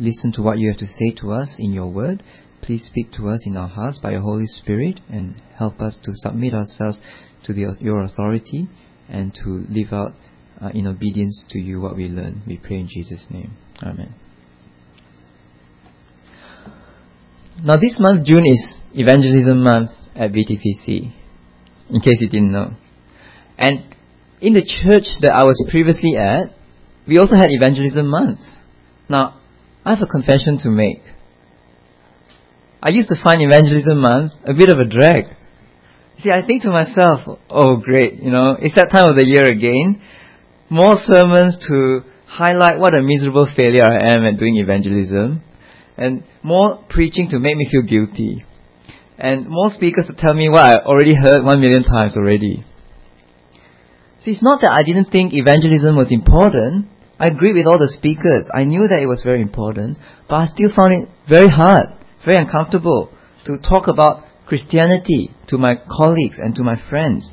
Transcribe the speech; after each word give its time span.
listen 0.00 0.32
to 0.32 0.42
what 0.42 0.58
you 0.58 0.68
have 0.68 0.78
to 0.78 0.86
say 0.86 1.14
to 1.20 1.30
us 1.30 1.54
in 1.58 1.72
your 1.72 1.88
word. 1.88 2.22
Please 2.62 2.84
speak 2.86 3.12
to 3.12 3.28
us 3.28 3.42
in 3.46 3.56
our 3.56 3.68
hearts 3.68 3.98
by 3.98 4.12
your 4.12 4.22
Holy 4.22 4.46
Spirit 4.46 5.00
and 5.08 5.40
help 5.56 5.80
us 5.80 5.98
to 6.04 6.12
submit 6.14 6.54
ourselves 6.54 7.00
to 7.44 7.52
the, 7.52 7.76
your 7.80 8.02
authority 8.02 8.68
and 9.08 9.34
to 9.44 9.64
live 9.68 9.92
out 9.92 10.12
uh, 10.60 10.70
in 10.74 10.86
obedience 10.86 11.44
to 11.50 11.58
you 11.58 11.80
what 11.80 11.96
we 11.96 12.08
learn. 12.08 12.42
We 12.46 12.58
pray 12.58 12.80
in 12.80 12.88
Jesus' 12.88 13.26
name. 13.30 13.56
Amen. 13.82 14.14
Now, 17.62 17.76
this 17.76 17.98
month, 18.00 18.26
June, 18.26 18.46
is 18.46 18.74
Evangelism 18.94 19.62
Month 19.62 19.90
at 20.14 20.32
VTPC, 20.32 21.12
in 21.90 22.00
case 22.00 22.20
you 22.20 22.28
didn't 22.28 22.52
know. 22.52 22.72
And 23.58 23.94
in 24.40 24.54
the 24.54 24.62
church 24.62 25.04
that 25.20 25.32
I 25.32 25.44
was 25.44 25.62
previously 25.70 26.16
at, 26.16 26.56
we 27.06 27.18
also 27.18 27.36
had 27.36 27.50
Evangelism 27.50 28.06
Month. 28.08 28.40
Now, 29.08 29.39
I 29.90 29.94
have 29.96 30.06
a 30.06 30.06
confession 30.06 30.56
to 30.58 30.70
make. 30.70 31.02
I 32.80 32.90
used 32.90 33.08
to 33.08 33.16
find 33.20 33.42
Evangelism 33.42 34.00
Month 34.00 34.30
a 34.44 34.54
bit 34.54 34.68
of 34.68 34.78
a 34.78 34.86
drag. 34.86 35.24
See, 36.22 36.30
I 36.30 36.46
think 36.46 36.62
to 36.62 36.70
myself, 36.70 37.40
oh 37.48 37.76
great, 37.78 38.22
you 38.22 38.30
know, 38.30 38.56
it's 38.56 38.76
that 38.76 38.92
time 38.92 39.10
of 39.10 39.16
the 39.16 39.26
year 39.26 39.46
again. 39.50 40.00
More 40.68 40.94
sermons 41.04 41.56
to 41.66 42.02
highlight 42.26 42.78
what 42.78 42.94
a 42.94 43.02
miserable 43.02 43.50
failure 43.56 43.82
I 43.82 44.14
am 44.14 44.24
at 44.24 44.38
doing 44.38 44.58
evangelism. 44.58 45.42
And 45.96 46.22
more 46.44 46.84
preaching 46.88 47.28
to 47.30 47.40
make 47.40 47.56
me 47.56 47.66
feel 47.68 47.82
guilty. 47.82 48.44
And 49.18 49.48
more 49.48 49.70
speakers 49.70 50.06
to 50.06 50.14
tell 50.14 50.34
me 50.34 50.48
what 50.48 50.60
I 50.60 50.74
already 50.84 51.16
heard 51.16 51.42
one 51.42 51.60
million 51.60 51.82
times 51.82 52.16
already. 52.16 52.64
See, 54.22 54.30
it's 54.30 54.42
not 54.42 54.60
that 54.60 54.70
I 54.70 54.84
didn't 54.84 55.10
think 55.10 55.32
evangelism 55.34 55.96
was 55.96 56.12
important. 56.12 56.86
I 57.20 57.28
agreed 57.28 57.52
with 57.52 57.68
all 57.68 57.76
the 57.76 57.92
speakers. 57.92 58.48
I 58.48 58.64
knew 58.64 58.88
that 58.88 59.04
it 59.04 59.06
was 59.06 59.20
very 59.20 59.44
important, 59.44 59.98
but 60.24 60.36
I 60.40 60.46
still 60.48 60.72
found 60.72 60.96
it 60.96 61.08
very 61.28 61.52
hard, 61.52 61.92
very 62.24 62.40
uncomfortable 62.40 63.12
to 63.44 63.60
talk 63.60 63.92
about 63.92 64.24
Christianity 64.48 65.28
to 65.52 65.60
my 65.60 65.76
colleagues 65.76 66.40
and 66.40 66.56
to 66.56 66.64
my 66.64 66.80
friends. 66.88 67.28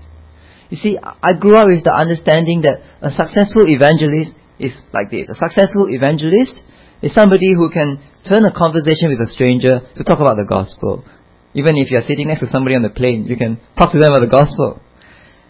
You 0.70 0.76
see, 0.76 1.00
I 1.00 1.40
grew 1.40 1.56
up 1.56 1.72
with 1.72 1.88
the 1.88 1.96
understanding 1.96 2.68
that 2.68 2.84
a 3.00 3.16
successful 3.16 3.64
evangelist 3.64 4.36
is 4.60 4.76
like 4.92 5.08
this. 5.08 5.32
A 5.32 5.40
successful 5.40 5.88
evangelist 5.88 6.60
is 7.02 7.16
somebody 7.16 7.56
who 7.56 7.72
can 7.72 8.04
turn 8.28 8.44
a 8.44 8.52
conversation 8.52 9.08
with 9.08 9.24
a 9.24 9.32
stranger 9.32 9.88
to 9.96 10.04
talk 10.04 10.20
about 10.20 10.36
the 10.36 10.44
gospel. 10.44 11.08
Even 11.56 11.80
if 11.80 11.90
you're 11.90 12.04
sitting 12.04 12.28
next 12.28 12.44
to 12.44 12.52
somebody 12.52 12.76
on 12.76 12.84
the 12.84 12.92
plane, 12.92 13.24
you 13.24 13.40
can 13.40 13.56
talk 13.80 13.96
to 13.96 14.00
them 14.04 14.12
about 14.12 14.28
the 14.28 14.30
gospel. 14.30 14.84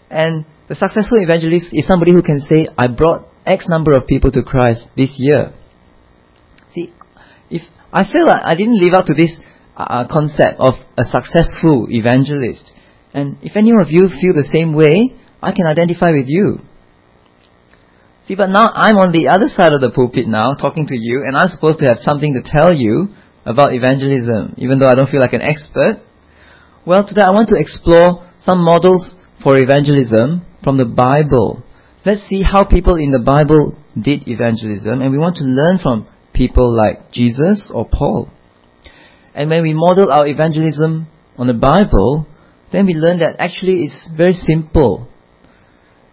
And 0.08 0.46
the 0.70 0.78
successful 0.78 1.18
evangelist 1.18 1.74
is 1.74 1.90
somebody 1.90 2.14
who 2.14 2.22
can 2.22 2.38
say, 2.38 2.70
I 2.78 2.86
brought 2.86 3.27
X 3.48 3.66
number 3.68 3.96
of 3.96 4.06
people 4.06 4.30
to 4.32 4.42
Christ 4.42 4.88
this 4.96 5.14
year. 5.16 5.52
See, 6.74 6.92
if 7.50 7.62
I 7.92 8.04
feel 8.10 8.26
like 8.26 8.42
I 8.44 8.54
didn't 8.54 8.80
live 8.80 8.92
up 8.92 9.06
to 9.06 9.14
this 9.14 9.32
uh, 9.76 10.06
concept 10.10 10.58
of 10.58 10.74
a 10.98 11.04
successful 11.04 11.86
evangelist. 11.88 12.72
And 13.14 13.38
if 13.42 13.56
any 13.56 13.70
of 13.70 13.88
you 13.88 14.08
feel 14.20 14.34
the 14.34 14.48
same 14.50 14.74
way, 14.74 15.16
I 15.40 15.52
can 15.52 15.66
identify 15.66 16.10
with 16.10 16.26
you. 16.26 16.60
See, 18.26 18.34
but 18.34 18.50
now 18.50 18.68
I'm 18.74 18.98
on 18.98 19.12
the 19.12 19.28
other 19.28 19.48
side 19.48 19.72
of 19.72 19.80
the 19.80 19.90
pulpit 19.90 20.28
now, 20.28 20.52
talking 20.52 20.86
to 20.88 20.94
you, 20.94 21.24
and 21.24 21.36
I'm 21.36 21.48
supposed 21.48 21.78
to 21.78 21.86
have 21.86 22.04
something 22.04 22.36
to 22.36 22.44
tell 22.44 22.74
you 22.74 23.08
about 23.46 23.72
evangelism, 23.72 24.54
even 24.58 24.78
though 24.78 24.88
I 24.88 24.94
don't 24.94 25.08
feel 25.08 25.20
like 25.20 25.32
an 25.32 25.40
expert. 25.40 26.04
Well, 26.84 27.08
today 27.08 27.22
I 27.24 27.32
want 27.32 27.48
to 27.48 27.56
explore 27.56 28.28
some 28.40 28.62
models 28.62 29.16
for 29.42 29.56
evangelism 29.56 30.44
from 30.62 30.76
the 30.76 30.84
Bible. 30.84 31.64
Let's 32.06 32.26
see 32.28 32.42
how 32.42 32.64
people 32.64 32.96
in 32.96 33.10
the 33.10 33.18
Bible 33.18 33.76
did 34.00 34.28
evangelism, 34.28 35.02
and 35.02 35.10
we 35.10 35.18
want 35.18 35.36
to 35.36 35.44
learn 35.44 35.78
from 35.82 36.06
people 36.32 36.70
like 36.70 37.10
Jesus 37.10 37.70
or 37.74 37.88
Paul. 37.90 38.30
And 39.34 39.50
when 39.50 39.62
we 39.62 39.74
model 39.74 40.10
our 40.10 40.26
evangelism 40.26 41.08
on 41.36 41.46
the 41.46 41.54
Bible, 41.54 42.26
then 42.72 42.86
we 42.86 42.94
learn 42.94 43.18
that 43.18 43.36
actually 43.38 43.84
it's 43.84 44.08
very 44.16 44.32
simple. 44.32 45.08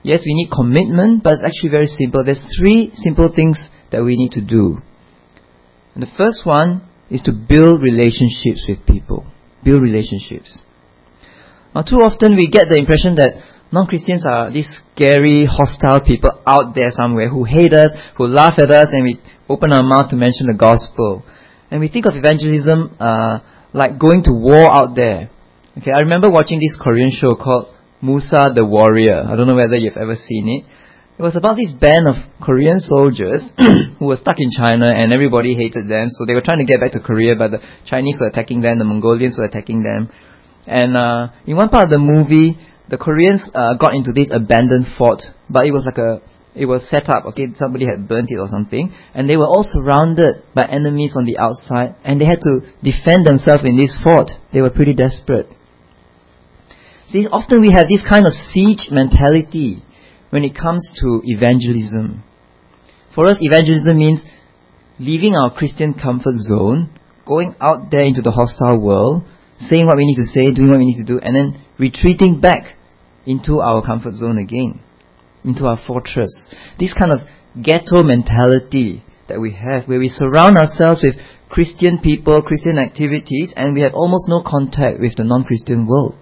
Yes, 0.03 0.21
we 0.25 0.33
need 0.33 0.49
commitment, 0.51 1.23
but 1.23 1.33
it's 1.33 1.43
actually 1.45 1.69
very 1.69 1.87
simple. 1.87 2.23
There's 2.23 2.45
three 2.59 2.91
simple 2.95 3.31
things 3.33 3.57
that 3.91 4.03
we 4.03 4.17
need 4.17 4.31
to 4.33 4.41
do. 4.41 4.77
And 5.93 6.03
the 6.03 6.11
first 6.17 6.45
one 6.45 6.87
is 7.09 7.21
to 7.23 7.31
build 7.31 7.81
relationships 7.81 8.65
with 8.67 8.85
people. 8.85 9.25
Build 9.63 9.81
relationships. 9.81 10.57
Now, 11.73 11.81
too 11.81 11.97
often 11.97 12.35
we 12.35 12.49
get 12.49 12.69
the 12.69 12.77
impression 12.77 13.15
that 13.15 13.41
non-Christians 13.75 14.23
are 14.25 14.49
these 14.49 14.71
scary, 14.79 15.43
hostile 15.43 15.99
people 15.99 16.31
out 16.47 16.73
there 16.73 16.91
somewhere 16.95 17.27
who 17.27 17.43
hate 17.43 17.73
us, 17.73 17.91
who 18.15 18.25
laugh 18.25 18.55
at 18.57 18.71
us, 18.71 18.87
and 18.91 19.03
we 19.03 19.19
open 19.49 19.73
our 19.73 19.83
mouth 19.83 20.09
to 20.09 20.15
mention 20.15 20.47
the 20.47 20.55
gospel. 20.57 21.23
And 21.69 21.81
we 21.83 21.89
think 21.91 22.05
of 22.05 22.15
evangelism 22.15 22.95
uh, 22.99 23.39
like 23.73 23.99
going 23.99 24.23
to 24.23 24.31
war 24.31 24.71
out 24.71 24.95
there. 24.95 25.29
Okay, 25.77 25.91
I 25.91 26.07
remember 26.07 26.31
watching 26.31 26.63
this 26.63 26.79
Korean 26.79 27.11
show 27.11 27.35
called 27.35 27.75
Musa 28.01 28.55
the 28.55 28.63
Warrior. 28.65 29.27
I 29.27 29.35
don't 29.35 29.45
know 29.45 29.59
whether 29.59 29.75
you've 29.75 29.99
ever 29.99 30.15
seen 30.15 30.47
it. 30.47 30.63
It 31.19 31.21
was 31.21 31.35
about 31.35 31.55
this 31.55 31.71
band 31.75 32.07
of 32.07 32.15
Korean 32.39 32.79
soldiers 32.79 33.43
who 33.99 34.07
were 34.07 34.15
stuck 34.15 34.35
in 34.39 34.51
China 34.51 34.91
and 34.91 35.11
everybody 35.11 35.55
hated 35.55 35.87
them. 35.87 36.07
So 36.11 36.25
they 36.25 36.33
were 36.33 36.43
trying 36.43 36.59
to 36.59 36.67
get 36.67 36.79
back 36.79 36.91
to 36.91 36.99
Korea, 36.99 37.35
but 37.35 37.51
the 37.51 37.59
Chinese 37.85 38.19
were 38.19 38.27
attacking 38.27 38.61
them, 38.61 38.79
the 38.79 38.87
Mongolians 38.87 39.35
were 39.37 39.45
attacking 39.45 39.83
them. 39.83 40.11
And 40.67 40.95
uh, 40.95 41.27
in 41.45 41.55
one 41.55 41.69
part 41.69 41.85
of 41.85 41.91
the 41.91 41.99
movie, 41.99 42.55
the 42.89 42.97
Koreans 42.97 43.49
uh, 43.53 43.75
got 43.75 43.95
into 43.95 44.11
this 44.11 44.29
abandoned 44.31 44.87
fort, 44.97 45.21
but 45.49 45.65
it 45.65 45.71
was 45.71 45.85
like 45.85 45.97
a 45.97 46.21
it 46.55 46.65
was 46.65 46.87
set 46.89 47.09
up, 47.09 47.25
okay, 47.27 47.47
somebody 47.55 47.85
had 47.85 48.07
burnt 48.07 48.31
it 48.31 48.39
or 48.39 48.47
something, 48.47 48.95
and 49.13 49.29
they 49.29 49.35
were 49.35 49.45
all 49.45 49.67
surrounded 49.67 50.41
by 50.55 50.65
enemies 50.65 51.11
on 51.15 51.25
the 51.25 51.37
outside, 51.37 51.95
and 52.03 52.19
they 52.19 52.25
had 52.25 52.39
to 52.47 52.63
defend 52.81 53.27
themselves 53.27 53.65
in 53.65 53.75
this 53.75 53.91
fort. 54.01 54.31
They 54.53 54.61
were 54.61 54.71
pretty 54.71 54.93
desperate. 54.93 55.51
See, 57.09 57.27
often 57.27 57.59
we 57.59 57.75
have 57.75 57.91
this 57.91 58.01
kind 58.07 58.25
of 58.25 58.31
siege 58.31 58.87
mentality 58.89 59.83
when 60.29 60.43
it 60.43 60.55
comes 60.55 60.87
to 61.03 61.21
evangelism. 61.25 62.23
For 63.13 63.27
us, 63.27 63.37
evangelism 63.41 63.97
means 63.97 64.23
leaving 64.97 65.35
our 65.35 65.53
Christian 65.53 65.93
comfort 65.93 66.39
zone, 66.39 66.89
going 67.27 67.55
out 67.59 67.91
there 67.91 68.07
into 68.07 68.21
the 68.21 68.31
hostile 68.31 68.79
world, 68.79 69.23
saying 69.59 69.85
what 69.87 69.97
we 69.97 70.05
need 70.05 70.23
to 70.23 70.31
say, 70.31 70.53
doing 70.53 70.71
what 70.71 70.79
we 70.79 70.85
need 70.85 71.03
to 71.03 71.07
do, 71.07 71.19
and 71.19 71.35
then 71.35 71.64
retreating 71.77 72.39
back 72.39 72.75
into 73.25 73.59
our 73.59 73.85
comfort 73.85 74.15
zone 74.15 74.37
again 74.37 74.81
into 75.45 75.65
our 75.65 75.79
fortress. 75.85 76.47
This 76.79 76.93
kind 76.93 77.13
of 77.13 77.19
ghetto 77.61 78.03
mentality 78.03 79.03
that 79.29 79.39
we 79.39 79.53
have, 79.53 79.87
where 79.87 79.99
we 79.99 80.09
surround 80.09 80.57
ourselves 80.57 81.01
with 81.03 81.15
Christian 81.49 81.99
people, 82.01 82.41
Christian 82.41 82.77
activities, 82.77 83.53
and 83.55 83.75
we 83.75 83.81
have 83.81 83.93
almost 83.93 84.27
no 84.27 84.43
contact 84.45 84.99
with 84.99 85.15
the 85.15 85.23
non-Christian 85.23 85.87
world. 85.87 86.15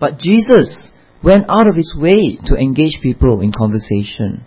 But 0.00 0.18
Jesus 0.18 0.90
went 1.22 1.44
out 1.48 1.68
of 1.68 1.76
his 1.76 1.94
way 1.96 2.38
to 2.46 2.56
engage 2.56 3.00
people 3.02 3.42
in 3.42 3.52
conversation. 3.52 4.44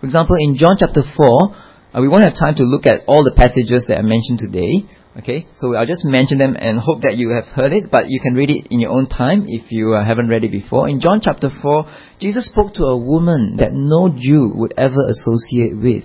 For 0.00 0.06
example, 0.06 0.36
in 0.38 0.56
John 0.56 0.76
chapter 0.78 1.02
4, 1.02 1.56
uh, 1.94 2.00
we 2.00 2.08
won't 2.08 2.24
have 2.24 2.36
time 2.38 2.54
to 2.56 2.64
look 2.64 2.84
at 2.86 3.00
all 3.06 3.24
the 3.24 3.34
passages 3.34 3.86
that 3.88 3.98
I 3.98 4.02
mentioned 4.02 4.38
today, 4.38 4.84
Okay, 5.16 5.46
so 5.54 5.76
I'll 5.76 5.86
just 5.86 6.04
mention 6.04 6.38
them 6.38 6.56
and 6.58 6.80
hope 6.80 7.02
that 7.02 7.14
you 7.14 7.30
have 7.30 7.46
heard 7.46 7.72
it, 7.72 7.88
but 7.88 8.06
you 8.08 8.18
can 8.20 8.34
read 8.34 8.50
it 8.50 8.66
in 8.72 8.80
your 8.80 8.90
own 8.90 9.06
time 9.06 9.46
if 9.46 9.70
you 9.70 9.94
uh, 9.94 10.04
haven't 10.04 10.28
read 10.28 10.42
it 10.42 10.50
before. 10.50 10.88
In 10.88 10.98
John 10.98 11.20
chapter 11.22 11.50
4, 11.62 11.86
Jesus 12.18 12.50
spoke 12.50 12.74
to 12.74 12.90
a 12.90 12.98
woman 12.98 13.58
that 13.58 13.70
no 13.72 14.10
Jew 14.10 14.50
would 14.56 14.74
ever 14.76 14.98
associate 15.06 15.78
with. 15.78 16.02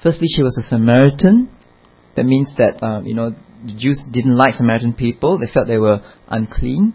Firstly, 0.00 0.28
she 0.30 0.44
was 0.44 0.56
a 0.58 0.62
Samaritan. 0.62 1.50
That 2.14 2.22
means 2.22 2.54
that, 2.56 2.78
uh, 2.80 3.02
you 3.02 3.14
know, 3.14 3.30
the 3.30 3.74
Jews 3.76 4.00
didn't 4.12 4.36
like 4.36 4.54
Samaritan 4.54 4.94
people. 4.94 5.38
They 5.38 5.50
felt 5.52 5.66
they 5.66 5.78
were 5.78 5.98
unclean. 6.28 6.94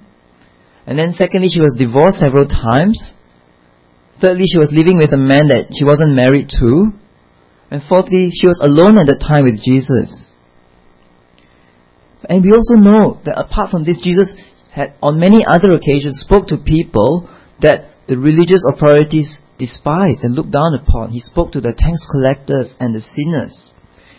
And 0.86 0.98
then 0.98 1.16
secondly, 1.18 1.50
she 1.52 1.60
was 1.60 1.76
divorced 1.78 2.20
several 2.20 2.48
times. 2.48 2.96
Thirdly, 4.22 4.46
she 4.48 4.58
was 4.58 4.72
living 4.72 4.98
with 4.98 5.12
a 5.12 5.20
man 5.20 5.50
that 5.50 5.76
she 5.76 5.84
wasn't 5.84 6.16
married 6.16 6.48
to. 6.64 6.96
And 7.70 7.84
fourthly, 7.90 8.32
she 8.32 8.48
was 8.48 8.64
alone 8.64 8.98
at 8.98 9.08
the 9.08 9.20
time 9.20 9.44
with 9.44 9.60
Jesus. 9.60 10.27
And 12.28 12.44
we 12.44 12.52
also 12.52 12.76
know 12.76 13.20
that 13.26 13.40
apart 13.40 13.72
from 13.72 13.86
this, 13.86 14.00
Jesus 14.04 14.36
had 14.72 14.94
on 15.02 15.20
many 15.20 15.46
other 15.48 15.72
occasions 15.72 16.20
spoke 16.20 16.48
to 16.48 16.58
people 16.58 17.30
that 17.62 17.90
the 18.08 18.18
religious 18.18 18.64
authorities 18.68 19.40
despised 19.58 20.24
and 20.24 20.36
looked 20.36 20.52
down 20.52 20.76
upon. 20.76 21.12
He 21.12 21.22
spoke 21.22 21.52
to 21.54 21.62
the 21.62 21.74
tax 21.74 22.06
collectors 22.12 22.76
and 22.80 22.94
the 22.94 23.02
sinners. 23.02 23.72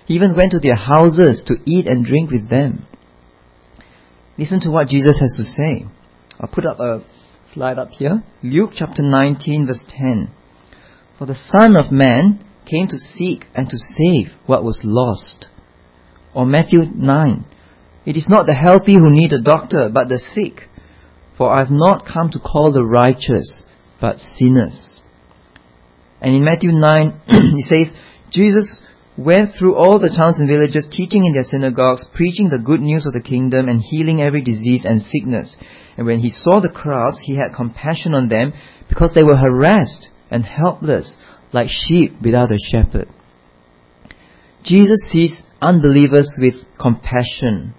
He 0.06 0.14
even 0.14 0.34
went 0.34 0.52
to 0.52 0.58
their 0.58 0.76
houses 0.76 1.44
to 1.46 1.56
eat 1.64 1.87
and 1.87 2.05
drink 2.05 2.31
with 2.31 2.49
them. 2.49 2.87
Listen 4.38 4.61
to 4.61 4.70
what 4.70 4.88
Jesus 4.88 5.19
has 5.20 5.34
to 5.37 5.43
say. 5.43 5.84
I'll 6.40 6.49
put 6.49 6.66
up 6.66 6.81
a 6.81 7.04
slide 7.52 7.78
up 7.78 7.90
here. 7.90 8.22
Luke 8.43 8.70
chapter 8.75 9.02
19 9.02 9.66
verse 9.66 9.84
10. 9.99 10.31
For 11.19 11.26
the 11.26 11.34
Son 11.34 11.76
of 11.76 11.93
Man 11.93 12.44
came 12.70 12.87
to 12.88 12.99
seek 12.99 13.44
and 13.54 13.69
to 13.69 13.76
save 13.76 14.32
what 14.46 14.64
was 14.64 14.81
lost. 14.84 15.46
Or 16.34 16.46
Matthew 16.46 16.84
9. 16.94 17.44
It 18.08 18.16
is 18.16 18.26
not 18.26 18.46
the 18.46 18.55
healthy 18.55 18.94
who 18.94 19.10
need 19.10 19.34
a 19.34 19.43
doctor, 19.43 19.90
but 19.93 20.08
the 20.08 20.19
sick. 20.32 20.66
For 21.37 21.52
I 21.52 21.58
have 21.58 21.70
not 21.70 22.06
come 22.10 22.31
to 22.31 22.38
call 22.38 22.72
the 22.72 22.82
righteous, 22.82 23.64
but 24.00 24.16
sinners. 24.16 25.02
And 26.19 26.34
in 26.34 26.43
Matthew 26.43 26.72
9, 26.72 27.20
he 27.28 27.64
says, 27.69 27.93
Jesus 28.32 28.81
went 29.19 29.50
through 29.55 29.75
all 29.75 30.00
the 30.00 30.08
towns 30.08 30.38
and 30.38 30.49
villages, 30.49 30.88
teaching 30.90 31.26
in 31.26 31.34
their 31.34 31.44
synagogues, 31.44 32.06
preaching 32.14 32.49
the 32.49 32.64
good 32.64 32.81
news 32.81 33.05
of 33.05 33.12
the 33.12 33.20
kingdom, 33.20 33.69
and 33.69 33.82
healing 33.82 34.22
every 34.22 34.40
disease 34.40 34.87
and 34.87 35.02
sickness. 35.02 35.54
And 35.99 36.06
when 36.06 36.20
he 36.20 36.31
saw 36.31 36.61
the 36.61 36.72
crowds, 36.72 37.20
he 37.22 37.37
had 37.37 37.54
compassion 37.54 38.14
on 38.14 38.31
them 38.31 38.54
because 38.88 39.12
they 39.14 39.22
were 39.22 39.37
harassed 39.37 40.08
and 40.31 40.46
helpless, 40.46 41.14
like 41.52 41.69
sheep 41.69 42.14
without 42.25 42.50
a 42.52 42.58
shepherd. 42.72 43.08
Jesus 44.64 45.11
sees 45.12 45.43
unbelievers 45.61 46.31
with 46.40 46.54
compassion. 46.81 47.75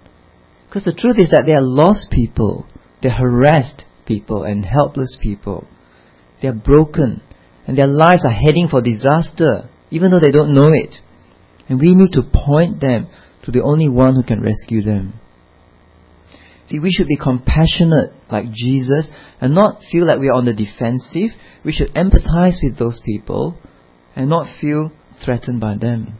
Because 0.70 0.84
the 0.84 0.94
truth 0.94 1.18
is 1.18 1.30
that 1.30 1.42
they 1.46 1.52
are 1.52 1.60
lost 1.60 2.12
people, 2.12 2.64
they're 3.02 3.10
harassed 3.10 3.82
people 4.06 4.44
and 4.44 4.64
helpless 4.64 5.18
people. 5.20 5.66
They 6.40 6.46
are 6.46 6.54
broken, 6.54 7.22
and 7.66 7.76
their 7.76 7.88
lives 7.88 8.22
are 8.24 8.30
heading 8.30 8.68
for 8.70 8.80
disaster, 8.80 9.68
even 9.90 10.12
though 10.12 10.20
they 10.20 10.30
don't 10.30 10.54
know 10.54 10.70
it. 10.70 10.94
And 11.68 11.80
we 11.80 11.96
need 11.96 12.12
to 12.12 12.22
point 12.22 12.80
them 12.80 13.08
to 13.42 13.50
the 13.50 13.64
only 13.64 13.88
one 13.88 14.14
who 14.14 14.22
can 14.22 14.40
rescue 14.40 14.80
them. 14.80 15.14
See, 16.68 16.78
we 16.78 16.92
should 16.92 17.08
be 17.08 17.16
compassionate 17.16 18.14
like 18.30 18.52
Jesus 18.52 19.10
and 19.40 19.56
not 19.56 19.80
feel 19.90 20.06
like 20.06 20.20
we 20.20 20.28
are 20.28 20.38
on 20.38 20.44
the 20.44 20.54
defensive. 20.54 21.36
We 21.64 21.72
should 21.72 21.94
empathize 21.94 22.58
with 22.62 22.78
those 22.78 23.00
people 23.04 23.58
and 24.14 24.30
not 24.30 24.60
feel 24.60 24.92
threatened 25.24 25.60
by 25.60 25.78
them. 25.78 26.16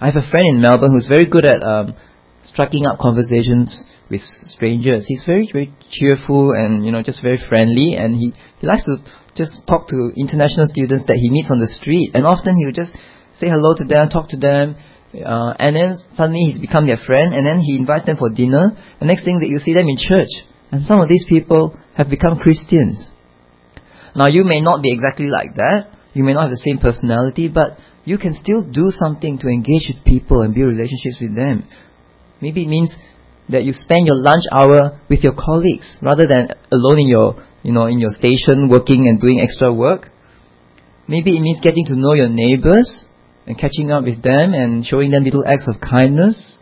I 0.00 0.06
have 0.06 0.22
a 0.22 0.30
friend 0.30 0.54
in 0.54 0.62
Melbourne 0.62 0.92
who's 0.92 1.08
very 1.08 1.26
good 1.26 1.44
at 1.44 1.64
um, 1.64 1.96
striking 2.44 2.86
up 2.86 2.98
conversations 2.98 3.84
with 4.10 4.20
strangers. 4.20 5.06
He's 5.08 5.24
very, 5.24 5.48
very 5.50 5.72
cheerful 5.90 6.52
and, 6.52 6.84
you 6.84 6.92
know, 6.92 7.02
just 7.02 7.22
very 7.22 7.38
friendly 7.48 7.94
and 7.96 8.14
he, 8.14 8.32
he 8.60 8.66
likes 8.66 8.84
to 8.84 8.98
just 9.34 9.66
talk 9.66 9.88
to 9.88 10.12
international 10.16 10.66
students 10.68 11.04
that 11.08 11.16
he 11.16 11.30
meets 11.30 11.50
on 11.50 11.58
the 11.58 11.68
street 11.68 12.12
and 12.14 12.26
often 12.26 12.56
he'll 12.56 12.76
just 12.76 12.92
say 13.34 13.48
hello 13.48 13.74
to 13.76 13.84
them, 13.84 14.08
talk 14.08 14.28
to 14.30 14.36
them, 14.36 14.76
uh, 15.14 15.54
and 15.58 15.74
then 15.74 15.96
suddenly 16.14 16.50
he's 16.50 16.60
become 16.60 16.86
their 16.86 16.98
friend 16.98 17.34
and 17.34 17.46
then 17.46 17.60
he 17.60 17.76
invites 17.76 18.06
them 18.06 18.16
for 18.16 18.30
dinner 18.30 18.74
The 19.00 19.06
next 19.06 19.24
thing 19.24 19.40
that 19.40 19.48
you 19.48 19.58
see 19.58 19.74
them 19.74 19.88
in 19.88 19.96
church. 19.96 20.30
And 20.70 20.84
some 20.84 21.00
of 21.00 21.08
these 21.08 21.24
people 21.28 21.78
have 21.96 22.10
become 22.10 22.38
Christians. 22.38 23.10
Now 24.16 24.26
you 24.26 24.44
may 24.44 24.60
not 24.60 24.82
be 24.82 24.92
exactly 24.92 25.26
like 25.26 25.54
that. 25.56 25.90
You 26.12 26.22
may 26.22 26.32
not 26.32 26.42
have 26.42 26.54
the 26.54 26.62
same 26.62 26.78
personality, 26.78 27.48
but 27.48 27.78
you 28.04 28.18
can 28.18 28.34
still 28.34 28.62
do 28.62 28.90
something 28.90 29.38
to 29.38 29.48
engage 29.48 29.90
with 29.90 30.04
people 30.04 30.42
and 30.42 30.54
build 30.54 30.74
relationships 30.74 31.18
with 31.20 31.34
them. 31.34 31.66
Maybe 32.44 32.64
it 32.64 32.68
means 32.68 32.92
that 33.48 33.64
you 33.64 33.72
spend 33.72 34.04
your 34.04 34.20
lunch 34.20 34.44
hour 34.52 35.00
with 35.08 35.24
your 35.24 35.32
colleagues 35.32 35.96
rather 36.02 36.26
than 36.28 36.52
alone 36.70 37.00
in 37.00 37.08
your, 37.08 37.42
you 37.62 37.72
know, 37.72 37.86
in 37.86 37.98
your 37.98 38.12
station 38.12 38.68
working 38.68 39.08
and 39.08 39.18
doing 39.18 39.40
extra 39.40 39.72
work. 39.72 40.10
Maybe 41.08 41.38
it 41.38 41.40
means 41.40 41.64
getting 41.64 41.86
to 41.86 41.96
know 41.96 42.12
your 42.12 42.28
neighbors 42.28 43.06
and 43.46 43.56
catching 43.56 43.90
up 43.90 44.04
with 44.04 44.22
them 44.22 44.52
and 44.52 44.84
showing 44.84 45.10
them 45.10 45.24
little 45.24 45.42
acts 45.48 45.64
of 45.66 45.80
kindness. 45.80 46.58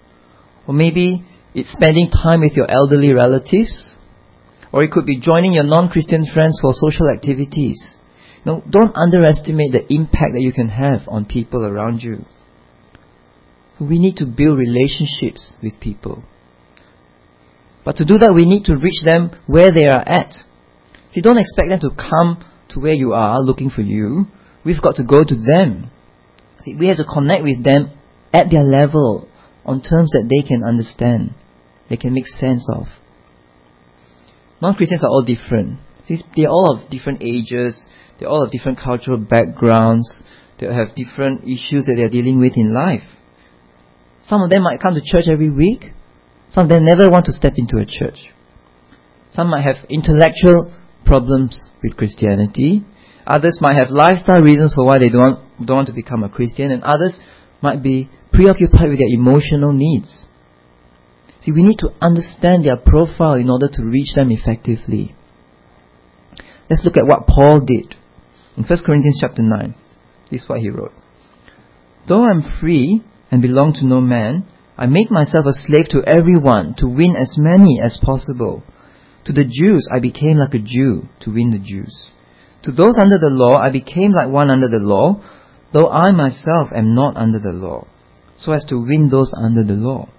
Or 0.68 0.74
maybe 0.74 1.26
it's 1.52 1.72
spending 1.72 2.10
time 2.10 2.42
with 2.42 2.52
your 2.52 2.70
elderly 2.70 3.12
relatives. 3.12 3.96
Or 4.72 4.84
it 4.84 4.92
could 4.92 5.04
be 5.04 5.18
joining 5.18 5.52
your 5.52 5.66
non-Christian 5.66 6.26
friends 6.32 6.60
for 6.62 6.70
social 6.74 7.10
activities. 7.10 7.82
No, 8.46 8.62
don't 8.70 8.94
underestimate 8.94 9.72
the 9.72 9.82
impact 9.92 10.38
that 10.38 10.46
you 10.46 10.52
can 10.52 10.68
have 10.68 11.08
on 11.08 11.24
people 11.24 11.66
around 11.66 12.02
you. 12.02 12.24
We 13.82 13.98
need 13.98 14.16
to 14.16 14.26
build 14.26 14.58
relationships 14.58 15.54
with 15.62 15.80
people. 15.80 16.22
But 17.84 17.96
to 17.96 18.04
do 18.04 18.18
that, 18.18 18.34
we 18.34 18.46
need 18.46 18.64
to 18.66 18.76
reach 18.76 19.02
them 19.04 19.32
where 19.46 19.72
they 19.72 19.86
are 19.88 20.00
at. 20.00 20.32
See, 21.12 21.20
don't 21.20 21.38
expect 21.38 21.68
them 21.68 21.80
to 21.80 21.90
come 21.90 22.44
to 22.70 22.80
where 22.80 22.94
you 22.94 23.12
are 23.12 23.40
looking 23.40 23.70
for 23.70 23.82
you. 23.82 24.26
We've 24.64 24.80
got 24.80 24.96
to 24.96 25.04
go 25.04 25.24
to 25.24 25.34
them. 25.34 25.90
We 26.66 26.86
have 26.86 26.98
to 26.98 27.04
connect 27.04 27.42
with 27.42 27.64
them 27.64 27.90
at 28.32 28.50
their 28.50 28.62
level 28.62 29.28
on 29.64 29.82
terms 29.82 30.10
that 30.12 30.28
they 30.30 30.46
can 30.46 30.64
understand, 30.64 31.34
they 31.88 31.96
can 31.96 32.14
make 32.14 32.26
sense 32.26 32.66
of. 32.74 32.86
Non 34.60 34.74
Christians 34.74 35.04
are 35.04 35.08
all 35.08 35.24
different. 35.24 35.80
See, 36.06 36.18
they're 36.36 36.48
all 36.48 36.76
of 36.76 36.90
different 36.90 37.22
ages, 37.22 37.86
they're 38.18 38.28
all 38.28 38.44
of 38.44 38.50
different 38.50 38.78
cultural 38.78 39.18
backgrounds, 39.18 40.22
they 40.58 40.66
have 40.72 40.94
different 40.94 41.44
issues 41.44 41.86
that 41.86 41.94
they're 41.96 42.10
dealing 42.10 42.38
with 42.38 42.56
in 42.56 42.72
life. 42.72 43.02
Some 44.26 44.42
of 44.42 44.50
them 44.50 44.62
might 44.62 44.80
come 44.80 44.94
to 44.94 45.02
church 45.04 45.24
every 45.30 45.50
week, 45.50 45.92
some 46.50 46.64
of 46.64 46.68
them 46.68 46.84
never 46.84 47.08
want 47.08 47.26
to 47.26 47.32
step 47.32 47.54
into 47.56 47.78
a 47.78 47.86
church. 47.86 48.30
Some 49.32 49.48
might 49.48 49.64
have 49.64 49.88
intellectual 49.88 50.72
problems 51.06 51.70
with 51.82 51.96
Christianity. 51.96 52.84
Others 53.26 53.58
might 53.60 53.76
have 53.76 53.88
lifestyle 53.90 54.42
reasons 54.42 54.74
for 54.74 54.84
why 54.84 54.98
they 54.98 55.08
don't 55.08 55.40
don't 55.64 55.76
want 55.76 55.88
to 55.88 55.94
become 55.94 56.22
a 56.24 56.28
Christian, 56.28 56.70
and 56.70 56.82
others 56.82 57.18
might 57.62 57.82
be 57.82 58.10
preoccupied 58.32 58.88
with 58.88 58.98
their 58.98 59.14
emotional 59.14 59.72
needs. 59.72 60.26
See, 61.40 61.52
we 61.52 61.62
need 61.62 61.78
to 61.78 61.90
understand 62.00 62.64
their 62.64 62.76
profile 62.76 63.34
in 63.34 63.48
order 63.48 63.68
to 63.72 63.84
reach 63.84 64.14
them 64.14 64.30
effectively. 64.30 65.14
Let's 66.68 66.84
look 66.84 66.96
at 66.96 67.06
what 67.06 67.26
Paul 67.26 67.60
did. 67.60 67.96
In 68.56 68.64
1 68.64 68.78
Corinthians 68.84 69.18
chapter 69.20 69.42
9, 69.42 69.74
this 70.30 70.42
is 70.42 70.48
what 70.48 70.60
he 70.60 70.70
wrote. 70.70 70.92
Though 72.06 72.24
I'm 72.24 72.42
free 72.60 73.02
and 73.32 73.40
belong 73.40 73.72
to 73.72 73.86
no 73.86 73.98
man, 73.98 74.46
I 74.76 74.86
make 74.86 75.10
myself 75.10 75.46
a 75.46 75.54
slave 75.54 75.88
to 75.90 76.04
everyone 76.06 76.74
to 76.78 76.86
win 76.86 77.16
as 77.16 77.36
many 77.38 77.80
as 77.82 77.98
possible. 78.02 78.62
To 79.24 79.32
the 79.32 79.44
Jews, 79.44 79.88
I 79.90 80.00
became 80.00 80.36
like 80.36 80.52
a 80.52 80.58
Jew 80.58 81.08
to 81.20 81.32
win 81.32 81.50
the 81.50 81.58
Jews. 81.58 82.10
To 82.64 82.70
those 82.70 82.98
under 83.00 83.16
the 83.16 83.32
law, 83.32 83.56
I 83.56 83.72
became 83.72 84.12
like 84.12 84.28
one 84.28 84.50
under 84.50 84.68
the 84.68 84.84
law, 84.84 85.22
though 85.72 85.88
I 85.88 86.12
myself 86.12 86.68
am 86.76 86.94
not 86.94 87.16
under 87.16 87.38
the 87.38 87.56
law, 87.56 87.86
so 88.36 88.52
as 88.52 88.64
to 88.66 88.76
win 88.76 89.08
those 89.10 89.32
under 89.34 89.64
the 89.64 89.80
law. 89.80 90.10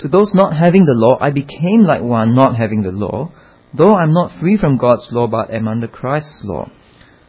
To 0.00 0.08
those 0.08 0.32
not 0.34 0.56
having 0.56 0.84
the 0.84 0.98
law, 0.98 1.18
I 1.20 1.30
became 1.30 1.84
like 1.84 2.02
one 2.02 2.34
not 2.34 2.56
having 2.56 2.82
the 2.82 2.90
law, 2.90 3.30
though 3.72 3.92
I 3.92 4.02
am 4.02 4.12
not 4.12 4.40
free 4.40 4.56
from 4.56 4.78
God's 4.78 5.08
law 5.12 5.28
but 5.28 5.54
am 5.54 5.68
under 5.68 5.86
Christ's 5.86 6.42
law, 6.44 6.70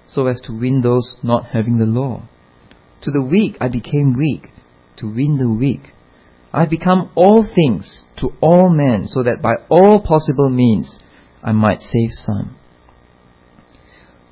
so 0.07 0.25
as 0.25 0.41
to 0.45 0.59
win 0.59 0.81
those 0.81 1.17
not 1.21 1.45
having 1.53 1.77
the 1.77 1.85
law. 1.85 2.23
To 3.03 3.11
the 3.11 3.21
weak, 3.21 3.57
I 3.61 3.67
became 3.67 4.15
weak 4.17 4.49
to 4.97 5.07
win 5.07 5.37
the 5.37 5.49
weak. 5.49 5.93
I 6.53 6.65
become 6.65 7.11
all 7.15 7.43
things 7.43 8.03
to 8.17 8.29
all 8.41 8.69
men 8.69 9.07
so 9.07 9.23
that 9.23 9.41
by 9.41 9.53
all 9.69 10.01
possible 10.01 10.49
means 10.49 10.97
I 11.43 11.51
might 11.51 11.79
save 11.79 12.09
some. 12.11 12.57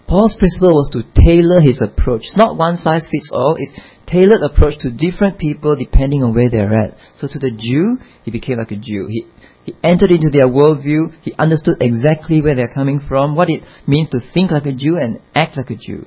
Paul's 0.08 0.36
principle 0.38 0.76
was 0.76 0.90
to 0.94 1.04
tailor 1.20 1.60
his 1.62 1.82
approach. 1.82 2.22
It's 2.26 2.38
not 2.38 2.58
one 2.58 2.78
size 2.78 3.08
fits 3.12 3.32
all, 3.34 3.56
it's 3.58 3.80
tailored 4.06 4.42
approach 4.42 4.78
to 4.82 4.92
different 4.92 5.40
people 5.40 5.76
depending 5.76 6.22
on 6.24 6.34
where 6.34 6.50
they're 6.50 6.80
at. 6.80 6.96
So 7.18 7.28
to 7.28 7.40
the 7.40 7.52
Jew, 7.52 7.98
he 8.24 8.32
became 8.32 8.60
like 8.60 8.72
a 8.72 8.76
Jew. 8.76 9.08
He, 9.10 9.26
he 9.64 9.76
entered 9.84 10.12
into 10.12 10.30
their 10.30 10.48
worldview, 10.48 11.14
he 11.24 11.34
understood 11.40 11.78
exactly 11.82 12.42
where 12.42 12.56
they're 12.56 12.74
coming 12.74 13.02
from, 13.08 13.36
what 13.36 13.50
it 13.50 13.64
means 13.88 14.10
to 14.10 14.20
think 14.34 14.52
like 14.52 14.68
a 14.68 14.74
Jew 14.74 14.98
and 14.98 15.20
act 15.34 15.58
like 15.58 15.72
a 15.72 15.76
Jew. 15.76 16.06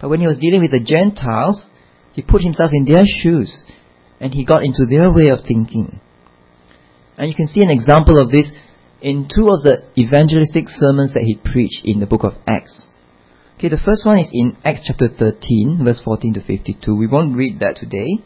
But 0.00 0.10
when 0.10 0.20
he 0.20 0.28
was 0.28 0.38
dealing 0.38 0.60
with 0.60 0.70
the 0.70 0.84
Gentiles, 0.84 1.66
he 2.18 2.22
put 2.22 2.42
himself 2.42 2.72
in 2.72 2.84
their 2.84 3.04
shoes 3.06 3.62
and 4.18 4.34
he 4.34 4.44
got 4.44 4.64
into 4.64 4.82
their 4.90 5.12
way 5.12 5.28
of 5.28 5.46
thinking. 5.46 6.00
And 7.16 7.30
you 7.30 7.36
can 7.36 7.46
see 7.46 7.62
an 7.62 7.70
example 7.70 8.20
of 8.20 8.32
this 8.32 8.50
in 9.00 9.28
two 9.32 9.46
of 9.46 9.62
the 9.62 9.86
evangelistic 9.96 10.64
sermons 10.66 11.14
that 11.14 11.22
he 11.22 11.38
preached 11.38 11.82
in 11.84 12.00
the 12.00 12.10
book 12.10 12.24
of 12.24 12.32
Acts. 12.44 12.88
Okay, 13.54 13.68
the 13.68 13.78
first 13.78 14.04
one 14.04 14.18
is 14.18 14.30
in 14.32 14.58
Acts 14.64 14.82
chapter 14.82 15.06
13, 15.06 15.82
verse 15.84 16.02
14 16.04 16.34
to 16.34 16.40
52. 16.42 16.96
We 16.96 17.06
won't 17.06 17.36
read 17.36 17.60
that 17.60 17.76
today. 17.76 18.18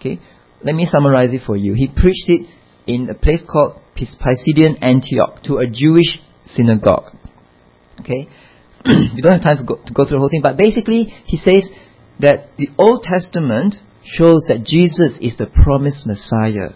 Okay, 0.00 0.18
let 0.64 0.74
me 0.74 0.88
summarize 0.90 1.32
it 1.32 1.42
for 1.46 1.56
you. 1.56 1.74
He 1.74 1.86
preached 1.86 2.26
it 2.26 2.50
in 2.88 3.08
a 3.08 3.14
place 3.14 3.44
called 3.46 3.78
Pisidian 3.94 4.82
Antioch 4.82 5.44
to 5.44 5.58
a 5.58 5.70
Jewish 5.70 6.18
synagogue. 6.46 7.14
Okay, 8.00 8.26
we 9.14 9.22
don't 9.22 9.38
have 9.38 9.42
time 9.42 9.58
to 9.58 9.64
go, 9.64 9.76
to 9.86 9.94
go 9.94 10.02
through 10.02 10.18
the 10.18 10.26
whole 10.26 10.30
thing, 10.30 10.42
but 10.42 10.56
basically 10.56 11.14
he 11.26 11.36
says 11.36 11.70
that 12.20 12.56
the 12.56 12.68
Old 12.78 13.02
Testament 13.02 13.76
shows 14.04 14.46
that 14.48 14.64
Jesus 14.64 15.18
is 15.20 15.36
the 15.36 15.46
promised 15.46 16.06
Messiah 16.06 16.74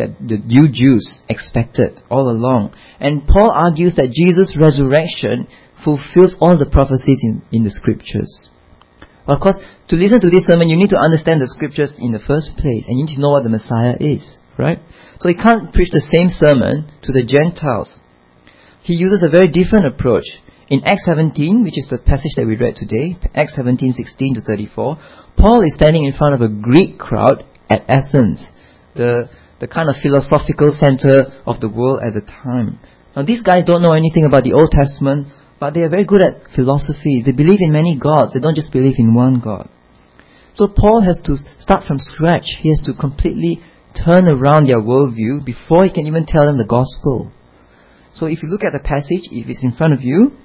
that 0.00 0.16
the 0.16 0.40
new 0.40 0.64
Jews 0.72 1.20
expected 1.28 2.00
all 2.08 2.32
along. 2.32 2.72
And 2.98 3.28
Paul 3.28 3.52
argues 3.52 4.00
that 4.00 4.16
Jesus' 4.16 4.56
resurrection 4.56 5.44
fulfills 5.84 6.40
all 6.40 6.56
the 6.56 6.68
prophecies 6.72 7.20
in, 7.20 7.44
in 7.52 7.64
the 7.64 7.70
scriptures. 7.70 8.48
Of 9.28 9.40
course, 9.44 9.60
to 9.92 9.96
listen 9.96 10.20
to 10.24 10.32
this 10.32 10.48
sermon, 10.48 10.72
you 10.72 10.80
need 10.80 10.90
to 10.96 11.00
understand 11.00 11.44
the 11.44 11.52
scriptures 11.52 11.92
in 12.00 12.16
the 12.16 12.24
first 12.24 12.56
place, 12.56 12.88
and 12.88 12.96
you 12.96 13.04
need 13.04 13.14
to 13.14 13.20
know 13.20 13.36
what 13.36 13.44
the 13.44 13.52
Messiah 13.52 14.00
is, 14.00 14.40
right? 14.56 14.80
So 15.20 15.28
he 15.28 15.36
can't 15.36 15.72
preach 15.76 15.92
the 15.92 16.00
same 16.00 16.32
sermon 16.32 16.88
to 17.04 17.12
the 17.12 17.28
Gentiles. 17.28 18.00
He 18.80 18.96
uses 18.96 19.20
a 19.20 19.30
very 19.30 19.52
different 19.52 19.84
approach. 19.84 20.24
In 20.70 20.86
Acts 20.86 21.02
17, 21.04 21.64
which 21.64 21.74
is 21.76 21.90
the 21.90 21.98
passage 21.98 22.30
that 22.38 22.46
we 22.46 22.54
read 22.54 22.78
today, 22.78 23.18
Acts 23.34 23.58
17, 23.58 23.90
16 23.90 24.34
to 24.36 24.40
34, 24.40 25.02
Paul 25.36 25.66
is 25.66 25.74
standing 25.74 26.04
in 26.04 26.14
front 26.14 26.38
of 26.38 26.46
a 26.46 26.48
Greek 26.48 26.96
crowd 26.96 27.42
at 27.68 27.90
Athens, 27.90 28.38
the, 28.94 29.26
the 29.58 29.66
kind 29.66 29.90
of 29.90 29.98
philosophical 29.98 30.70
center 30.70 31.42
of 31.42 31.58
the 31.58 31.68
world 31.68 31.98
at 32.06 32.14
the 32.14 32.22
time. 32.22 32.78
Now 33.16 33.26
these 33.26 33.42
guys 33.42 33.66
don't 33.66 33.82
know 33.82 33.98
anything 33.98 34.22
about 34.22 34.46
the 34.46 34.54
Old 34.54 34.70
Testament, 34.70 35.26
but 35.58 35.74
they 35.74 35.82
are 35.82 35.90
very 35.90 36.06
good 36.06 36.22
at 36.22 36.54
philosophy. 36.54 37.18
They 37.26 37.34
believe 37.34 37.58
in 37.58 37.74
many 37.74 37.98
gods. 37.98 38.34
They 38.34 38.40
don't 38.40 38.54
just 38.54 38.70
believe 38.70 38.94
in 38.96 39.12
one 39.12 39.42
God. 39.42 39.68
So 40.54 40.70
Paul 40.70 41.02
has 41.02 41.18
to 41.26 41.34
start 41.58 41.82
from 41.82 41.98
scratch. 41.98 42.46
He 42.62 42.70
has 42.70 42.80
to 42.86 42.94
completely 42.94 43.58
turn 43.98 44.30
around 44.30 44.70
their 44.70 44.78
worldview 44.78 45.42
before 45.42 45.82
he 45.82 45.90
can 45.90 46.06
even 46.06 46.30
tell 46.30 46.46
them 46.46 46.62
the 46.62 46.70
gospel. 46.70 47.34
So 48.14 48.26
if 48.26 48.44
you 48.44 48.48
look 48.48 48.62
at 48.62 48.70
the 48.70 48.78
passage, 48.78 49.26
if 49.34 49.50
it's 49.50 49.66
in 49.66 49.74
front 49.74 49.94
of 49.94 50.02
you, 50.06 50.38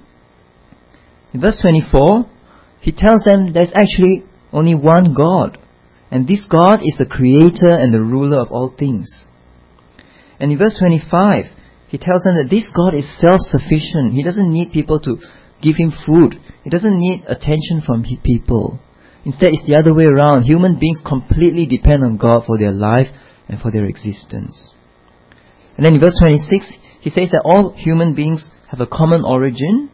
in 1.36 1.42
verse 1.42 1.60
24, 1.60 2.24
he 2.80 2.92
tells 2.96 3.20
them 3.28 3.52
there's 3.52 3.72
actually 3.76 4.24
only 4.54 4.74
one 4.74 5.12
God. 5.12 5.58
And 6.10 6.26
this 6.26 6.46
God 6.48 6.80
is 6.80 6.96
the 6.96 7.04
creator 7.04 7.68
and 7.68 7.92
the 7.92 8.00
ruler 8.00 8.40
of 8.40 8.48
all 8.48 8.72
things. 8.72 9.26
And 10.40 10.50
in 10.50 10.56
verse 10.56 10.78
25, 10.80 11.44
he 11.88 11.98
tells 11.98 12.24
them 12.24 12.40
that 12.40 12.48
this 12.48 12.72
God 12.72 12.96
is 12.96 13.04
self-sufficient. 13.20 14.16
He 14.16 14.24
doesn't 14.24 14.50
need 14.50 14.72
people 14.72 14.98
to 15.00 15.20
give 15.60 15.76
him 15.76 15.92
food. 16.06 16.40
He 16.64 16.70
doesn't 16.70 16.98
need 16.98 17.24
attention 17.28 17.84
from 17.84 18.08
people. 18.24 18.80
Instead, 19.26 19.52
it's 19.52 19.68
the 19.68 19.76
other 19.76 19.92
way 19.92 20.08
around. 20.08 20.44
Human 20.44 20.80
beings 20.80 21.04
completely 21.04 21.66
depend 21.66 22.02
on 22.02 22.16
God 22.16 22.44
for 22.46 22.56
their 22.56 22.72
life 22.72 23.08
and 23.46 23.60
for 23.60 23.70
their 23.70 23.84
existence. 23.84 24.72
And 25.76 25.84
then 25.84 25.96
in 25.96 26.00
verse 26.00 26.16
26, 26.18 26.72
he 27.00 27.10
says 27.10 27.28
that 27.32 27.44
all 27.44 27.76
human 27.76 28.14
beings 28.14 28.48
have 28.70 28.80
a 28.80 28.88
common 28.88 29.20
origin. 29.22 29.90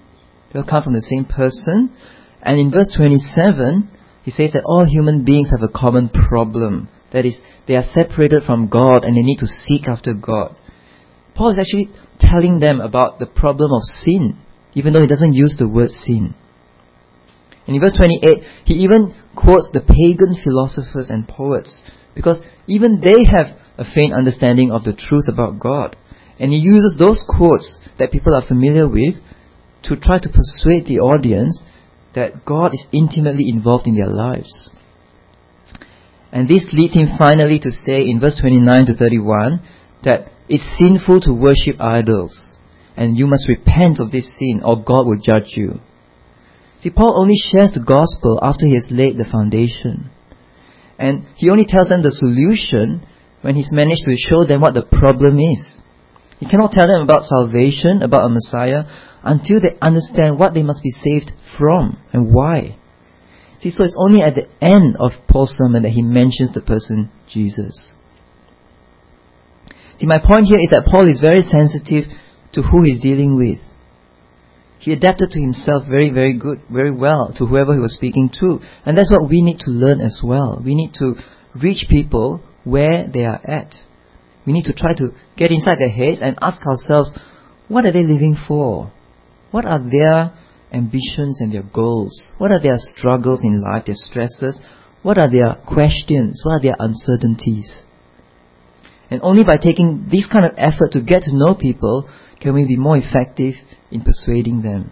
All 0.55 0.65
come 0.69 0.83
from 0.85 0.95
the 0.95 1.07
same 1.09 1.25
person. 1.25 1.95
And 2.43 2.59
in 2.59 2.71
verse 2.71 2.93
27, 2.97 3.91
he 4.23 4.31
says 4.31 4.53
that 4.53 4.65
all 4.67 4.85
human 4.85 5.25
beings 5.25 5.51
have 5.51 5.63
a 5.63 5.73
common 5.73 6.09
problem. 6.09 6.89
That 7.13 7.25
is, 7.25 7.37
they 7.67 7.77
are 7.77 7.85
separated 7.85 8.45
from 8.45 8.69
God 8.69 9.05
and 9.05 9.17
they 9.17 9.23
need 9.23 9.39
to 9.39 9.47
seek 9.47 9.87
after 9.87 10.15
God. 10.15 10.57
Paul 11.35 11.53
is 11.53 11.59
actually 11.61 11.91
telling 12.19 12.61
them 12.61 12.81
about 12.81 13.19
the 13.19 13.27
problem 13.27 13.73
of 13.73 13.83
sin, 13.83 14.39
even 14.75 14.93
though 14.93 15.01
he 15.01 15.09
doesn't 15.09 15.35
use 15.35 15.57
the 15.59 15.69
word 15.69 15.91
sin. 15.91 16.35
And 17.67 17.77
in 17.77 17.81
verse 17.81 17.97
28, 17.97 18.43
he 18.65 18.75
even 18.75 19.15
quotes 19.37 19.71
the 19.73 19.81
pagan 19.81 20.37
philosophers 20.43 21.09
and 21.09 21.27
poets, 21.27 21.83
because 22.15 22.43
even 22.67 23.01
they 23.01 23.25
have 23.31 23.57
a 23.79 23.85
faint 23.95 24.13
understanding 24.13 24.71
of 24.71 24.85
the 24.85 24.93
truth 24.93 25.29
about 25.29 25.59
God. 25.59 25.97
And 26.39 26.53
he 26.53 26.59
uses 26.59 26.97
those 26.99 27.25
quotes 27.27 27.79
that 27.99 28.13
people 28.13 28.35
are 28.35 28.47
familiar 28.47 28.89
with 28.89 29.15
to 29.85 29.97
try 29.97 30.19
to 30.19 30.29
persuade 30.29 30.87
the 30.87 31.01
audience 31.01 31.63
that 32.15 32.45
God 32.45 32.75
is 32.75 32.85
intimately 32.93 33.49
involved 33.49 33.87
in 33.87 33.97
their 33.97 34.09
lives. 34.11 34.71
And 36.31 36.49
this 36.49 36.67
leads 36.73 36.95
him 36.95 37.09
finally 37.19 37.59
to 37.61 37.71
say 37.71 38.09
in 38.09 38.21
verse 38.21 38.39
29 38.41 38.87
to 38.87 38.95
31 38.95 39.61
that 40.05 40.33
it's 40.49 40.65
sinful 40.79 41.21
to 41.23 41.33
worship 41.33 41.77
idols 41.81 42.37
and 42.97 43.17
you 43.17 43.27
must 43.27 43.49
repent 43.49 44.01
of 44.01 44.11
this 44.11 44.29
sin 44.39 44.63
or 44.65 44.83
God 44.83 45.07
will 45.07 45.21
judge 45.23 45.57
you. 45.57 45.81
See, 46.81 46.91
Paul 46.91 47.21
only 47.21 47.37
shares 47.37 47.73
the 47.73 47.85
gospel 47.85 48.41
after 48.43 48.67
he 48.67 48.75
has 48.75 48.89
laid 48.91 49.17
the 49.17 49.29
foundation. 49.31 50.11
And 50.99 51.27
he 51.37 51.49
only 51.49 51.65
tells 51.67 51.89
them 51.89 52.03
the 52.03 52.13
solution 52.13 53.07
when 53.41 53.55
he's 53.55 53.73
managed 53.73 54.05
to 54.05 54.17
show 54.17 54.45
them 54.47 54.61
what 54.61 54.75
the 54.75 54.83
problem 54.83 55.39
is. 55.39 55.63
He 56.39 56.49
cannot 56.49 56.73
tell 56.73 56.89
them 56.89 57.03
about 57.03 57.25
salvation, 57.25 58.03
about 58.03 58.27
a 58.27 58.35
Messiah, 58.35 58.85
until 59.25 59.61
they 59.61 59.79
understand 59.81 60.39
what 60.39 60.55
they 60.55 60.63
must 60.63 60.83
be 60.83 60.91
saved 60.91 61.33
from 61.59 61.99
and 62.13 62.33
why. 62.33 62.77
See, 63.61 63.71
so 63.71 63.85
it's 63.85 63.97
only 63.99 64.23
at 64.23 64.35
the 64.35 64.49
end 64.61 64.97
of 64.99 65.13
Paul's 65.29 65.57
sermon 65.57 65.83
that 65.85 65.91
he 65.91 66.03
mentions 66.03 66.53
the 66.53 66.63
person 66.63 67.11
Jesus. 67.29 67.93
See, 70.01 70.07
my 70.07 70.19
point 70.19 70.47
here 70.47 70.59
is 70.61 70.71
that 70.71 70.89
Paul 70.91 71.09
is 71.09 71.21
very 71.21 71.43
sensitive 71.43 72.11
to 72.55 72.63
who 72.63 72.83
he's 72.83 73.01
dealing 73.01 73.37
with. 73.37 73.61
He 74.81 74.93
adapted 74.93 75.31
to 75.31 75.41
himself 75.41 75.85
very, 75.89 76.11
very 76.11 76.37
good, 76.37 76.61
very 76.69 76.91
well 76.91 77.33
to 77.39 77.47
whoever 77.47 77.73
he 77.73 77.79
was 77.79 77.95
speaking 77.95 78.31
to. 78.41 78.59
And 78.85 78.99
that's 78.99 79.13
what 79.13 79.31
we 79.31 79.41
need 79.41 79.61
to 79.61 79.71
learn 79.71 80.01
as 80.01 80.21
well. 80.25 80.61
We 80.65 80.75
need 80.75 80.95
to 80.95 81.15
reach 81.55 81.87
people 81.89 82.43
where 82.65 83.07
they 83.07 83.25
are 83.25 83.41
at. 83.45 83.75
We 84.45 84.53
need 84.53 84.65
to 84.65 84.73
try 84.73 84.95
to 84.97 85.11
get 85.37 85.53
inside 85.53 85.79
their 85.79 85.89
heads 85.89 86.21
and 86.21 86.37
ask 86.43 86.61
ourselves, 86.67 87.13
what 87.69 87.87
are 87.87 87.93
they 87.93 88.03
living 88.03 88.37
for? 88.49 88.93
What 89.53 89.65
are 89.67 89.79
their 89.79 90.33
ambitions 90.73 91.41
and 91.41 91.53
their 91.53 91.63
goals? 91.63 92.31
What 92.39 92.51
are 92.51 92.61
their 92.61 92.79
struggles 92.79 93.41
in 93.45 93.61
life, 93.61 93.85
their 93.85 93.95
stresses? 93.95 94.61
What 95.03 95.19
are 95.19 95.31
their 95.31 95.55
questions? 95.67 96.43
What 96.45 96.55
are 96.55 96.63
their 96.63 96.77
uncertainties? 96.79 97.71
And 99.11 99.21
only 99.23 99.45
by 99.45 99.59
taking 99.59 100.09
this 100.11 100.27
kind 100.27 100.47
of 100.47 100.55
effort 100.57 100.93
to 100.93 101.03
get 101.03 101.25
to 101.25 101.37
know 101.37 101.55
people 101.55 102.09
can 102.41 102.55
we 102.55 102.67
be 102.67 102.77
more 102.77 102.97
effective 102.97 103.55
in 103.91 104.01
persuading 104.01 104.63
them. 104.63 104.91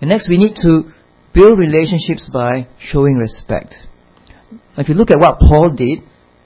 And 0.00 0.10
next, 0.10 0.28
we 0.28 0.38
need 0.38 0.54
to 0.62 0.92
build 1.34 1.58
relationships 1.58 2.30
by 2.32 2.68
showing 2.78 3.16
respect. 3.16 3.74
If 4.78 4.88
you 4.88 4.94
look 4.94 5.10
at 5.10 5.18
what 5.18 5.38
Paul 5.40 5.74
did 5.76 6.00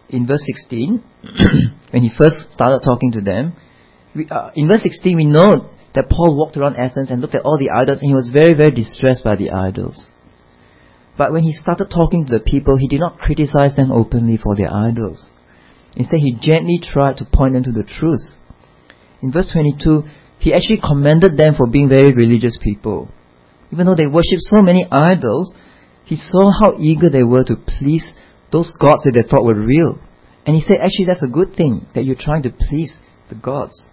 in 0.08 0.26
verse 0.26 0.42
16, 0.46 1.04
when 1.90 2.02
he 2.02 2.10
first 2.16 2.52
started 2.52 2.80
talking 2.82 3.12
to 3.12 3.20
them, 3.20 3.54
we, 4.14 4.26
uh, 4.30 4.50
in 4.54 4.68
verse 4.68 4.82
16 4.82 5.16
we 5.16 5.26
know 5.26 5.70
that 5.94 6.08
Paul 6.10 6.36
walked 6.36 6.56
around 6.56 6.76
Athens 6.76 7.10
and 7.10 7.20
looked 7.20 7.34
at 7.34 7.42
all 7.42 7.58
the 7.58 7.70
idols 7.70 8.00
and 8.00 8.08
he 8.08 8.14
was 8.14 8.30
very, 8.32 8.54
very 8.54 8.70
distressed 8.70 9.24
by 9.24 9.36
the 9.36 9.50
idols. 9.50 10.12
But 11.16 11.32
when 11.32 11.42
he 11.42 11.52
started 11.52 11.90
talking 11.90 12.26
to 12.26 12.38
the 12.38 12.44
people, 12.44 12.76
he 12.76 12.88
did 12.88 13.00
not 13.00 13.18
criticize 13.18 13.74
them 13.74 13.90
openly 13.90 14.36
for 14.36 14.54
their 14.54 14.72
idols. 14.72 15.30
Instead, 15.96 16.20
he 16.20 16.38
gently 16.40 16.78
tried 16.80 17.16
to 17.16 17.24
point 17.24 17.54
them 17.54 17.64
to 17.64 17.72
the 17.72 17.82
truth. 17.82 18.22
In 19.20 19.32
verse 19.32 19.50
22, 19.52 20.04
he 20.38 20.54
actually 20.54 20.80
commended 20.80 21.36
them 21.36 21.54
for 21.56 21.66
being 21.66 21.88
very 21.88 22.14
religious 22.14 22.56
people. 22.62 23.10
Even 23.72 23.86
though 23.86 23.96
they 23.96 24.06
worshipped 24.06 24.46
so 24.46 24.62
many 24.62 24.86
idols, 24.90 25.52
he 26.04 26.16
saw 26.16 26.50
how 26.50 26.78
eager 26.78 27.10
they 27.10 27.24
were 27.24 27.44
to 27.44 27.56
please 27.56 28.12
those 28.52 28.72
gods 28.80 29.02
that 29.04 29.12
they 29.14 29.28
thought 29.28 29.44
were 29.44 29.58
real. 29.58 29.98
And 30.46 30.54
he 30.54 30.62
said, 30.62 30.76
actually, 30.80 31.06
that's 31.06 31.22
a 31.22 31.26
good 31.26 31.54
thing 31.56 31.86
that 31.94 32.04
you're 32.04 32.16
trying 32.16 32.44
to 32.44 32.50
please 32.50 32.96
the 33.28 33.34
gods. 33.34 33.88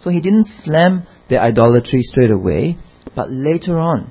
So 0.00 0.10
he 0.10 0.20
didn't 0.20 0.46
slam 0.62 1.06
their 1.28 1.40
idolatry 1.42 2.00
straight 2.02 2.30
away, 2.30 2.78
but 3.14 3.30
later 3.30 3.78
on, 3.78 4.10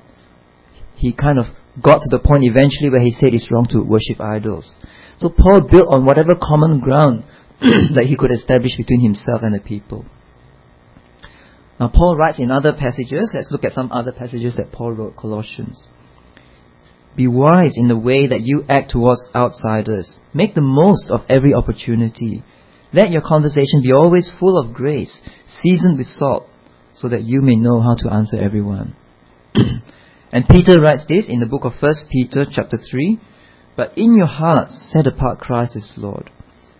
he 0.94 1.12
kind 1.12 1.38
of 1.38 1.46
got 1.82 2.00
to 2.02 2.08
the 2.10 2.18
point 2.18 2.44
eventually 2.44 2.90
where 2.90 3.00
he 3.00 3.12
said 3.12 3.34
it's 3.34 3.50
wrong 3.50 3.66
to 3.70 3.82
worship 3.82 4.20
idols. 4.20 4.74
So 5.18 5.28
Paul 5.28 5.62
built 5.70 5.88
on 5.88 6.04
whatever 6.04 6.34
common 6.40 6.80
ground 6.80 7.24
that 7.60 8.06
he 8.06 8.16
could 8.16 8.30
establish 8.30 8.76
between 8.76 9.00
himself 9.00 9.40
and 9.42 9.54
the 9.54 9.60
people. 9.60 10.04
Now 11.78 11.90
Paul 11.92 12.16
writes 12.16 12.38
in 12.38 12.50
other 12.50 12.74
passages, 12.78 13.32
let's 13.34 13.50
look 13.50 13.64
at 13.64 13.72
some 13.72 13.90
other 13.90 14.12
passages 14.12 14.56
that 14.56 14.72
Paul 14.72 14.92
wrote, 14.92 15.16
Colossians. 15.16 15.86
Be 17.16 17.26
wise 17.26 17.72
in 17.76 17.88
the 17.88 17.98
way 17.98 18.28
that 18.28 18.42
you 18.42 18.64
act 18.68 18.92
towards 18.92 19.28
outsiders. 19.34 20.20
Make 20.32 20.54
the 20.54 20.60
most 20.60 21.10
of 21.10 21.20
every 21.28 21.54
opportunity. 21.54 22.44
Let 22.92 23.10
your 23.10 23.22
conversation 23.22 23.82
be 23.82 23.92
always 23.92 24.32
full 24.40 24.58
of 24.58 24.74
grace, 24.74 25.20
seasoned 25.62 25.98
with 25.98 26.08
salt, 26.08 26.48
so 26.94 27.08
that 27.08 27.22
you 27.22 27.40
may 27.40 27.54
know 27.54 27.80
how 27.80 27.94
to 27.96 28.12
answer 28.12 28.36
everyone. 28.36 28.96
and 30.32 30.48
Peter 30.48 30.80
writes 30.80 31.04
this 31.08 31.26
in 31.28 31.38
the 31.38 31.46
book 31.46 31.64
of 31.64 31.80
1 31.80 31.94
Peter 32.10 32.46
chapter 32.50 32.76
3, 32.78 33.20
But 33.76 33.96
in 33.96 34.16
your 34.16 34.26
hearts 34.26 34.88
set 34.92 35.06
apart 35.06 35.38
Christ 35.38 35.76
as 35.76 35.92
Lord. 35.96 36.30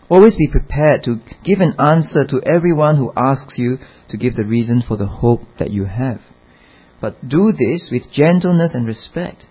Always 0.09 0.37
be 0.37 0.49
prepared 0.49 1.05
to 1.05 1.21
give 1.45 1.61
an 1.61 1.75
answer 1.79 2.26
to 2.26 2.43
everyone 2.52 2.97
who 2.97 3.12
asks 3.17 3.55
you 3.57 3.79
to 4.09 4.17
give 4.17 4.35
the 4.35 4.45
reason 4.45 4.83
for 4.87 4.97
the 4.97 5.07
hope 5.07 5.43
that 5.61 5.71
you 5.71 5.85
have. 5.85 6.21
But 7.00 7.29
do 7.29 7.52
this 7.52 7.88
with 7.93 8.12
gentleness 8.12 8.75
and 8.75 8.85
respect, 8.85 9.45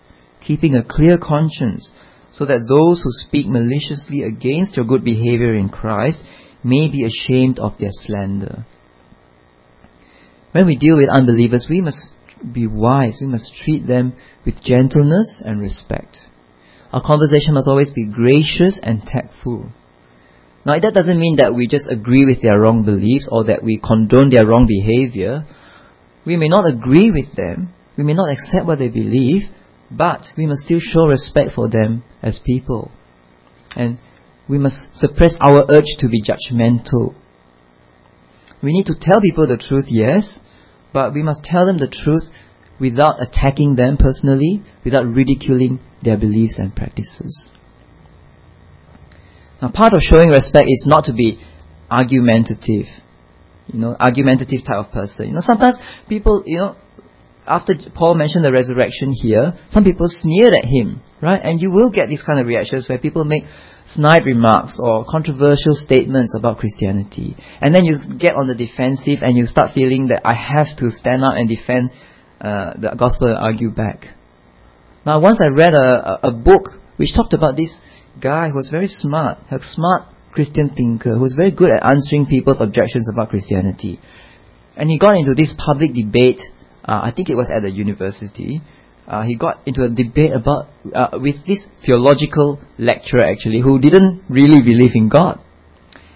keeping 0.46 0.76
a 0.76 0.84
clear 0.84 1.18
conscience, 1.18 1.90
so 2.34 2.46
that 2.46 2.68
those 2.68 3.02
who 3.02 3.10
speak 3.12 3.48
maliciously 3.48 4.22
against 4.22 4.76
your 4.76 4.86
good 4.86 5.06
behavior 5.06 5.56
in 5.56 5.70
Christ 5.70 6.22
may 6.64 6.90
be 6.90 7.06
ashamed 7.06 7.60
of 7.60 7.78
their 7.80 7.92
slander. 7.92 8.66
When 10.52 10.66
we 10.66 10.78
deal 10.78 10.98
with 10.98 11.10
unbelievers, 11.10 11.68
we 11.70 11.82
must 11.82 12.10
be 12.54 12.68
wise. 12.68 13.20
We 13.22 13.28
must 13.28 13.54
treat 13.64 13.86
them 13.86 14.14
with 14.46 14.64
gentleness 14.64 15.42
and 15.46 15.62
respect. 15.62 16.18
Our 16.92 17.04
conversation 17.04 17.54
must 17.54 17.68
always 17.68 17.92
be 17.92 18.06
gracious 18.06 18.80
and 18.82 19.04
tactful. 19.04 19.70
Now, 20.66 20.80
that 20.80 20.94
doesn't 20.94 21.20
mean 21.20 21.38
that 21.38 21.54
we 21.54 21.68
just 21.68 21.90
agree 21.90 22.26
with 22.26 22.42
their 22.42 22.60
wrong 22.60 22.84
beliefs 22.84 23.30
or 23.32 23.46
that 23.46 23.64
we 23.64 23.80
condone 23.80 24.30
their 24.30 24.46
wrong 24.46 24.68
behavior. 24.68 25.46
We 26.26 26.36
may 26.36 26.50
not 26.50 26.66
agree 26.66 27.12
with 27.12 27.36
them. 27.36 27.74
We 27.98 28.04
may 28.04 28.14
not 28.14 28.32
accept 28.32 28.66
what 28.66 28.80
they 28.80 28.90
believe, 28.90 29.44
but 29.92 30.26
we 30.38 30.46
must 30.46 30.64
still 30.64 30.80
show 30.80 31.06
respect 31.06 31.52
for 31.56 31.70
them 31.70 32.04
as 32.22 32.40
people. 32.44 32.92
And 33.76 34.00
we 34.50 34.58
must 34.58 34.76
suppress 34.96 35.36
our 35.40 35.66
urge 35.70 35.98
to 36.00 36.10
be 36.10 36.24
judgmental. 36.24 37.14
We 38.62 38.74
need 38.74 38.88
to 38.88 38.96
tell 39.00 39.22
people 39.22 39.48
the 39.48 39.58
truth, 39.58 39.86
yes, 39.88 40.40
but 40.92 41.14
we 41.14 41.22
must 41.22 41.44
tell 41.44 41.66
them 41.66 41.78
the 41.78 41.88
truth 41.88 42.24
without 42.80 43.22
attacking 43.22 43.76
them 43.76 43.98
personally, 43.98 44.64
without 44.84 45.06
ridiculing 45.06 45.80
their 46.04 46.18
beliefs 46.18 46.56
and 46.58 46.76
practices. 46.76 47.52
Now, 49.62 49.72
part 49.72 49.94
of 49.94 50.02
showing 50.02 50.30
respect 50.30 50.66
is 50.68 50.86
not 50.88 51.06
to 51.06 51.14
be 51.14 51.40
argumentative, 51.92 52.86
you 53.68 53.80
know, 53.80 53.96
argumentative 54.00 54.64
type 54.66 54.86
of 54.86 54.92
person. 54.92 55.28
You 55.28 55.34
know, 55.34 55.42
sometimes 55.42 55.78
people, 56.08 56.44
you 56.46 56.58
know, 56.58 56.76
after 57.46 57.74
Paul 57.94 58.16
mentioned 58.16 58.46
the 58.46 58.52
resurrection 58.52 59.14
here, 59.14 59.54
some 59.72 59.84
people 59.84 60.08
sneered 60.10 60.54
at 60.54 60.66
him, 60.66 61.02
right? 61.22 61.42
And 61.44 61.60
you 61.62 61.72
will 61.72 61.92
get 61.92 62.08
these 62.08 62.24
kind 62.24 62.40
of 62.40 62.48
reactions 62.48 62.88
where 62.88 63.00
people 63.00 63.24
make 63.26 63.44
snide 63.94 64.26
remarks 64.26 64.78
or 64.82 65.06
controversial 65.10 65.74
statements 65.74 66.36
about 66.38 66.58
Christianity. 66.58 67.36
And 67.62 67.74
then 67.74 67.86
you 67.86 67.98
get 68.18 68.36
on 68.36 68.48
the 68.48 68.56
defensive 68.56 69.20
and 69.22 69.38
you 69.38 69.46
start 69.46 69.72
feeling 69.74 70.08
that 70.08 70.22
I 70.26 70.34
have 70.34 70.78
to 70.78 70.92
stand 70.92 71.24
up 71.24 71.34
and 71.36 71.50
defend 71.50 71.92
uh, 72.40 72.74
the 72.80 72.96
gospel 72.98 73.28
and 73.28 73.38
argue 73.38 73.72
back. 73.72 74.06
Now, 75.06 75.20
once 75.22 75.40
I 75.42 75.50
read 75.50 75.74
a, 75.74 76.28
a, 76.28 76.32
book 76.32 76.76
which 76.98 77.16
talked 77.16 77.34
about 77.34 77.56
this 77.56 77.76
guy 78.22 78.50
who 78.50 78.56
was 78.56 78.70
very 78.70 78.88
smart, 78.88 79.40
a 79.50 79.60
smart 79.62 80.04
Christian 80.32 80.70
thinker 80.70 81.16
who 81.16 81.22
was 81.22 81.34
very 81.36 81.52
good 81.52 81.72
at 81.72 81.84
answering 81.84 82.28
people's 82.28 82.62
objections 82.62 83.10
about 83.12 83.30
Christianity. 83.30 84.00
And 84.76 84.90
he 84.90 85.00
got 85.00 85.18
into 85.18 85.34
this 85.34 85.56
public 85.58 85.94
debate, 85.94 86.40
uh, 86.86 87.02
I 87.04 87.12
think 87.16 87.30
it 87.30 87.36
was 87.36 87.50
at 87.50 87.66
a 87.66 87.72
university, 87.72 88.62
uh, 89.10 89.24
he 89.24 89.36
got 89.36 89.66
into 89.66 89.84
a 89.84 89.90
debate 89.90 90.32
about 90.32 90.70
uh, 90.94 91.18
with 91.20 91.46
this 91.48 91.66
theological 91.84 92.62
lecturer 92.78 93.26
actually 93.26 93.60
who 93.60 93.80
didn't 93.80 94.24
really 94.30 94.62
believe 94.62 94.92
in 94.94 95.10
God, 95.10 95.42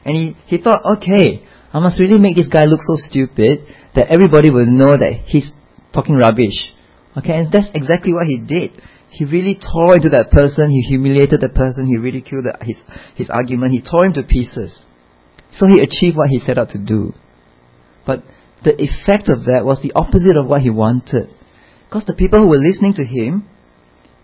and 0.06 0.16
he 0.16 0.38
he 0.46 0.62
thought, 0.62 0.82
okay, 0.98 1.44
I 1.74 1.80
must 1.80 2.00
really 2.00 2.20
make 2.20 2.36
this 2.36 2.48
guy 2.48 2.66
look 2.66 2.82
so 2.82 2.94
stupid 3.10 3.66
that 3.96 4.10
everybody 4.10 4.52
will 4.52 4.68
know 4.68 4.96
that 4.96 5.26
he's 5.26 5.52
talking 5.92 6.16
rubbish. 6.16 6.74
Okay, 7.18 7.34
and 7.34 7.52
that's 7.52 7.70
exactly 7.74 8.14
what 8.14 8.28
he 8.28 8.38
did. 8.38 8.72
He 9.10 9.26
really 9.26 9.58
tore 9.58 9.96
into 9.96 10.10
that 10.10 10.30
person. 10.32 10.70
He 10.70 10.82
humiliated 10.82 11.42
the 11.42 11.50
person. 11.50 11.86
He 11.88 11.98
ridiculed 11.98 12.46
the, 12.46 12.58
his 12.62 12.82
his 13.16 13.30
argument. 13.30 13.74
He 13.74 13.82
tore 13.82 14.06
him 14.06 14.14
to 14.14 14.24
pieces. 14.24 14.86
So 15.54 15.66
he 15.66 15.82
achieved 15.82 16.18
what 16.18 16.30
he 16.30 16.40
set 16.40 16.58
out 16.58 16.70
to 16.70 16.80
do. 16.80 17.14
But 18.06 18.24
the 18.64 18.74
effect 18.78 19.30
of 19.30 19.46
that 19.46 19.66
was 19.66 19.82
the 19.82 19.94
opposite 19.94 20.38
of 20.38 20.48
what 20.48 20.62
he 20.62 20.70
wanted. 20.70 21.30
Because 21.94 22.08
the 22.08 22.16
people 22.16 22.40
who 22.42 22.48
were 22.48 22.58
listening 22.58 22.96
to 22.96 23.06
him 23.06 23.48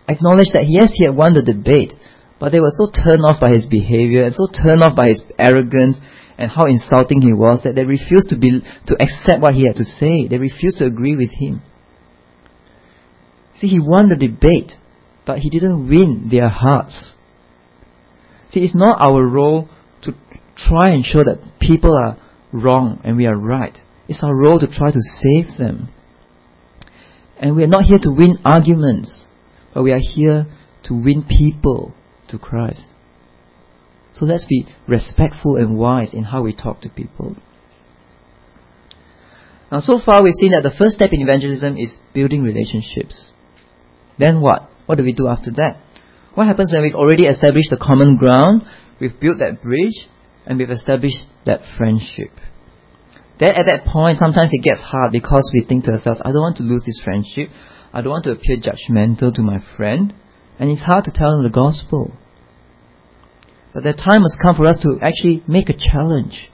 acknowledged 0.07 0.53
that 0.53 0.65
yes, 0.65 0.89
he 0.91 1.05
had 1.05 1.15
won 1.15 1.35
the 1.35 1.45
debate, 1.45 1.93
but 2.39 2.49
they 2.49 2.59
were 2.59 2.73
so 2.73 2.89
turned 2.89 3.21
off 3.21 3.39
by 3.39 3.51
his 3.51 3.67
behavior 3.67 4.25
and 4.25 4.33
so 4.33 4.49
turned 4.49 4.81
off 4.81 4.95
by 4.95 5.09
his 5.09 5.21
arrogance 5.37 6.01
and 6.39 6.49
how 6.49 6.65
insulting 6.65 7.21
he 7.21 7.31
was 7.31 7.61
that 7.61 7.75
they 7.75 7.85
refused 7.85 8.29
to 8.29 8.39
be 8.39 8.65
to 8.87 8.97
accept 8.97 9.45
what 9.45 9.53
he 9.53 9.67
had 9.67 9.75
to 9.75 9.85
say. 9.85 10.25
They 10.27 10.39
refused 10.39 10.79
to 10.79 10.87
agree 10.87 11.15
with 11.15 11.29
him. 11.29 11.61
See, 13.53 13.67
he 13.67 13.77
won 13.77 14.09
the 14.09 14.17
debate, 14.17 14.73
but 15.27 15.37
he 15.37 15.51
didn't 15.51 15.87
win 15.87 16.29
their 16.31 16.49
hearts. 16.49 17.11
See, 18.49 18.61
it's 18.61 18.73
not 18.73 18.97
our 18.97 19.21
role 19.21 19.69
to 20.01 20.13
try 20.57 20.89
and 20.89 21.05
show 21.05 21.23
that 21.23 21.37
people 21.61 21.93
are 21.93 22.17
wrong 22.51 22.99
and 23.03 23.15
we 23.15 23.27
are 23.27 23.37
right. 23.37 23.77
It's 24.07 24.23
our 24.23 24.35
role 24.35 24.57
to 24.57 24.65
try 24.65 24.89
to 24.89 25.01
save 25.21 25.59
them. 25.59 25.93
And 27.39 27.55
we 27.55 27.63
are 27.63 27.67
not 27.67 27.85
here 27.85 27.99
to 28.01 28.11
win 28.11 28.37
arguments, 28.43 29.25
but 29.73 29.83
we 29.83 29.93
are 29.93 30.01
here 30.01 30.45
to 30.83 30.93
win 30.93 31.23
people 31.23 31.93
to 32.27 32.37
Christ. 32.37 32.85
So 34.13 34.25
let's 34.25 34.45
be 34.47 34.67
respectful 34.87 35.55
and 35.55 35.77
wise 35.77 36.13
in 36.13 36.25
how 36.25 36.43
we 36.43 36.53
talk 36.53 36.81
to 36.81 36.89
people. 36.89 37.37
Now, 39.71 39.79
so 39.79 39.99
far 40.03 40.21
we've 40.21 40.33
seen 40.33 40.51
that 40.51 40.63
the 40.63 40.75
first 40.77 40.95
step 40.95 41.11
in 41.13 41.21
evangelism 41.21 41.77
is 41.77 41.95
building 42.13 42.43
relationships. 42.43 43.31
Then 44.17 44.41
what? 44.41 44.69
What 44.87 44.97
do 44.97 45.03
we 45.03 45.13
do 45.13 45.27
after 45.27 45.51
that? 45.51 45.81
What 46.33 46.47
happens 46.47 46.71
when 46.73 46.81
we've 46.81 46.95
already 46.95 47.25
established 47.25 47.69
the 47.69 47.77
common 47.81 48.17
ground, 48.17 48.63
we've 48.99 49.17
built 49.19 49.37
that 49.39 49.61
bridge, 49.61 50.07
and 50.45 50.57
we've 50.57 50.69
established 50.69 51.23
that 51.45 51.61
friendship? 51.77 52.31
Then 53.39 53.55
at 53.55 53.67
that 53.67 53.85
point, 53.85 54.17
sometimes 54.17 54.49
it 54.51 54.63
gets 54.63 54.81
hard 54.81 55.13
because 55.13 55.49
we 55.53 55.63
think 55.63 55.85
to 55.85 55.91
ourselves, 55.91 56.19
I 56.23 56.31
don't 56.31 56.43
want 56.43 56.57
to 56.57 56.63
lose 56.63 56.83
this 56.85 57.01
friendship. 57.03 57.49
I 57.93 58.01
don't 58.01 58.11
want 58.11 58.25
to 58.25 58.31
appear 58.31 58.57
judgmental 58.57 59.33
to 59.33 59.41
my 59.41 59.59
friend. 59.77 60.13
And 60.59 60.69
it's 60.69 60.81
hard 60.81 61.05
to 61.05 61.11
tell 61.15 61.31
them 61.31 61.43
the 61.43 61.49
gospel. 61.49 62.11
But 63.73 63.83
the 63.83 63.93
time 63.93 64.23
has 64.23 64.35
come 64.41 64.55
for 64.55 64.65
us 64.65 64.77
to 64.83 64.99
actually 65.01 65.41
make 65.47 65.69
a 65.69 65.77
challenge. 65.77 66.51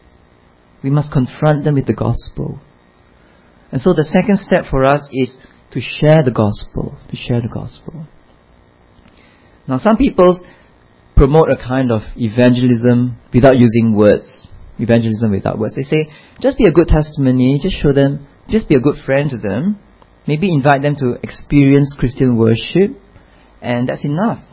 We 0.83 0.91
must 0.91 1.11
confront 1.11 1.63
them 1.63 1.73
with 1.73 1.87
the 1.87 1.95
gospel. 1.95 2.59
And 3.71 3.81
so 3.81 3.93
the 3.93 4.05
second 4.05 4.37
step 4.37 4.65
for 4.69 4.85
us 4.85 5.09
is 5.11 5.35
to 5.71 5.81
share 5.81 6.23
the 6.23 6.31
gospel. 6.31 6.99
To 7.09 7.15
share 7.15 7.41
the 7.41 7.49
gospel. 7.51 8.05
Now 9.67 9.79
some 9.79 9.97
people 9.97 10.39
promote 11.15 11.49
a 11.49 11.57
kind 11.57 11.91
of 11.91 12.03
evangelism 12.15 13.17
without 13.33 13.57
using 13.57 13.95
words 13.95 14.45
evangelism 14.79 15.31
without 15.31 15.59
words. 15.59 15.75
They 15.75 15.83
say, 15.83 16.11
just 16.41 16.57
be 16.57 16.65
a 16.65 16.71
good 16.71 16.87
testimony, 16.87 17.59
just 17.61 17.81
show 17.81 17.93
them, 17.93 18.27
just 18.49 18.69
be 18.69 18.75
a 18.75 18.79
good 18.79 18.95
friend 19.05 19.29
to 19.29 19.37
them, 19.37 19.79
maybe 20.27 20.53
invite 20.53 20.81
them 20.81 20.95
to 20.99 21.17
experience 21.23 21.95
Christian 21.97 22.37
worship, 22.37 22.91
and 23.61 23.89
that's 23.89 24.05
enough. 24.05 24.43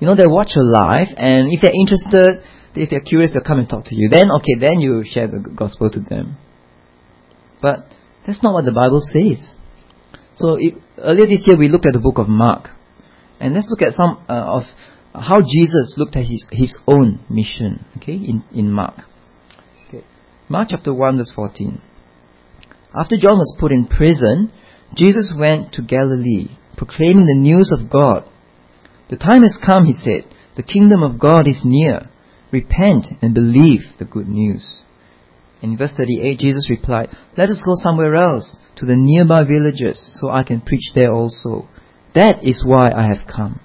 You 0.00 0.06
know, 0.06 0.16
they 0.16 0.26
watch 0.26 0.52
your 0.56 0.64
life, 0.64 1.08
and 1.16 1.52
if 1.52 1.60
they're 1.60 1.76
interested, 1.76 2.42
if 2.74 2.88
they're 2.88 3.04
curious, 3.04 3.32
they'll 3.32 3.44
come 3.44 3.58
and 3.58 3.68
talk 3.68 3.84
to 3.86 3.94
you. 3.94 4.08
Then, 4.08 4.30
okay, 4.40 4.58
then 4.58 4.80
you 4.80 5.04
share 5.04 5.28
the 5.28 5.38
gospel 5.38 5.90
to 5.90 6.00
them. 6.00 6.38
But 7.60 7.86
that's 8.26 8.42
not 8.42 8.54
what 8.54 8.64
the 8.64 8.72
Bible 8.72 9.02
says. 9.02 9.56
So 10.36 10.56
if, 10.58 10.74
earlier 10.96 11.26
this 11.26 11.44
year 11.46 11.58
we 11.58 11.68
looked 11.68 11.86
at 11.86 11.92
the 11.92 12.00
book 12.00 12.18
of 12.18 12.28
Mark, 12.28 12.70
and 13.38 13.54
let's 13.54 13.68
look 13.70 13.82
at 13.82 13.94
some 13.94 14.24
uh, 14.28 14.60
of 14.60 14.62
how 15.14 15.40
Jesus 15.40 15.94
looked 15.96 16.16
at 16.16 16.24
his, 16.24 16.46
his 16.50 16.78
own 16.86 17.20
mission, 17.28 17.84
okay, 17.96 18.14
in, 18.14 18.44
in 18.54 18.70
Mark. 18.70 19.00
Mark 20.50 20.70
chapter 20.70 20.92
1 20.92 21.16
verse 21.16 21.30
14. 21.32 21.80
After 22.92 23.14
John 23.16 23.38
was 23.38 23.56
put 23.60 23.70
in 23.70 23.86
prison, 23.86 24.52
Jesus 24.96 25.32
went 25.38 25.72
to 25.74 25.82
Galilee, 25.82 26.58
proclaiming 26.76 27.26
the 27.26 27.38
news 27.38 27.70
of 27.70 27.88
God. 27.88 28.28
The 29.10 29.16
time 29.16 29.42
has 29.42 29.56
come, 29.64 29.84
he 29.84 29.92
said. 29.92 30.24
The 30.56 30.64
kingdom 30.64 31.04
of 31.04 31.20
God 31.20 31.46
is 31.46 31.60
near. 31.64 32.10
Repent 32.50 33.06
and 33.22 33.32
believe 33.32 33.82
the 34.00 34.04
good 34.04 34.26
news. 34.26 34.80
In 35.62 35.78
verse 35.78 35.92
38, 35.96 36.40
Jesus 36.40 36.68
replied, 36.68 37.10
Let 37.36 37.48
us 37.48 37.62
go 37.64 37.74
somewhere 37.76 38.16
else, 38.16 38.56
to 38.78 38.86
the 38.86 38.96
nearby 38.96 39.44
villages, 39.44 40.00
so 40.20 40.30
I 40.30 40.42
can 40.42 40.62
preach 40.62 40.90
there 40.96 41.12
also. 41.12 41.68
That 42.16 42.42
is 42.42 42.64
why 42.66 42.90
I 42.90 43.02
have 43.04 43.28
come. 43.32 43.60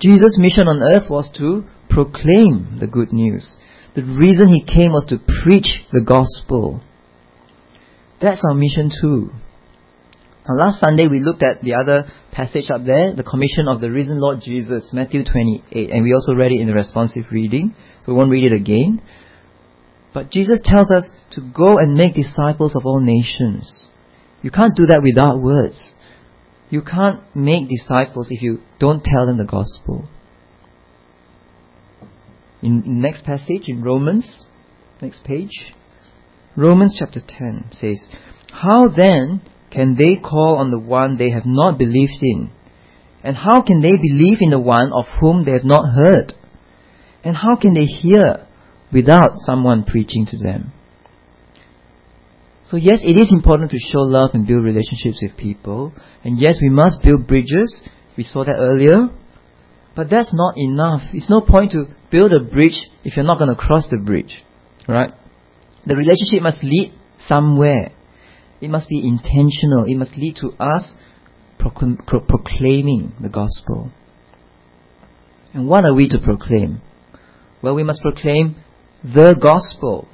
Jesus' 0.00 0.40
mission 0.40 0.66
on 0.66 0.82
earth 0.82 1.08
was 1.08 1.30
to 1.38 1.62
proclaim 1.88 2.78
the 2.80 2.88
good 2.88 3.12
news. 3.12 3.56
The 3.94 4.02
reason 4.02 4.48
he 4.48 4.64
came 4.64 4.92
was 4.92 5.04
to 5.10 5.18
preach 5.18 5.84
the 5.92 6.00
gospel. 6.00 6.80
That's 8.20 8.40
our 8.48 8.54
mission 8.54 8.90
too. 8.90 9.30
Now, 10.48 10.54
last 10.54 10.80
Sunday 10.80 11.08
we 11.08 11.20
looked 11.20 11.42
at 11.42 11.60
the 11.60 11.74
other 11.74 12.10
passage 12.32 12.70
up 12.70 12.84
there, 12.84 13.14
the 13.14 13.22
commission 13.22 13.68
of 13.68 13.80
the 13.80 13.90
risen 13.90 14.18
Lord 14.18 14.40
Jesus, 14.42 14.90
Matthew 14.92 15.24
28, 15.24 15.90
and 15.90 16.02
we 16.02 16.14
also 16.14 16.34
read 16.34 16.52
it 16.52 16.60
in 16.60 16.66
the 16.66 16.74
responsive 16.74 17.26
reading, 17.30 17.74
so 18.04 18.12
we 18.12 18.18
won't 18.18 18.30
read 18.30 18.50
it 18.50 18.56
again. 18.56 19.02
But 20.14 20.30
Jesus 20.30 20.60
tells 20.64 20.90
us 20.90 21.10
to 21.32 21.40
go 21.40 21.78
and 21.78 21.94
make 21.94 22.14
disciples 22.14 22.74
of 22.74 22.86
all 22.86 23.00
nations. 23.00 23.86
You 24.42 24.50
can't 24.50 24.76
do 24.76 24.86
that 24.86 25.02
without 25.02 25.40
words. 25.40 25.92
You 26.70 26.82
can't 26.82 27.20
make 27.36 27.68
disciples 27.68 28.28
if 28.30 28.42
you 28.42 28.62
don't 28.80 29.04
tell 29.04 29.26
them 29.26 29.36
the 29.36 29.44
gospel 29.44 30.08
in 32.62 32.82
next 32.86 33.24
passage 33.24 33.68
in 33.68 33.82
Romans, 33.82 34.46
next 35.00 35.24
page, 35.24 35.74
Romans 36.56 36.96
chapter 36.98 37.20
10 37.26 37.70
says, 37.72 38.08
How 38.52 38.88
then 38.88 39.42
can 39.70 39.96
they 39.96 40.16
call 40.16 40.58
on 40.58 40.70
the 40.70 40.78
one 40.78 41.16
they 41.16 41.30
have 41.30 41.46
not 41.46 41.78
believed 41.78 42.22
in? 42.22 42.50
And 43.24 43.36
how 43.36 43.62
can 43.62 43.80
they 43.80 43.96
believe 43.96 44.38
in 44.40 44.50
the 44.50 44.60
one 44.60 44.90
of 44.92 45.06
whom 45.20 45.44
they 45.44 45.52
have 45.52 45.64
not 45.64 45.94
heard? 45.94 46.34
And 47.24 47.36
how 47.36 47.56
can 47.56 47.74
they 47.74 47.84
hear 47.84 48.46
without 48.92 49.38
someone 49.38 49.84
preaching 49.84 50.26
to 50.26 50.36
them? 50.36 50.72
So 52.64 52.76
yes, 52.76 53.00
it 53.02 53.20
is 53.20 53.32
important 53.32 53.70
to 53.72 53.78
show 53.78 54.00
love 54.00 54.30
and 54.34 54.46
build 54.46 54.64
relationships 54.64 55.20
with 55.22 55.36
people. 55.36 55.92
And 56.24 56.38
yes, 56.38 56.58
we 56.60 56.68
must 56.68 57.02
build 57.02 57.26
bridges. 57.26 57.82
We 58.16 58.24
saw 58.24 58.44
that 58.44 58.56
earlier. 58.56 59.08
But 59.94 60.08
that's 60.10 60.32
not 60.32 60.56
enough. 60.56 61.02
It's 61.12 61.28
no 61.28 61.40
point 61.40 61.72
to 61.72 61.86
build 62.10 62.32
a 62.32 62.40
bridge 62.40 62.88
if 63.04 63.16
you're 63.16 63.26
not 63.26 63.38
going 63.38 63.54
to 63.54 63.60
cross 63.60 63.88
the 63.90 64.02
bridge. 64.04 64.42
Right? 64.88 65.12
The 65.86 65.96
relationship 65.96 66.42
must 66.42 66.62
lead 66.62 66.94
somewhere. 67.26 67.92
It 68.60 68.70
must 68.70 68.88
be 68.88 69.06
intentional. 69.06 69.84
It 69.86 69.96
must 69.96 70.16
lead 70.16 70.36
to 70.36 70.50
us 70.58 70.94
proclaiming 71.58 73.12
the 73.20 73.28
gospel. 73.28 73.90
And 75.52 75.68
what 75.68 75.84
are 75.84 75.94
we 75.94 76.08
to 76.08 76.18
proclaim? 76.18 76.80
Well, 77.62 77.74
we 77.74 77.82
must 77.82 78.02
proclaim 78.02 78.56
the 79.02 79.34
gospel. 79.40 80.08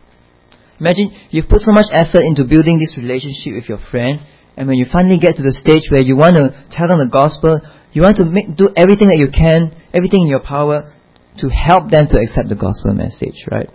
Imagine 0.80 1.12
you've 1.30 1.48
put 1.48 1.60
so 1.60 1.72
much 1.72 1.86
effort 1.92 2.22
into 2.24 2.44
building 2.44 2.78
this 2.78 2.96
relationship 2.96 3.54
with 3.54 3.68
your 3.68 3.78
friend, 3.90 4.20
and 4.56 4.68
when 4.68 4.76
you 4.76 4.86
finally 4.90 5.18
get 5.18 5.36
to 5.36 5.42
the 5.42 5.52
stage 5.52 5.82
where 5.90 6.02
you 6.02 6.16
want 6.16 6.36
to 6.36 6.66
tell 6.70 6.88
them 6.88 6.98
the 6.98 7.10
gospel, 7.10 7.60
you 7.92 8.02
want 8.02 8.16
to 8.18 8.24
make, 8.24 8.56
do 8.56 8.68
everything 8.76 9.08
that 9.08 9.18
you 9.18 9.28
can, 9.32 9.74
everything 9.92 10.22
in 10.22 10.28
your 10.28 10.40
power 10.40 10.92
to 11.38 11.48
help 11.48 11.90
them 11.90 12.06
to 12.10 12.18
accept 12.18 12.48
the 12.48 12.58
gospel 12.58 12.92
message, 12.92 13.46
right? 13.50 13.70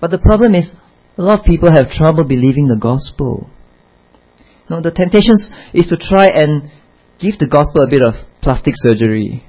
But 0.00 0.10
the 0.10 0.18
problem 0.18 0.54
is, 0.54 0.70
a 1.18 1.22
lot 1.22 1.40
of 1.40 1.46
people 1.46 1.70
have 1.74 1.90
trouble 1.90 2.24
believing 2.24 2.68
the 2.68 2.78
gospel. 2.78 3.48
No, 4.68 4.82
the 4.82 4.92
temptation 4.92 5.34
is 5.72 5.88
to 5.88 5.96
try 5.96 6.28
and 6.28 6.70
give 7.18 7.38
the 7.38 7.48
gospel 7.48 7.82
a 7.82 7.90
bit 7.90 8.02
of 8.02 8.14
plastic 8.42 8.74
surgery. 8.76 9.42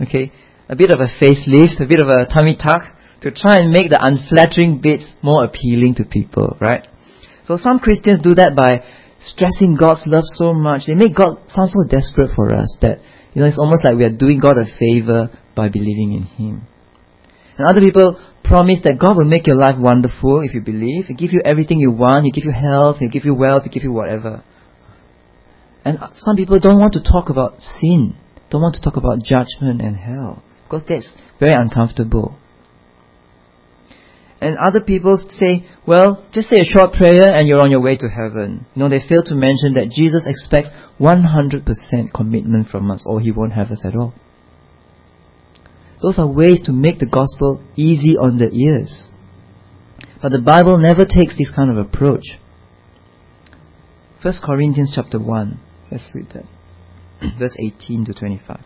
Okay? 0.00 0.32
A 0.68 0.76
bit 0.76 0.90
of 0.90 1.00
a 1.00 1.12
facelift, 1.22 1.80
a 1.80 1.86
bit 1.86 2.00
of 2.00 2.08
a 2.08 2.26
tummy 2.32 2.56
tuck 2.56 2.96
to 3.20 3.30
try 3.30 3.58
and 3.58 3.72
make 3.72 3.90
the 3.90 4.00
unflattering 4.00 4.80
bits 4.80 5.06
more 5.22 5.44
appealing 5.44 5.94
to 5.96 6.04
people, 6.04 6.56
right? 6.60 6.86
So 7.44 7.56
some 7.56 7.78
Christians 7.78 8.20
do 8.22 8.34
that 8.34 8.56
by 8.56 8.84
stressing 9.20 9.76
God's 9.78 10.02
love 10.06 10.24
so 10.24 10.52
much. 10.52 10.82
They 10.86 10.94
make 10.94 11.16
God 11.16 11.38
sound 11.48 11.70
so 11.70 11.88
desperate 11.88 12.30
for 12.34 12.54
us 12.54 12.76
that, 12.82 12.98
you 13.34 13.42
know, 13.42 13.48
it's 13.48 13.58
almost 13.58 13.84
like 13.84 13.94
we 13.94 14.04
are 14.04 14.14
doing 14.14 14.40
God 14.40 14.56
a 14.58 14.66
favor 14.78 15.30
by 15.54 15.68
believing 15.68 16.12
in 16.12 16.22
Him. 16.22 16.66
And 17.58 17.68
other 17.68 17.80
people 17.80 18.20
promise 18.44 18.80
that 18.84 18.98
God 19.00 19.16
will 19.16 19.28
make 19.28 19.46
your 19.46 19.56
life 19.56 19.76
wonderful 19.78 20.42
if 20.42 20.54
you 20.54 20.60
believe. 20.60 21.06
He'll 21.06 21.16
give 21.16 21.32
you 21.32 21.40
everything 21.44 21.78
you 21.78 21.90
want. 21.90 22.24
He'll 22.24 22.32
give 22.32 22.44
you 22.44 22.52
health. 22.52 22.98
He'll 22.98 23.10
give 23.10 23.24
you 23.24 23.34
wealth. 23.34 23.64
He'll 23.64 23.72
give 23.72 23.82
you 23.82 23.92
whatever. 23.92 24.44
And 25.84 25.98
some 26.16 26.36
people 26.36 26.60
don't 26.60 26.78
want 26.78 26.92
to 26.94 27.02
talk 27.02 27.30
about 27.30 27.60
sin. 27.80 28.16
Don't 28.50 28.62
want 28.62 28.74
to 28.76 28.80
talk 28.80 28.96
about 28.96 29.22
judgment 29.22 29.80
and 29.80 29.96
hell. 29.96 30.42
Because 30.64 30.84
that's 30.88 31.08
very 31.40 31.54
uncomfortable. 31.54 32.38
And 34.40 34.56
other 34.58 34.82
people 34.82 35.16
say, 35.38 35.66
well, 35.86 36.24
just 36.32 36.48
say 36.48 36.56
a 36.60 36.64
short 36.64 36.92
prayer 36.92 37.28
and 37.30 37.48
you're 37.48 37.60
on 37.60 37.70
your 37.70 37.80
way 37.80 37.96
to 37.96 38.08
heaven. 38.08 38.66
You 38.74 38.82
know, 38.82 38.88
they 38.88 39.00
fail 39.00 39.22
to 39.24 39.34
mention 39.34 39.74
that 39.74 39.90
Jesus 39.90 40.26
expects 40.26 40.68
100% 41.00 42.12
commitment 42.14 42.68
from 42.68 42.90
us 42.90 43.02
or 43.06 43.20
he 43.20 43.32
won't 43.32 43.52
have 43.52 43.70
us 43.70 43.82
at 43.84 43.96
all. 43.96 44.14
Those 46.02 46.18
are 46.18 46.30
ways 46.30 46.62
to 46.66 46.72
make 46.72 46.98
the 46.98 47.06
gospel 47.06 47.64
easy 47.76 48.16
on 48.16 48.38
the 48.38 48.50
ears. 48.52 49.08
But 50.20 50.32
the 50.32 50.40
Bible 50.40 50.76
never 50.76 51.06
takes 51.06 51.38
this 51.38 51.50
kind 51.54 51.70
of 51.70 51.78
approach. 51.78 52.24
1 54.22 54.34
Corinthians 54.44 54.92
chapter 54.94 55.18
1. 55.18 55.60
Let's 55.90 56.10
read 56.14 56.26
that. 56.34 56.44
Verse 57.38 57.56
18 57.58 58.04
to 58.06 58.12
25. 58.12 58.60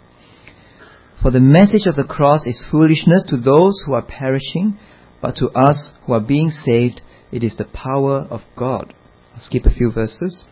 For 1.22 1.30
the 1.30 1.40
message 1.40 1.87
of 1.87 1.96
the 1.96 2.04
cross 2.04 2.46
is 2.46 2.64
foolishness 2.70 3.26
to 3.28 3.37
those 3.37 3.83
who 3.85 3.92
are 3.92 4.02
perishing, 4.02 4.78
but 5.20 5.37
to 5.37 5.48
us 5.48 5.92
who 6.06 6.14
are 6.14 6.20
being 6.20 6.50
saved, 6.50 7.02
it 7.33 7.44
is 7.44 7.56
the 7.56 7.64
power 7.64 8.26
of 8.30 8.40
God. 8.56 8.94
I'll 9.35 9.40
skip 9.40 9.64
a 9.66 9.74
few 9.74 9.92
verses. 9.92 10.44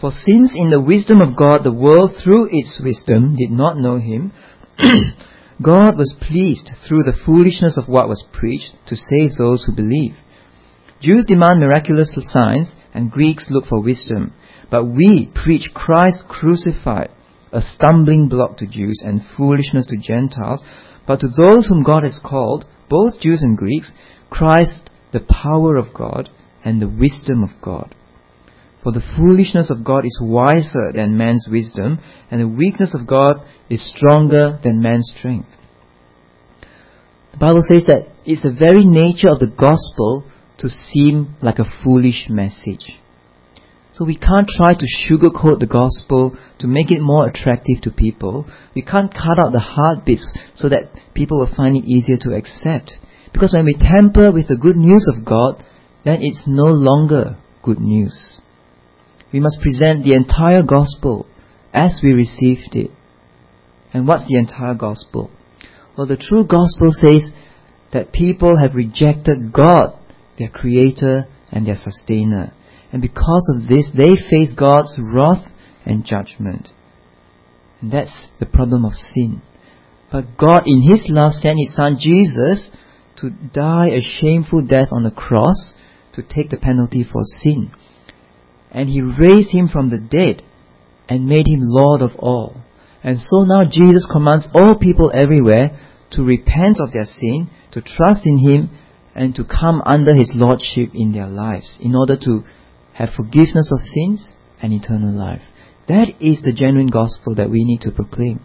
For 0.00 0.10
since 0.10 0.52
in 0.54 0.70
the 0.70 0.80
wisdom 0.80 1.20
of 1.20 1.36
God 1.36 1.62
the 1.62 1.72
world 1.72 2.12
through 2.22 2.48
its 2.50 2.80
wisdom 2.82 3.36
did 3.36 3.50
not 3.50 3.78
know 3.78 3.98
him, 3.98 4.32
God 5.62 5.96
was 5.96 6.16
pleased 6.20 6.70
through 6.86 7.04
the 7.04 7.16
foolishness 7.24 7.78
of 7.78 7.88
what 7.88 8.08
was 8.08 8.26
preached 8.32 8.72
to 8.88 8.96
save 8.96 9.36
those 9.38 9.64
who 9.64 9.74
believe. 9.74 10.16
Jews 11.00 11.26
demand 11.26 11.60
miraculous 11.60 12.16
signs 12.22 12.72
and 12.92 13.10
Greeks 13.10 13.48
look 13.50 13.66
for 13.66 13.82
wisdom. 13.82 14.32
But 14.70 14.86
we 14.86 15.30
preach 15.34 15.70
Christ 15.74 16.24
crucified, 16.28 17.10
a 17.52 17.60
stumbling 17.60 18.28
block 18.28 18.56
to 18.58 18.66
Jews 18.66 19.02
and 19.04 19.22
foolishness 19.36 19.86
to 19.86 19.96
Gentiles. 19.96 20.64
But 21.06 21.20
to 21.20 21.28
those 21.28 21.66
whom 21.68 21.82
God 21.82 22.02
has 22.02 22.18
called, 22.24 22.64
both 22.88 23.20
Jews 23.20 23.42
and 23.42 23.56
Greeks, 23.56 23.92
Christ 24.30 24.90
the 25.12 25.20
power 25.20 25.76
of 25.76 25.94
God 25.94 26.28
and 26.64 26.80
the 26.82 26.88
wisdom 26.88 27.42
of 27.42 27.50
God. 27.62 27.94
For 28.82 28.92
the 28.92 29.02
foolishness 29.16 29.70
of 29.70 29.84
God 29.84 30.04
is 30.04 30.18
wiser 30.20 30.92
than 30.94 31.16
man's 31.16 31.48
wisdom, 31.50 31.98
and 32.30 32.40
the 32.40 32.48
weakness 32.48 32.94
of 32.94 33.06
God 33.06 33.36
is 33.70 33.90
stronger 33.96 34.58
than 34.62 34.82
man's 34.82 35.10
strength. 35.16 35.48
The 37.32 37.38
Bible 37.38 37.62
says 37.66 37.86
that 37.86 38.12
it's 38.26 38.42
the 38.42 38.52
very 38.52 38.84
nature 38.84 39.28
of 39.30 39.38
the 39.38 39.52
gospel 39.56 40.30
to 40.58 40.68
seem 40.68 41.34
like 41.42 41.58
a 41.58 41.82
foolish 41.82 42.26
message. 42.28 43.00
So 43.94 44.04
we 44.04 44.18
can't 44.18 44.48
try 44.48 44.74
to 44.74 44.86
sugarcoat 45.06 45.60
the 45.60 45.68
gospel 45.68 46.36
to 46.58 46.66
make 46.66 46.90
it 46.90 47.00
more 47.00 47.28
attractive 47.28 47.80
to 47.82 47.92
people. 47.92 48.44
We 48.74 48.82
can't 48.82 49.12
cut 49.12 49.38
out 49.38 49.52
the 49.52 49.60
hard 49.60 50.04
bits 50.04 50.28
so 50.56 50.68
that 50.68 50.90
people 51.14 51.38
will 51.38 51.54
find 51.54 51.76
it 51.76 51.84
easier 51.84 52.16
to 52.22 52.34
accept. 52.34 52.94
Because 53.32 53.52
when 53.54 53.66
we 53.66 53.76
tamper 53.78 54.32
with 54.32 54.48
the 54.48 54.56
good 54.56 54.74
news 54.74 55.08
of 55.14 55.24
God, 55.24 55.64
then 56.04 56.18
it's 56.22 56.44
no 56.48 56.64
longer 56.64 57.36
good 57.62 57.78
news. 57.78 58.40
We 59.32 59.38
must 59.38 59.62
present 59.62 60.04
the 60.04 60.14
entire 60.14 60.64
gospel 60.64 61.28
as 61.72 62.00
we 62.02 62.12
received 62.12 62.74
it. 62.74 62.90
And 63.92 64.08
what's 64.08 64.26
the 64.26 64.38
entire 64.38 64.74
gospel? 64.74 65.30
Well, 65.96 66.08
the 66.08 66.16
true 66.16 66.44
gospel 66.44 66.90
says 66.90 67.30
that 67.92 68.12
people 68.12 68.58
have 68.58 68.74
rejected 68.74 69.52
God, 69.52 69.96
their 70.36 70.48
creator 70.48 71.26
and 71.52 71.64
their 71.64 71.76
sustainer. 71.76 72.52
And 72.94 73.02
because 73.02 73.50
of 73.52 73.66
this, 73.68 73.90
they 73.96 74.14
face 74.30 74.54
God's 74.56 74.96
wrath 75.02 75.50
and 75.84 76.04
judgment. 76.04 76.68
And 77.80 77.90
that's 77.90 78.28
the 78.38 78.46
problem 78.46 78.84
of 78.84 78.92
sin. 78.92 79.42
But 80.12 80.38
God, 80.38 80.62
in 80.66 80.88
His 80.88 81.06
love, 81.08 81.32
sent 81.32 81.58
His 81.58 81.74
Son 81.74 81.96
Jesus 81.98 82.70
to 83.16 83.30
die 83.30 83.88
a 83.88 84.00
shameful 84.00 84.64
death 84.64 84.90
on 84.92 85.02
the 85.02 85.10
cross 85.10 85.74
to 86.14 86.22
take 86.22 86.50
the 86.50 86.56
penalty 86.56 87.02
for 87.02 87.22
sin. 87.42 87.72
And 88.70 88.88
He 88.88 89.02
raised 89.02 89.50
Him 89.50 89.66
from 89.66 89.90
the 89.90 89.98
dead 89.98 90.44
and 91.08 91.26
made 91.26 91.48
Him 91.48 91.62
Lord 91.62 92.00
of 92.00 92.12
all. 92.20 92.62
And 93.02 93.18
so 93.18 93.42
now 93.42 93.62
Jesus 93.68 94.08
commands 94.08 94.46
all 94.54 94.78
people 94.78 95.10
everywhere 95.12 95.76
to 96.12 96.22
repent 96.22 96.78
of 96.78 96.92
their 96.92 97.06
sin, 97.06 97.50
to 97.72 97.82
trust 97.82 98.20
in 98.24 98.38
Him, 98.38 98.70
and 99.16 99.34
to 99.34 99.42
come 99.42 99.82
under 99.84 100.14
His 100.14 100.30
Lordship 100.32 100.90
in 100.94 101.12
their 101.12 101.28
lives 101.28 101.76
in 101.80 101.96
order 101.96 102.16
to 102.18 102.44
have 102.94 103.10
forgiveness 103.16 103.70
of 103.72 103.84
sins 103.84 104.32
and 104.62 104.72
eternal 104.72 105.12
life. 105.12 105.42
That 105.88 106.08
is 106.20 106.40
the 106.42 106.52
genuine 106.52 106.88
gospel 106.88 107.34
that 107.34 107.50
we 107.50 107.64
need 107.64 107.80
to 107.82 107.90
proclaim. 107.90 108.40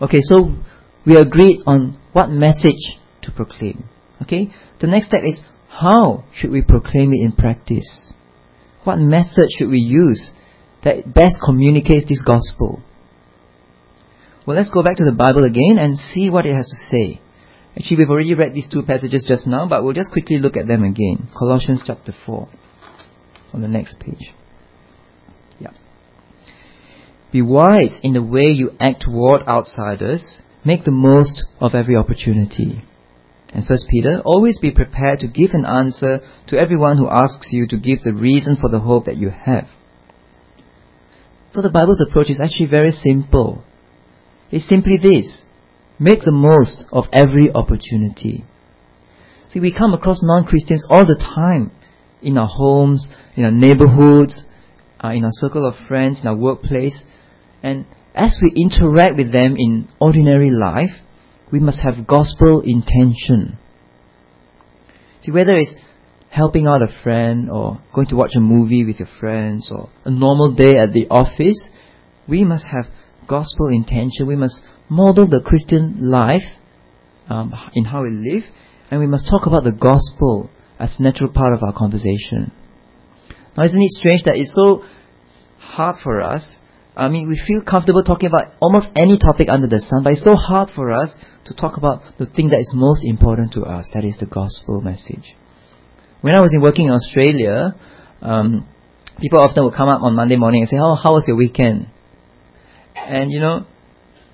Okay, 0.00 0.20
so 0.20 0.56
we 1.06 1.16
agreed 1.16 1.60
on 1.66 1.98
what 2.12 2.28
message 2.30 2.98
to 3.22 3.32
proclaim. 3.32 3.88
Okay, 4.22 4.52
the 4.80 4.86
next 4.86 5.06
step 5.06 5.22
is 5.24 5.40
how 5.68 6.24
should 6.34 6.50
we 6.50 6.62
proclaim 6.62 7.12
it 7.12 7.24
in 7.24 7.32
practice? 7.32 8.12
What 8.84 8.96
method 8.96 9.46
should 9.56 9.70
we 9.70 9.78
use 9.78 10.30
that 10.84 11.14
best 11.14 11.38
communicates 11.44 12.08
this 12.08 12.22
gospel. 12.24 12.82
Well, 14.46 14.56
let's 14.56 14.70
go 14.70 14.82
back 14.82 14.96
to 14.96 15.04
the 15.04 15.16
Bible 15.16 15.44
again 15.44 15.78
and 15.78 15.96
see 15.96 16.28
what 16.28 16.46
it 16.46 16.54
has 16.54 16.66
to 16.66 16.76
say. 16.90 17.20
Actually, 17.76 17.98
we've 17.98 18.10
already 18.10 18.34
read 18.34 18.52
these 18.52 18.68
two 18.70 18.82
passages 18.82 19.24
just 19.26 19.46
now, 19.46 19.66
but 19.68 19.82
we'll 19.82 19.94
just 19.94 20.12
quickly 20.12 20.38
look 20.38 20.56
at 20.56 20.66
them 20.66 20.84
again. 20.84 21.30
Colossians 21.36 21.82
chapter 21.86 22.12
4, 22.26 22.48
on 23.54 23.62
the 23.62 23.68
next 23.68 23.98
page. 23.98 24.32
Yeah. 25.58 25.70
Be 27.32 27.40
wise 27.40 27.98
in 28.02 28.12
the 28.12 28.22
way 28.22 28.48
you 28.48 28.72
act 28.78 29.02
toward 29.02 29.42
outsiders. 29.48 30.42
Make 30.64 30.84
the 30.84 30.90
most 30.90 31.44
of 31.60 31.74
every 31.74 31.96
opportunity. 31.96 32.84
And 33.54 33.66
First 33.66 33.86
Peter, 33.90 34.22
always 34.24 34.58
be 34.58 34.70
prepared 34.70 35.20
to 35.20 35.28
give 35.28 35.50
an 35.52 35.66
answer 35.66 36.20
to 36.48 36.58
everyone 36.58 36.98
who 36.98 37.08
asks 37.08 37.48
you 37.50 37.66
to 37.68 37.76
give 37.76 38.02
the 38.02 38.14
reason 38.14 38.56
for 38.60 38.70
the 38.70 38.80
hope 38.80 39.06
that 39.06 39.16
you 39.16 39.30
have. 39.30 39.66
So 41.52 41.60
the 41.60 41.70
Bible's 41.70 42.02
approach 42.08 42.30
is 42.30 42.40
actually 42.42 42.70
very 42.70 42.92
simple. 42.92 43.62
It's 44.50 44.68
simply 44.68 44.96
this. 44.96 45.42
Make 45.98 46.20
the 46.20 46.32
most 46.32 46.84
of 46.90 47.04
every 47.12 47.50
opportunity. 47.52 48.44
See, 49.50 49.60
we 49.60 49.74
come 49.76 49.92
across 49.92 50.20
non-Christians 50.22 50.86
all 50.90 51.04
the 51.04 51.18
time 51.18 51.70
in 52.22 52.38
our 52.38 52.48
homes, 52.48 53.06
in 53.36 53.44
our 53.44 53.50
neighborhoods, 53.50 54.42
uh, 55.02 55.08
in 55.08 55.24
our 55.24 55.30
circle 55.32 55.66
of 55.66 55.74
friends, 55.86 56.20
in 56.20 56.26
our 56.26 56.36
workplace. 56.36 56.98
And 57.62 57.86
as 58.14 58.38
we 58.42 58.52
interact 58.56 59.16
with 59.16 59.32
them 59.32 59.56
in 59.58 59.88
ordinary 60.00 60.50
life, 60.50 60.90
we 61.52 61.60
must 61.60 61.80
have 61.82 62.06
gospel 62.06 62.62
intention. 62.64 63.58
See, 65.22 65.32
whether 65.32 65.54
it's 65.54 65.74
helping 66.30 66.66
out 66.66 66.82
a 66.82 66.88
friend 67.02 67.50
or 67.50 67.80
going 67.94 68.06
to 68.08 68.16
watch 68.16 68.32
a 68.36 68.40
movie 68.40 68.84
with 68.84 68.98
your 68.98 69.08
friends 69.20 69.70
or 69.70 69.90
a 70.04 70.10
normal 70.10 70.54
day 70.54 70.78
at 70.78 70.92
the 70.92 71.06
office, 71.10 71.68
we 72.26 72.42
must 72.42 72.66
have 72.66 72.90
gospel 73.26 73.68
intention. 73.68 74.26
We 74.26 74.36
must 74.36 74.60
model 74.88 75.28
the 75.28 75.40
Christian 75.40 76.10
life 76.10 76.42
um, 77.28 77.52
in 77.74 77.84
how 77.84 78.02
we 78.02 78.10
live, 78.10 78.44
and 78.90 79.00
we 79.00 79.06
must 79.06 79.28
talk 79.28 79.46
about 79.46 79.64
the 79.64 79.72
gospel 79.72 80.50
as 80.78 80.96
a 80.98 81.02
natural 81.02 81.32
part 81.32 81.54
of 81.54 81.62
our 81.62 81.72
conversation. 81.72 82.52
Now, 83.56 83.64
isn't 83.64 83.82
it 83.82 83.90
strange 83.90 84.22
that 84.24 84.36
it's 84.36 84.54
so 84.54 84.84
hard 85.58 85.96
for 86.02 86.20
us? 86.20 86.56
I 86.94 87.08
mean, 87.08 87.28
we 87.28 87.40
feel 87.46 87.62
comfortable 87.62 88.04
talking 88.04 88.28
about 88.28 88.52
almost 88.60 88.88
any 88.96 89.18
topic 89.18 89.48
under 89.48 89.66
the 89.66 89.80
sun, 89.80 90.02
but 90.04 90.12
it's 90.12 90.24
so 90.24 90.34
hard 90.34 90.68
for 90.74 90.92
us 90.92 91.10
to 91.46 91.54
talk 91.54 91.78
about 91.78 92.02
the 92.18 92.26
thing 92.26 92.50
that 92.50 92.60
is 92.60 92.70
most 92.74 93.04
important 93.04 93.52
to 93.54 93.62
us, 93.62 93.86
that 93.94 94.04
is 94.04 94.18
the 94.18 94.26
gospel 94.26 94.80
message. 94.80 95.34
When 96.20 96.34
I 96.34 96.40
was 96.40 96.52
in 96.54 96.60
working 96.60 96.86
in 96.86 96.92
Australia, 96.92 97.74
um, 98.20 98.68
people 99.20 99.40
often 99.40 99.64
would 99.64 99.74
come 99.74 99.88
up 99.88 100.02
on 100.02 100.14
Monday 100.14 100.36
morning 100.36 100.62
and 100.62 100.68
say, 100.68 100.76
"Oh, 100.78 100.94
how 100.94 101.14
was 101.14 101.24
your 101.26 101.36
weekend?" 101.36 101.88
And 102.96 103.30
you 103.30 103.40
know, 103.40 103.66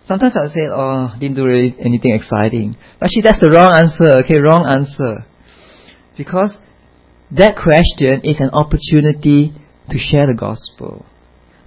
sometimes 0.06 0.36
I 0.36 0.44
would 0.44 0.52
say, 0.52 0.66
"Oh, 0.70 1.12
didn't 1.18 1.36
do 1.36 1.44
really 1.44 1.76
anything 1.78 2.14
exciting." 2.14 2.76
Actually, 3.00 3.22
that's 3.22 3.40
the 3.40 3.50
wrong 3.50 3.72
answer. 3.72 4.22
Okay, 4.24 4.38
wrong 4.38 4.66
answer. 4.66 5.24
Because 6.16 6.56
that 7.30 7.56
question 7.56 8.22
is 8.24 8.40
an 8.40 8.50
opportunity 8.50 9.54
to 9.90 9.98
share 9.98 10.26
the 10.26 10.34
gospel. 10.34 11.06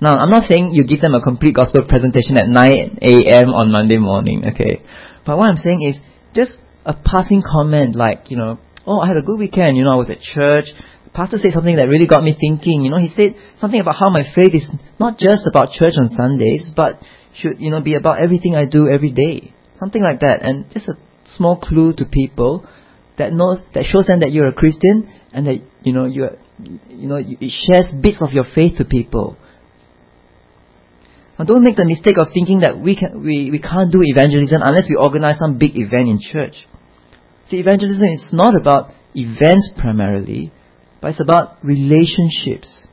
Now, 0.02 0.18
I'm 0.18 0.32
not 0.32 0.50
saying 0.50 0.74
you 0.74 0.84
give 0.84 1.02
them 1.02 1.14
a 1.14 1.22
complete 1.22 1.56
gospel 1.56 1.86
presentation 1.88 2.36
at 2.38 2.50
9 2.50 2.98
a.m. 3.02 3.50
on 3.54 3.72
Monday 3.72 3.98
morning, 3.98 4.44
okay? 4.48 4.82
But 5.26 5.38
what 5.38 5.50
I'm 5.50 5.58
saying 5.58 5.84
is 5.84 6.00
just 6.34 6.58
a 6.86 6.96
passing 6.96 7.44
comment 7.46 7.96
like, 7.96 8.32
you 8.32 8.38
know, 8.38 8.58
oh, 8.88 9.00
I 9.00 9.08
had 9.08 9.18
a 9.18 9.22
good 9.22 9.38
weekend, 9.38 9.78
you 9.78 9.84
know, 9.84 9.92
I 9.94 9.96
was 9.96 10.10
at 10.10 10.20
church. 10.20 10.66
Pastor 11.13 11.38
said 11.38 11.52
something 11.52 11.76
that 11.76 11.89
really 11.89 12.08
got 12.08 12.24
me 12.24 12.36
thinking, 12.39 12.82
you 12.82 12.89
know, 12.89 12.97
he 12.97 13.12
said 13.13 13.36
something 13.60 13.80
about 13.80 13.95
how 14.00 14.10
my 14.10 14.24
faith 14.34 14.56
is 14.56 14.69
not 15.00 15.17
just 15.17 15.43
about 15.45 15.71
church 15.71 15.93
on 16.00 16.08
Sundays, 16.08 16.71
but 16.76 17.00
should, 17.36 17.60
you 17.60 17.69
know, 17.69 17.82
be 17.82 17.95
about 17.95 18.24
everything 18.24 18.56
I 18.56 18.65
do 18.65 18.88
every 18.88 19.12
day. 19.12 19.54
Something 19.78 20.02
like 20.02 20.21
that. 20.21 20.39
And 20.41 20.71
just 20.71 20.88
a 20.88 20.95
small 21.26 21.60
clue 21.60 21.93
to 21.97 22.06
people 22.06 22.65
that 23.17 23.34
knows, 23.34 23.60
that 23.74 23.84
shows 23.84 24.08
them 24.08 24.21
that 24.21 24.32
you're 24.32 24.47
a 24.47 24.54
Christian 24.54 25.12
and 25.34 25.47
that, 25.47 25.60
you 25.84 25.91
know, 25.91 26.06
you're, 26.06 26.38
you 26.63 27.08
know, 27.08 27.17
it 27.17 27.52
shares 27.52 27.91
bits 28.02 28.21
of 28.21 28.32
your 28.32 28.45
faith 28.56 28.78
to 28.78 28.86
people. 28.86 29.38
Now 31.38 31.45
don't 31.45 31.63
make 31.63 31.76
the 31.76 31.86
mistake 31.86 32.17
of 32.19 32.28
thinking 32.34 32.60
that 32.60 32.80
we, 32.80 32.95
can, 32.95 33.21
we, 33.21 33.52
we 33.52 33.60
can't 33.60 33.91
do 33.91 34.00
evangelism 34.02 34.62
unless 34.63 34.88
we 34.88 34.95
organize 34.95 35.39
some 35.39 35.58
big 35.58 35.76
event 35.76 36.08
in 36.08 36.19
church. 36.21 36.67
See, 37.50 37.58
evangelism 37.58 38.08
is 38.08 38.30
not 38.32 38.56
about 38.56 38.91
events 39.13 39.74
primarily, 39.78 40.54
but 41.02 41.10
it's 41.10 41.22
about 41.22 41.58
relationships. 41.64 42.88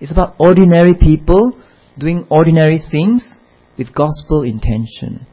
It's 0.00 0.12
about 0.12 0.36
ordinary 0.38 0.94
people 0.94 1.60
doing 1.98 2.26
ordinary 2.30 2.80
things 2.90 3.28
with 3.76 3.94
gospel 3.94 4.42
intention. 4.42 5.26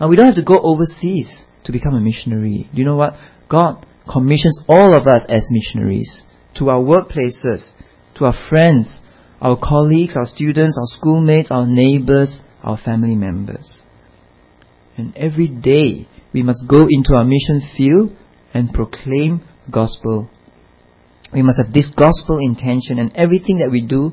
Now, 0.00 0.08
we 0.08 0.16
don't 0.16 0.26
have 0.26 0.34
to 0.34 0.42
go 0.42 0.58
overseas 0.60 1.44
to 1.64 1.72
become 1.72 1.94
a 1.94 2.00
missionary. 2.00 2.68
Do 2.72 2.78
you 2.78 2.84
know 2.84 2.96
what? 2.96 3.14
God 3.48 3.86
commissions 4.10 4.60
all 4.68 4.96
of 4.96 5.06
us 5.06 5.24
as 5.28 5.48
missionaries 5.50 6.22
to 6.58 6.68
our 6.68 6.80
workplaces, 6.80 7.72
to 8.16 8.24
our 8.24 8.34
friends, 8.48 9.00
our 9.40 9.58
colleagues, 9.62 10.16
our 10.16 10.26
students, 10.26 10.78
our 10.78 10.98
schoolmates, 10.98 11.50
our 11.50 11.66
neighbors, 11.66 12.40
our 12.62 12.78
family 12.78 13.16
members. 13.16 13.82
And 14.96 15.16
every 15.16 15.48
day 15.48 16.08
we 16.32 16.42
must 16.42 16.64
go 16.68 16.86
into 16.88 17.14
our 17.14 17.24
mission 17.24 17.62
field 17.76 18.16
and 18.54 18.72
proclaim 18.72 19.42
gospel. 19.70 20.30
We 21.32 21.42
must 21.42 21.58
have 21.62 21.72
this 21.72 21.92
gospel 21.94 22.38
intention 22.40 22.98
and 22.98 23.12
everything 23.14 23.58
that 23.58 23.70
we 23.70 23.82
do 23.84 24.12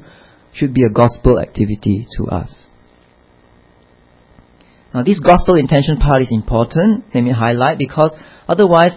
should 0.54 0.74
be 0.74 0.84
a 0.84 0.90
gospel 0.90 1.40
activity 1.40 2.08
to 2.18 2.26
us. 2.26 2.68
Now 4.94 5.04
this 5.04 5.20
gospel 5.20 5.56
intention 5.56 5.98
part 5.98 6.22
is 6.22 6.32
important, 6.32 7.06
let 7.14 7.24
me 7.24 7.32
highlight, 7.32 7.80
because 7.80 8.16
otherwise 8.48 8.92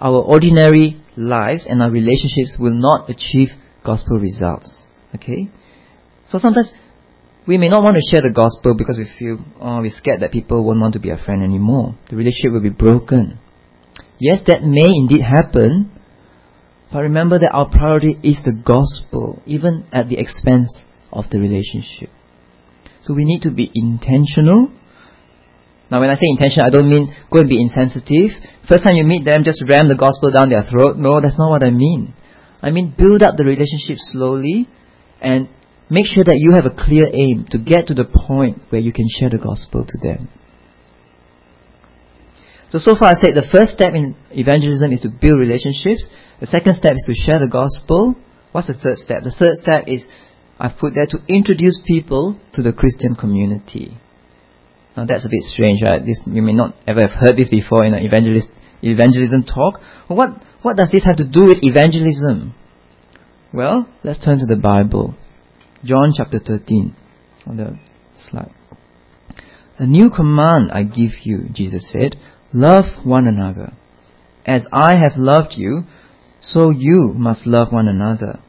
our 0.00 0.22
ordinary 0.22 1.00
lives 1.16 1.66
and 1.68 1.82
our 1.82 1.90
relationships 1.90 2.56
will 2.58 2.74
not 2.74 3.10
achieve 3.10 3.48
gospel 3.84 4.18
results. 4.18 4.82
Okay? 5.14 5.50
So 6.28 6.38
sometimes 6.38 6.70
we 7.46 7.58
may 7.58 7.68
not 7.68 7.82
want 7.82 7.96
to 7.96 8.02
share 8.10 8.22
the 8.22 8.32
gospel 8.32 8.74
because 8.76 8.98
we 8.98 9.06
feel, 9.18 9.44
oh, 9.60 9.80
we're 9.80 9.90
scared 9.90 10.20
that 10.20 10.32
people 10.32 10.64
won't 10.64 10.80
want 10.80 10.94
to 10.94 11.00
be 11.00 11.10
a 11.10 11.16
friend 11.16 11.42
anymore. 11.42 11.94
The 12.08 12.16
relationship 12.16 12.52
will 12.52 12.62
be 12.62 12.70
broken. 12.70 13.38
Yes, 14.18 14.42
that 14.46 14.62
may 14.62 14.88
indeed 14.88 15.22
happen, 15.22 15.90
but 16.94 17.02
remember 17.02 17.40
that 17.40 17.50
our 17.50 17.68
priority 17.68 18.14
is 18.22 18.38
the 18.46 18.54
gospel, 18.54 19.42
even 19.46 19.82
at 19.90 20.08
the 20.08 20.14
expense 20.14 20.70
of 21.10 21.24
the 21.28 21.40
relationship. 21.40 22.08
So 23.02 23.14
we 23.14 23.24
need 23.24 23.42
to 23.42 23.50
be 23.50 23.66
intentional. 23.74 24.70
Now, 25.90 25.98
when 25.98 26.08
I 26.08 26.14
say 26.14 26.30
intentional, 26.30 26.66
I 26.66 26.70
don't 26.70 26.88
mean 26.88 27.10
go 27.34 27.40
and 27.40 27.50
be 27.50 27.58
insensitive. 27.58 28.38
First 28.70 28.84
time 28.86 28.94
you 28.94 29.02
meet 29.02 29.24
them, 29.24 29.42
just 29.42 29.66
ram 29.66 29.90
the 29.90 29.98
gospel 29.98 30.30
down 30.30 30.54
their 30.54 30.62
throat. 30.70 30.94
No, 30.96 31.20
that's 31.20 31.36
not 31.36 31.50
what 31.50 31.64
I 31.64 31.74
mean. 31.74 32.14
I 32.62 32.70
mean 32.70 32.94
build 32.96 33.26
up 33.26 33.34
the 33.34 33.44
relationship 33.44 33.98
slowly 34.14 34.70
and 35.20 35.48
make 35.90 36.06
sure 36.06 36.22
that 36.22 36.38
you 36.38 36.54
have 36.54 36.64
a 36.64 36.78
clear 36.78 37.10
aim 37.10 37.50
to 37.50 37.58
get 37.58 37.90
to 37.90 37.94
the 37.94 38.06
point 38.06 38.70
where 38.70 38.80
you 38.80 38.92
can 38.92 39.10
share 39.10 39.30
the 39.34 39.42
gospel 39.42 39.82
to 39.82 39.98
them. 39.98 40.30
So, 42.74 42.78
so 42.78 42.94
far 42.98 43.10
I 43.10 43.14
said 43.14 43.38
the 43.38 43.46
first 43.50 43.74
step 43.78 43.94
in 43.94 44.14
evangelism 44.30 44.90
is 44.90 45.02
to 45.02 45.10
build 45.10 45.38
relationships. 45.38 46.10
The 46.44 46.50
second 46.50 46.76
step 46.76 46.92
is 46.92 47.08
to 47.08 47.14
share 47.14 47.40
the 47.40 47.48
gospel. 47.48 48.14
What's 48.52 48.66
the 48.66 48.74
third 48.74 48.98
step? 48.98 49.22
The 49.24 49.32
third 49.32 49.56
step 49.56 49.88
is 49.88 50.04
I've 50.60 50.76
put 50.76 50.92
there 50.92 51.06
to 51.06 51.18
introduce 51.26 51.80
people 51.86 52.38
to 52.52 52.60
the 52.60 52.74
Christian 52.74 53.16
community. 53.16 53.96
Now 54.94 55.06
that's 55.06 55.24
a 55.24 55.30
bit 55.30 55.40
strange, 55.40 55.80
right? 55.80 56.04
This, 56.04 56.20
you 56.26 56.42
may 56.42 56.52
not 56.52 56.74
ever 56.86 57.00
have 57.00 57.16
heard 57.16 57.36
this 57.38 57.48
before 57.48 57.86
in 57.86 57.94
an 57.94 58.04
evangelist, 58.04 58.48
evangelism 58.82 59.44
talk. 59.44 59.80
What, 60.08 60.36
what 60.60 60.76
does 60.76 60.90
this 60.92 61.06
have 61.06 61.16
to 61.16 61.26
do 61.26 61.44
with 61.44 61.64
evangelism? 61.64 62.54
Well, 63.54 63.88
let's 64.04 64.22
turn 64.22 64.38
to 64.40 64.46
the 64.46 64.60
Bible. 64.60 65.14
John 65.82 66.12
chapter 66.14 66.40
13 66.40 66.94
on 67.46 67.56
the 67.56 67.78
slide. 68.28 68.52
A 69.78 69.86
new 69.86 70.10
command 70.10 70.72
I 70.72 70.82
give 70.82 71.24
you, 71.24 71.48
Jesus 71.54 71.90
said, 71.90 72.16
love 72.52 72.84
one 73.02 73.26
another. 73.26 73.72
As 74.44 74.66
I 74.70 74.96
have 74.96 75.16
loved 75.16 75.54
you, 75.56 75.84
so 76.44 76.70
you 76.70 77.12
must 77.16 77.46
love 77.46 77.72
one 77.72 77.88
another. 77.88 78.40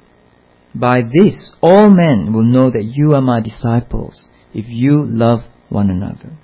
By 0.73 1.01
this, 1.01 1.55
all 1.61 1.89
men 1.89 2.33
will 2.33 2.43
know 2.43 2.69
that 2.69 2.83
you 2.83 3.13
are 3.13 3.21
my 3.21 3.39
disciples, 3.39 4.27
if 4.53 4.65
you 4.67 5.05
love 5.05 5.39
one 5.69 5.89
another. 5.89 6.37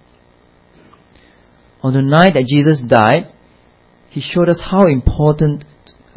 On 1.84 1.94
the 1.94 2.02
night 2.02 2.34
that 2.36 2.46
Jesus 2.48 2.82
died, 2.88 3.34
he 4.10 4.22
showed 4.22 4.48
us 4.48 4.62
how 4.64 4.88
important 4.88 5.66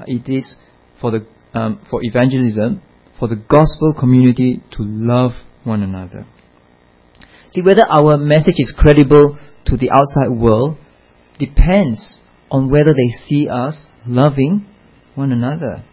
it 0.07 0.29
is 0.29 0.55
for 1.01 1.11
the 1.11 1.27
um, 1.53 1.81
for 1.88 2.01
evangelism, 2.03 2.83
for 3.18 3.29
the 3.29 3.37
gospel 3.37 3.94
community 3.99 4.62
to 4.73 4.83
love 4.83 5.33
one 5.64 5.83
another. 5.83 6.27
See, 7.53 7.62
whether 7.62 7.85
our 7.88 8.16
message 8.16 8.57
is 8.59 8.75
credible 8.77 9.38
to 9.66 9.77
the 9.77 9.90
outside 9.90 10.37
world 10.37 10.79
depends 11.38 12.18
on 12.51 12.70
whether 12.70 12.92
they 12.92 13.09
see 13.27 13.49
us 13.49 13.87
loving 14.07 14.66
one 15.14 15.33
another, 15.33 15.85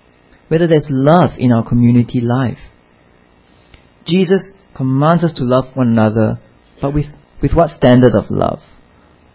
whether 0.47 0.67
there's 0.67 0.87
love 0.89 1.31
in 1.37 1.51
our 1.51 1.67
community 1.67 2.21
life. 2.21 2.59
Jesus 4.05 4.53
commands 4.75 5.23
us 5.23 5.33
to 5.35 5.43
love 5.43 5.75
one 5.75 5.89
another, 5.89 6.39
but 6.81 6.93
with, 6.93 7.05
with 7.41 7.53
what 7.53 7.69
standard 7.69 8.13
of 8.17 8.25
love? 8.29 8.59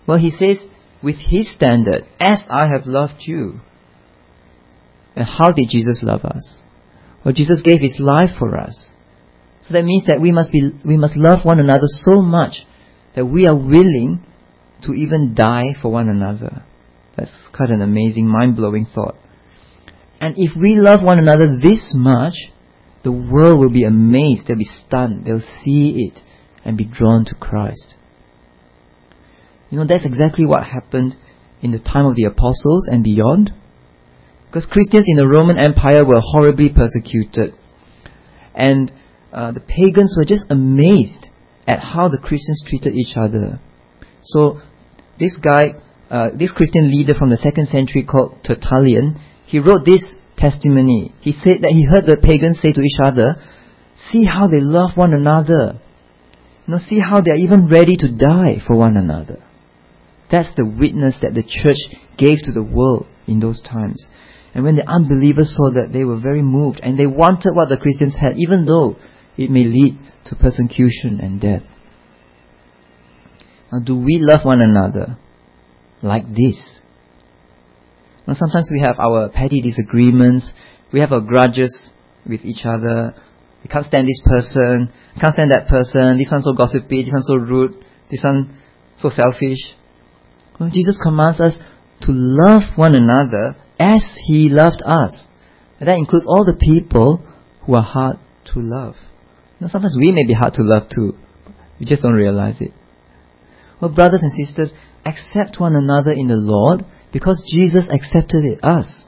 Well, 0.07 0.19
he 0.19 0.31
says, 0.31 0.65
with 1.03 1.17
his 1.17 1.53
standard, 1.53 2.05
as 2.19 2.43
I 2.49 2.69
have 2.75 2.87
loved 2.87 3.23
you. 3.27 3.61
And 5.15 5.27
how 5.27 5.53
did 5.53 5.69
Jesus 5.71 6.01
love 6.03 6.25
us? 6.25 6.61
Well, 7.25 7.35
Jesus 7.35 7.63
gave 7.63 7.81
his 7.81 7.99
life 7.99 8.31
for 8.39 8.59
us. 8.59 8.89
So 9.63 9.75
that 9.75 9.85
means 9.85 10.07
that 10.07 10.21
we 10.21 10.31
must 10.33 10.53
be, 10.53 10.71
we 10.85 10.97
must 10.97 11.17
love 11.17 11.45
one 11.45 11.59
another 11.59 11.87
so 11.87 12.21
much 12.21 12.67
that 13.15 13.27
we 13.27 13.47
are 13.47 13.57
willing 13.57 14.25
to 14.83 14.93
even 14.93 15.35
die 15.35 15.75
for 15.81 15.91
one 15.91 16.09
another. 16.09 16.65
That's 17.17 17.33
quite 17.55 17.71
an 17.71 17.81
amazing, 17.81 18.29
mind-blowing 18.29 18.87
thought. 18.95 19.17
And 20.21 20.35
if 20.37 20.57
we 20.57 20.77
love 20.77 21.03
one 21.03 21.19
another 21.19 21.59
this 21.61 21.93
much, 21.95 22.35
the 23.05 23.13
world 23.13 23.61
will 23.61 23.73
be 23.73 23.85
amazed, 23.85 24.47
they'll 24.47 24.57
be 24.57 24.69
stunned, 24.87 25.25
they'll 25.25 25.41
see 25.41 26.11
it 26.11 26.21
and 26.65 26.77
be 26.77 26.85
drawn 26.85 27.25
to 27.27 27.35
Christ. 27.35 27.95
You 29.71 29.79
know, 29.79 29.87
that's 29.87 30.05
exactly 30.05 30.47
what 30.47 30.65
happened 30.65 31.17
in 31.61 31.73
the 31.73 31.79
time 31.79 32.07
of 32.07 32.17
the 32.17 32.25
apostles 32.25 32.89
and 32.91 33.05
beyond. 33.05 33.53
Because 34.47 34.67
Christians 34.67 35.05
in 35.07 35.17
the 35.17 35.29
Roman 35.29 35.59
Empire 35.59 36.05
were 36.05 36.21
horribly 36.21 36.71
persecuted. 36.71 37.55
And 38.55 38.93
uh, 39.33 39.53
the 39.53 39.61
pagans 39.61 40.17
were 40.17 40.25
just 40.25 40.47
amazed 40.51 41.27
at 41.67 41.81
how 41.81 42.09
the 42.09 42.19
Christians 42.23 42.65
treated 42.67 42.95
each 42.95 43.17
other. 43.17 43.61
So 44.23 44.61
this 45.19 45.37
guy, 45.37 45.75
uh, 46.11 46.31
this 46.37 46.53
Christian 46.53 46.91
leader 46.91 47.15
from 47.15 47.31
the 47.31 47.37
second 47.37 47.69
century 47.69 48.05
called 48.05 48.39
Tertullian, 48.45 49.21
he 49.47 49.61
wrote 49.61 49.85
this 49.85 50.05
testimony. 50.37 51.15
He 51.21 51.33
said 51.33 51.63
that 51.63 51.73
he 51.73 51.85
heard 51.85 52.07
the 52.07 52.21
pagans 52.23 52.61
say 52.61 52.73
to 52.73 52.81
each 52.81 53.01
other, 53.01 53.37
see 54.11 54.25
how 54.25 54.49
they 54.49 54.61
love 54.61 54.91
one 54.97 55.15
another. 55.15 55.81
Know, 56.67 56.79
see 56.79 56.99
how 56.99 57.21
they 57.21 57.31
are 57.31 57.37
even 57.37 57.69
ready 57.69 57.97
to 57.97 58.09
die 58.09 58.59
for 58.67 58.77
one 58.77 58.97
another. 58.97 59.43
That's 60.31 60.53
the 60.57 60.67
witness 60.67 61.17
that 61.23 61.35
the 61.35 61.45
church 61.45 61.79
gave 62.19 62.39
to 62.43 62.53
the 62.53 62.63
world 62.63 63.07
in 63.29 63.39
those 63.39 63.63
times. 63.63 64.05
And 64.53 64.65
when 64.65 64.75
the 64.75 64.89
unbelievers 64.89 65.55
saw 65.57 65.71
that, 65.75 65.93
they 65.93 66.03
were 66.03 66.19
very 66.19 66.43
moved 66.43 66.81
and 66.83 66.99
they 66.99 67.07
wanted 67.07 67.55
what 67.55 67.69
the 67.69 67.77
Christians 67.77 68.17
had, 68.21 68.37
even 68.37 68.65
though 68.65 68.97
it 69.37 69.51
may 69.51 69.65
lead 69.65 69.99
to 70.27 70.35
persecution 70.35 71.21
and 71.21 71.41
death. 71.41 71.63
Now, 73.71 73.81
do 73.85 73.97
we 73.97 74.19
love 74.21 74.41
one 74.45 74.61
another 74.61 75.19
like 76.03 76.29
this? 76.29 76.81
Sometimes 78.35 78.69
we 78.73 78.81
have 78.81 78.99
our 78.99 79.29
petty 79.29 79.63
disagreements, 79.63 80.51
we 80.93 81.01
have 81.01 81.13
our 81.13 81.21
grudges 81.21 81.91
with 82.29 82.45
each 82.45 82.65
other. 82.65 83.15
We 83.63 83.69
can't 83.69 83.87
stand 83.87 84.07
this 84.07 84.23
person, 84.25 84.93
can't 85.21 85.35
stand 85.35 85.51
that 85.51 85.67
person, 85.69 86.19
this 86.19 86.29
one's 86.31 86.45
so 86.45 86.53
gossipy, 86.53 87.05
this 87.05 87.13
one's 87.13 87.27
so 87.27 87.37
rude, 87.37 87.75
this 88.11 88.23
one 88.23 88.61
so 88.99 89.11
selfish. 89.11 89.59
Well, 90.59 90.71
Jesus 90.71 90.99
commands 91.03 91.41
us 91.41 91.57
to 92.03 92.13
love 92.13 92.63
one 92.77 92.95
another 92.95 93.57
as 93.79 94.03
He 94.27 94.49
loved 94.49 94.83
us. 94.85 95.27
And 95.79 95.89
that 95.89 95.99
includes 95.99 96.27
all 96.29 96.45
the 96.45 96.59
people 96.59 97.23
who 97.65 97.75
are 97.75 97.83
hard 97.83 98.17
to 98.53 98.61
love. 98.61 98.95
Sometimes 99.61 99.97
we 99.99 100.13
may 100.13 100.27
be 100.27 100.35
hard 100.35 100.55
to 100.55 100.63
love 100.63 100.89
too. 100.95 101.17
We 101.81 101.87
just 101.87 102.03
don't 102.03 102.13
realize 102.13 102.61
it. 102.61 102.73
Well, 103.81 103.91
brothers 103.91 104.23
and 104.23 104.33
sisters, 104.33 104.73
accept 105.05 105.61
one 105.61 105.77
another 105.77 106.13
in 106.13 106.29
the 106.29 106.37
Lord 106.37 106.85
because 107.13 107.45
Jesus 107.51 107.89
accepted 107.91 108.45
it, 108.45 108.65
us. 108.65 109.05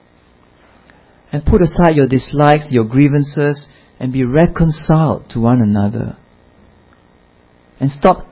And 1.30 1.44
put 1.44 1.60
aside 1.60 1.96
your 1.96 2.08
dislikes, 2.08 2.68
your 2.70 2.84
grievances, 2.84 3.68
and 4.00 4.12
be 4.12 4.24
reconciled 4.24 5.28
to 5.30 5.40
one 5.40 5.60
another. 5.60 6.16
And 7.80 7.90
stop 7.90 8.26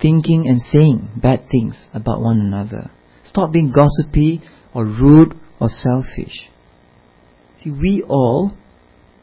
thinking 0.00 0.46
and 0.48 0.60
saying 0.60 1.10
bad 1.16 1.46
things 1.50 1.86
about 1.92 2.20
one 2.20 2.40
another. 2.40 2.90
Stop 3.24 3.52
being 3.52 3.72
gossipy 3.72 4.40
or 4.74 4.84
rude 4.84 5.34
or 5.60 5.68
selfish. 5.68 6.48
See, 7.58 7.70
we 7.70 8.04
all, 8.08 8.52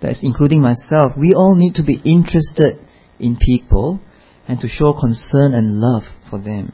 that's 0.02 0.20
including 0.22 0.62
myself, 0.62 1.14
we 1.18 1.34
all 1.34 1.56
need 1.56 1.76
to 1.76 1.84
be 1.84 2.02
interested 2.06 2.86
in 3.20 3.38
people 3.38 4.02
and 4.48 4.60
to 4.60 4.68
show 4.68 4.94
concern 4.94 5.54
and 5.54 5.80
love 5.80 6.04
for 6.30 6.40
them. 6.40 6.74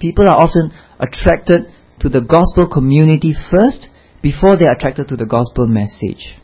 People 0.00 0.28
are 0.28 0.36
often 0.36 0.72
attracted 0.98 1.72
to 2.00 2.08
the 2.08 2.20
gospel 2.20 2.68
community 2.72 3.34
first 3.50 3.88
before 4.22 4.56
they 4.56 4.66
are 4.66 4.76
attracted 4.76 5.08
to 5.08 5.16
the 5.16 5.26
gospel 5.26 5.66
message. 5.66 6.36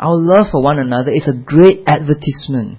Our 0.00 0.16
love 0.16 0.46
for 0.52 0.62
one 0.62 0.78
another 0.78 1.10
is 1.10 1.26
a 1.26 1.36
great 1.36 1.84
advertisement 1.86 2.78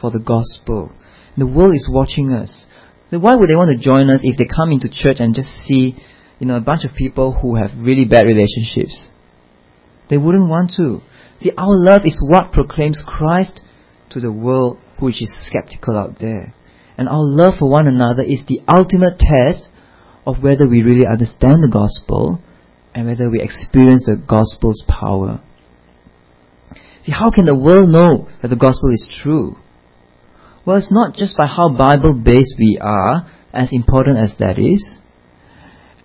for 0.00 0.10
the 0.10 0.20
gospel. 0.20 0.92
The 1.36 1.46
world 1.46 1.74
is 1.74 1.88
watching 1.90 2.32
us. 2.32 2.66
So 3.10 3.18
why 3.18 3.34
would 3.34 3.48
they 3.48 3.56
want 3.56 3.76
to 3.76 3.82
join 3.82 4.10
us 4.10 4.20
if 4.22 4.36
they 4.36 4.44
come 4.44 4.70
into 4.70 4.88
church 4.88 5.16
and 5.18 5.34
just 5.34 5.48
see, 5.64 5.96
you 6.38 6.46
know, 6.46 6.56
a 6.56 6.60
bunch 6.60 6.84
of 6.84 6.94
people 6.94 7.32
who 7.40 7.56
have 7.56 7.70
really 7.78 8.04
bad 8.04 8.26
relationships? 8.26 9.08
They 10.10 10.18
wouldn't 10.18 10.48
want 10.48 10.72
to. 10.76 11.00
See, 11.40 11.52
our 11.56 11.74
love 11.74 12.02
is 12.04 12.20
what 12.22 12.52
proclaims 12.52 13.02
Christ 13.06 13.60
to 14.10 14.20
the 14.20 14.32
world 14.32 14.78
which 14.98 15.22
is 15.22 15.34
skeptical 15.46 15.96
out 15.96 16.18
there. 16.18 16.54
And 16.98 17.08
our 17.08 17.22
love 17.22 17.54
for 17.60 17.70
one 17.70 17.86
another 17.86 18.22
is 18.22 18.42
the 18.46 18.60
ultimate 18.68 19.18
test 19.18 19.68
of 20.26 20.42
whether 20.42 20.66
we 20.66 20.82
really 20.82 21.06
understand 21.10 21.62
the 21.62 21.70
gospel 21.72 22.40
and 22.94 23.06
whether 23.06 23.30
we 23.30 23.40
experience 23.40 24.04
the 24.04 24.16
gospel's 24.16 24.84
power. 24.88 25.40
See, 27.04 27.12
how 27.12 27.30
can 27.30 27.46
the 27.46 27.54
world 27.54 27.88
know 27.88 28.28
that 28.42 28.48
the 28.48 28.56
gospel 28.56 28.92
is 28.92 29.08
true? 29.22 29.56
Well, 30.66 30.76
it's 30.76 30.92
not 30.92 31.14
just 31.14 31.36
by 31.38 31.46
how 31.46 31.72
Bible 31.74 32.12
based 32.12 32.56
we 32.58 32.78
are, 32.82 33.30
as 33.54 33.72
important 33.72 34.18
as 34.18 34.36
that 34.38 34.58
is, 34.58 34.98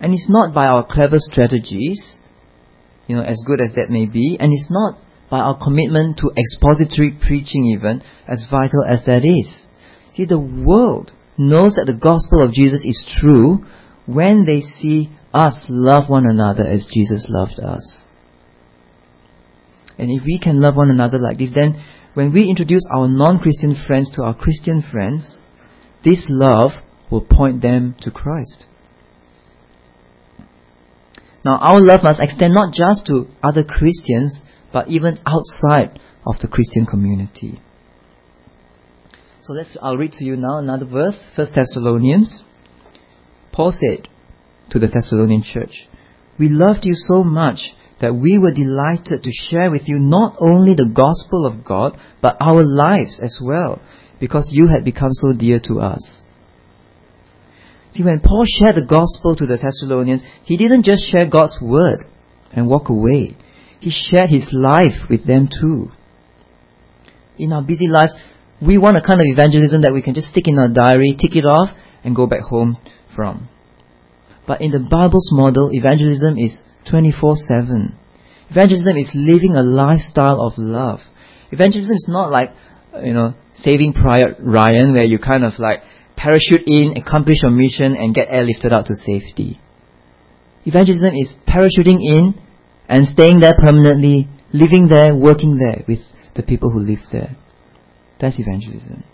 and 0.00 0.14
it's 0.14 0.30
not 0.30 0.54
by 0.54 0.66
our 0.66 0.86
clever 0.86 1.18
strategies, 1.18 2.16
you 3.06 3.16
know, 3.16 3.22
as 3.22 3.42
good 3.46 3.60
as 3.60 3.74
that 3.74 3.90
may 3.90 4.06
be, 4.06 4.38
and 4.40 4.52
it's 4.52 4.70
not 4.70 4.98
by 5.30 5.40
our 5.40 5.58
commitment 5.58 6.18
to 6.18 6.30
expository 6.38 7.18
preaching 7.20 7.66
even, 7.76 8.02
as 8.26 8.46
vital 8.50 8.84
as 8.86 9.04
that 9.06 9.24
is. 9.24 9.63
See, 10.14 10.24
the 10.24 10.38
world 10.38 11.12
knows 11.36 11.74
that 11.74 11.86
the 11.86 11.98
gospel 11.98 12.42
of 12.44 12.52
Jesus 12.52 12.84
is 12.84 13.04
true 13.20 13.64
when 14.06 14.44
they 14.46 14.60
see 14.60 15.10
us 15.32 15.66
love 15.68 16.08
one 16.08 16.26
another 16.26 16.64
as 16.64 16.86
Jesus 16.92 17.26
loved 17.28 17.58
us. 17.58 18.02
And 19.98 20.10
if 20.10 20.22
we 20.24 20.38
can 20.42 20.60
love 20.60 20.76
one 20.76 20.90
another 20.90 21.18
like 21.18 21.38
this, 21.38 21.52
then 21.54 21.82
when 22.14 22.32
we 22.32 22.48
introduce 22.48 22.86
our 22.94 23.08
non-Christian 23.08 23.76
friends 23.86 24.10
to 24.14 24.22
our 24.22 24.34
Christian 24.34 24.84
friends, 24.90 25.38
this 26.04 26.26
love 26.28 26.72
will 27.10 27.22
point 27.22 27.62
them 27.62 27.96
to 28.02 28.10
Christ. 28.10 28.66
Now, 31.44 31.58
our 31.58 31.80
love 31.80 32.00
must 32.02 32.20
extend 32.20 32.54
not 32.54 32.72
just 32.72 33.06
to 33.06 33.26
other 33.42 33.64
Christians, 33.64 34.42
but 34.72 34.88
even 34.88 35.18
outside 35.26 36.00
of 36.26 36.36
the 36.40 36.48
Christian 36.48 36.86
community. 36.86 37.60
So 39.44 39.52
let's, 39.52 39.76
I'll 39.82 39.98
read 39.98 40.12
to 40.12 40.24
you 40.24 40.36
now 40.36 40.56
another 40.56 40.86
verse, 40.86 41.18
1 41.36 41.48
Thessalonians. 41.54 42.42
Paul 43.52 43.72
said 43.72 44.08
to 44.70 44.78
the 44.78 44.88
Thessalonian 44.88 45.42
church, 45.42 45.86
We 46.38 46.48
loved 46.48 46.86
you 46.86 46.94
so 46.94 47.22
much 47.22 47.58
that 48.00 48.14
we 48.14 48.38
were 48.38 48.54
delighted 48.54 49.22
to 49.22 49.30
share 49.30 49.70
with 49.70 49.82
you 49.84 49.98
not 49.98 50.36
only 50.40 50.74
the 50.74 50.90
gospel 50.94 51.44
of 51.44 51.62
God, 51.62 52.00
but 52.22 52.38
our 52.40 52.64
lives 52.64 53.20
as 53.22 53.38
well, 53.38 53.82
because 54.18 54.48
you 54.50 54.68
had 54.74 54.82
become 54.82 55.12
so 55.12 55.34
dear 55.34 55.60
to 55.64 55.78
us. 55.80 56.22
See, 57.92 58.02
when 58.02 58.20
Paul 58.20 58.46
shared 58.46 58.76
the 58.76 58.86
gospel 58.88 59.36
to 59.36 59.44
the 59.44 59.58
Thessalonians, 59.58 60.22
he 60.44 60.56
didn't 60.56 60.84
just 60.84 61.04
share 61.12 61.28
God's 61.28 61.58
word 61.60 62.06
and 62.50 62.66
walk 62.66 62.88
away. 62.88 63.36
He 63.78 63.90
shared 63.90 64.30
his 64.30 64.48
life 64.52 65.06
with 65.10 65.26
them 65.26 65.50
too. 65.60 65.90
In 67.36 67.52
our 67.52 67.62
busy 67.62 67.88
lives, 67.88 68.16
we 68.60 68.78
want 68.78 68.96
a 68.96 69.00
kind 69.00 69.20
of 69.20 69.26
evangelism 69.26 69.82
that 69.82 69.92
we 69.92 70.02
can 70.02 70.14
just 70.14 70.28
stick 70.28 70.46
in 70.46 70.58
our 70.58 70.68
diary, 70.68 71.16
tick 71.18 71.36
it 71.36 71.44
off, 71.44 71.76
and 72.02 72.14
go 72.14 72.26
back 72.26 72.42
home 72.42 72.76
from. 73.14 73.48
But 74.46 74.60
in 74.60 74.70
the 74.70 74.78
Bible's 74.78 75.30
model, 75.32 75.70
evangelism 75.72 76.38
is 76.38 76.58
24 76.90 77.36
7. 77.36 77.96
Evangelism 78.50 78.96
is 78.96 79.10
living 79.14 79.56
a 79.56 79.62
lifestyle 79.62 80.40
of 80.40 80.52
love. 80.58 81.00
Evangelism 81.50 81.94
is 81.94 82.06
not 82.08 82.30
like, 82.30 82.50
you 83.02 83.12
know, 83.12 83.34
saving 83.56 83.94
Private 83.94 84.36
Ryan 84.40 84.92
where 84.92 85.04
you 85.04 85.18
kind 85.18 85.44
of 85.44 85.58
like 85.58 85.80
parachute 86.16 86.66
in, 86.66 86.96
accomplish 86.96 87.38
your 87.42 87.50
mission, 87.50 87.96
and 87.96 88.14
get 88.14 88.28
airlifted 88.28 88.72
out 88.72 88.86
to 88.86 88.94
safety. 88.94 89.60
Evangelism 90.64 91.14
is 91.14 91.34
parachuting 91.48 92.00
in 92.00 92.34
and 92.88 93.06
staying 93.06 93.40
there 93.40 93.54
permanently, 93.58 94.28
living 94.52 94.88
there, 94.88 95.14
working 95.14 95.58
there 95.58 95.84
with 95.88 96.00
the 96.36 96.42
people 96.42 96.70
who 96.70 96.80
live 96.80 97.00
there. 97.12 97.36
That's 98.24 98.40
evangelism. 98.40 99.04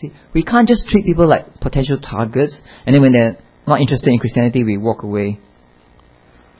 See, 0.00 0.12
we 0.32 0.42
can't 0.42 0.66
just 0.66 0.88
treat 0.88 1.04
people 1.04 1.28
like 1.28 1.60
potential 1.60 2.00
targets, 2.00 2.58
and 2.86 2.94
then 2.94 3.02
when 3.02 3.12
they're 3.12 3.36
not 3.66 3.82
interested 3.82 4.08
in 4.08 4.18
Christianity, 4.18 4.64
we 4.64 4.78
walk 4.78 5.02
away. 5.02 5.38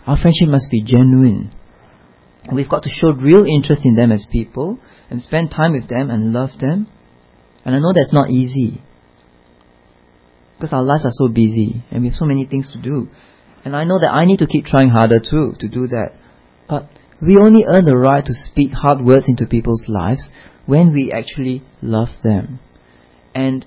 Our 0.06 0.18
friendship 0.18 0.48
must 0.48 0.70
be 0.70 0.82
genuine. 0.84 1.56
We've 2.52 2.68
got 2.68 2.82
to 2.82 2.90
show 2.90 3.12
real 3.12 3.46
interest 3.46 3.80
in 3.86 3.96
them 3.96 4.12
as 4.12 4.28
people 4.30 4.78
and 5.08 5.22
spend 5.22 5.50
time 5.50 5.72
with 5.72 5.88
them 5.88 6.10
and 6.10 6.34
love 6.34 6.50
them. 6.60 6.86
And 7.64 7.74
I 7.74 7.78
know 7.78 7.94
that's 7.94 8.12
not 8.12 8.28
easy. 8.28 8.82
Because 10.56 10.74
our 10.74 10.82
lives 10.82 11.06
are 11.06 11.16
so 11.16 11.28
busy 11.28 11.82
and 11.90 12.02
we 12.02 12.08
have 12.08 12.14
so 12.14 12.26
many 12.26 12.44
things 12.44 12.70
to 12.74 12.80
do. 12.80 13.08
And 13.64 13.74
I 13.74 13.84
know 13.84 13.98
that 13.98 14.12
I 14.12 14.26
need 14.26 14.40
to 14.40 14.46
keep 14.46 14.66
trying 14.66 14.90
harder 14.90 15.18
too 15.18 15.54
to 15.60 15.68
do 15.68 15.86
that. 15.86 16.10
But 16.68 16.90
we 17.22 17.38
only 17.40 17.64
earn 17.66 17.86
the 17.86 17.96
right 17.96 18.24
to 18.24 18.34
speak 18.34 18.72
hard 18.72 19.02
words 19.02 19.24
into 19.28 19.46
people's 19.46 19.84
lives 19.88 20.28
when 20.66 20.92
we 20.92 21.12
actually 21.12 21.62
love 21.80 22.08
them. 22.22 22.60
And 23.34 23.64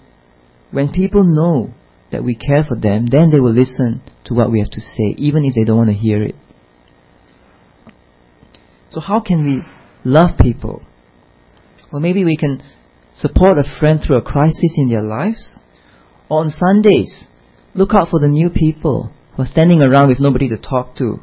when 0.72 0.92
people 0.92 1.24
know 1.24 1.74
that 2.12 2.24
we 2.24 2.36
care 2.36 2.64
for 2.68 2.78
them, 2.78 3.08
then 3.08 3.32
they 3.32 3.40
will 3.40 3.54
listen 3.54 4.02
to 4.26 4.34
what 4.34 4.52
we 4.52 4.60
have 4.60 4.72
to 4.72 4.82
say, 4.82 5.16
even 5.18 5.46
if 5.46 5.56
they 5.56 5.64
don't 5.64 5.78
want 5.78 5.90
to 5.90 5.96
hear 5.96 6.22
it. 6.22 6.36
So 8.90 9.00
how 9.00 9.20
can 9.20 9.44
we 9.44 9.62
love 10.04 10.38
people? 10.40 10.84
Well, 11.92 12.02
maybe 12.02 12.24
we 12.24 12.38
can 12.38 12.62
support 13.16 13.58
a 13.58 13.80
friend 13.80 14.00
through 14.06 14.18
a 14.18 14.22
crisis 14.22 14.74
in 14.78 14.90
their 14.90 15.02
lives. 15.02 15.60
Or 16.30 16.42
on 16.42 16.50
Sundays, 16.50 17.28
look 17.74 17.92
out 17.94 18.10
for 18.10 18.20
the 18.20 18.28
new 18.28 18.50
people 18.50 19.12
who 19.36 19.44
are 19.44 19.48
standing 19.48 19.82
around 19.82 20.10
with 20.10 20.20
nobody 20.20 20.50
to 20.50 20.58
talk 20.58 20.96
to. 20.98 21.20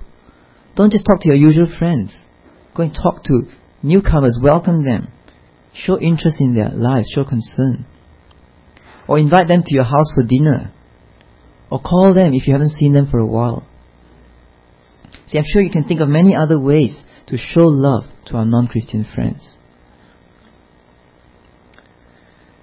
Don't 0.75 0.93
just 0.93 1.07
talk 1.07 1.21
to 1.23 1.29
your 1.29 1.37
usual 1.37 1.73
friends. 1.79 2.15
Go 2.75 2.83
and 2.83 2.95
talk 2.95 3.25
to 3.25 3.43
newcomers, 3.83 4.39
welcome 4.43 4.85
them. 4.85 5.09
Show 5.85 6.01
interest 6.01 6.39
in 6.41 6.55
their 6.55 6.71
lives, 6.71 7.11
show 7.15 7.25
concern. 7.25 7.87
Or 9.09 9.19
invite 9.19 9.49
them 9.49 9.63
to 9.65 9.75
your 9.75 9.85
house 9.85 10.11
for 10.15 10.25
dinner. 10.27 10.73
Or 11.71 11.81
call 11.81 12.15
them 12.15 12.33
if 12.33 12.47
you 12.47 12.53
haven't 12.53 12.71
seen 12.71 12.93
them 12.93 13.09
for 13.11 13.19
a 13.19 13.27
while. 13.27 13.67
See, 15.29 15.39
I'm 15.39 15.45
sure 15.47 15.63
you 15.63 15.71
can 15.71 15.85
think 15.85 16.01
of 16.01 16.09
many 16.09 16.35
other 16.35 16.59
ways 16.59 16.99
to 17.27 17.37
show 17.37 17.67
love 17.67 18.05
to 18.27 18.37
our 18.37 18.45
non-Christian 18.45 19.07
friends. 19.15 19.57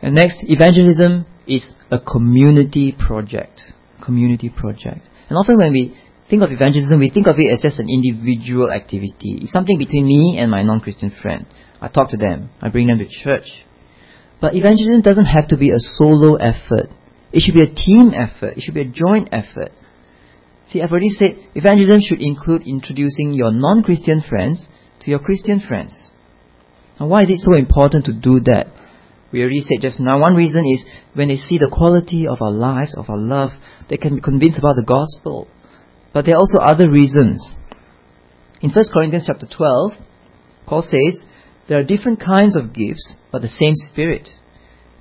And 0.01 0.15
next, 0.15 0.37
evangelism 0.43 1.25
is 1.47 1.73
a 1.91 1.99
community 1.99 2.95
project. 2.97 3.61
Community 4.03 4.49
project. 4.49 5.07
And 5.29 5.37
often 5.37 5.57
when 5.57 5.71
we 5.71 5.97
think 6.29 6.43
of 6.43 6.51
evangelism, 6.51 6.99
we 6.99 7.09
think 7.09 7.27
of 7.27 7.35
it 7.37 7.51
as 7.51 7.61
just 7.61 7.79
an 7.79 7.89
individual 7.89 8.71
activity. 8.71 9.39
It's 9.41 9.51
something 9.51 9.77
between 9.77 10.05
me 10.05 10.37
and 10.39 10.49
my 10.49 10.63
non-Christian 10.63 11.11
friend. 11.21 11.45
I 11.81 11.89
talk 11.89 12.09
to 12.09 12.17
them. 12.17 12.49
I 12.61 12.69
bring 12.69 12.87
them 12.87 12.99
to 12.99 13.07
church. 13.07 13.47
But 14.39 14.55
evangelism 14.55 15.01
doesn't 15.01 15.25
have 15.25 15.47
to 15.49 15.57
be 15.57 15.71
a 15.71 15.79
solo 15.79 16.35
effort. 16.35 16.89
It 17.31 17.41
should 17.41 17.55
be 17.55 17.63
a 17.63 17.73
team 17.73 18.13
effort. 18.13 18.57
It 18.57 18.61
should 18.61 18.73
be 18.73 18.81
a 18.81 18.85
joint 18.85 19.29
effort. 19.31 19.71
See, 20.67 20.81
I've 20.81 20.91
already 20.91 21.09
said 21.09 21.37
evangelism 21.55 22.01
should 22.01 22.21
include 22.21 22.63
introducing 22.65 23.33
your 23.33 23.51
non-Christian 23.51 24.23
friends 24.27 24.67
to 25.01 25.09
your 25.09 25.19
Christian 25.19 25.59
friends. 25.59 25.93
Now, 26.99 27.07
why 27.07 27.23
is 27.23 27.29
it 27.29 27.39
so 27.39 27.55
important 27.55 28.05
to 28.05 28.13
do 28.13 28.39
that? 28.41 28.67
We 29.31 29.41
already 29.41 29.61
said 29.61 29.81
just 29.81 29.99
now, 29.99 30.21
one 30.21 30.35
reason 30.35 30.63
is 30.65 30.85
when 31.15 31.27
they 31.27 31.37
see 31.37 31.57
the 31.57 31.69
quality 31.71 32.27
of 32.27 32.41
our 32.41 32.51
lives, 32.51 32.95
of 32.95 33.09
our 33.09 33.17
love, 33.17 33.51
they 33.89 33.97
can 33.97 34.15
be 34.15 34.21
convinced 34.21 34.59
about 34.59 34.75
the 34.75 34.85
gospel. 34.85 35.47
But 36.13 36.25
there 36.25 36.35
are 36.35 36.39
also 36.39 36.59
other 36.59 36.89
reasons. 36.89 37.53
In 38.61 38.69
1 38.71 38.85
Corinthians 38.93 39.25
chapter 39.27 39.47
12, 39.47 39.91
Paul 40.65 40.81
says, 40.81 41.25
there 41.67 41.79
are 41.79 41.83
different 41.83 42.19
kinds 42.19 42.55
of 42.57 42.73
gifts, 42.73 43.15
but 43.31 43.41
the 43.41 43.47
same 43.47 43.73
Spirit. 43.75 44.29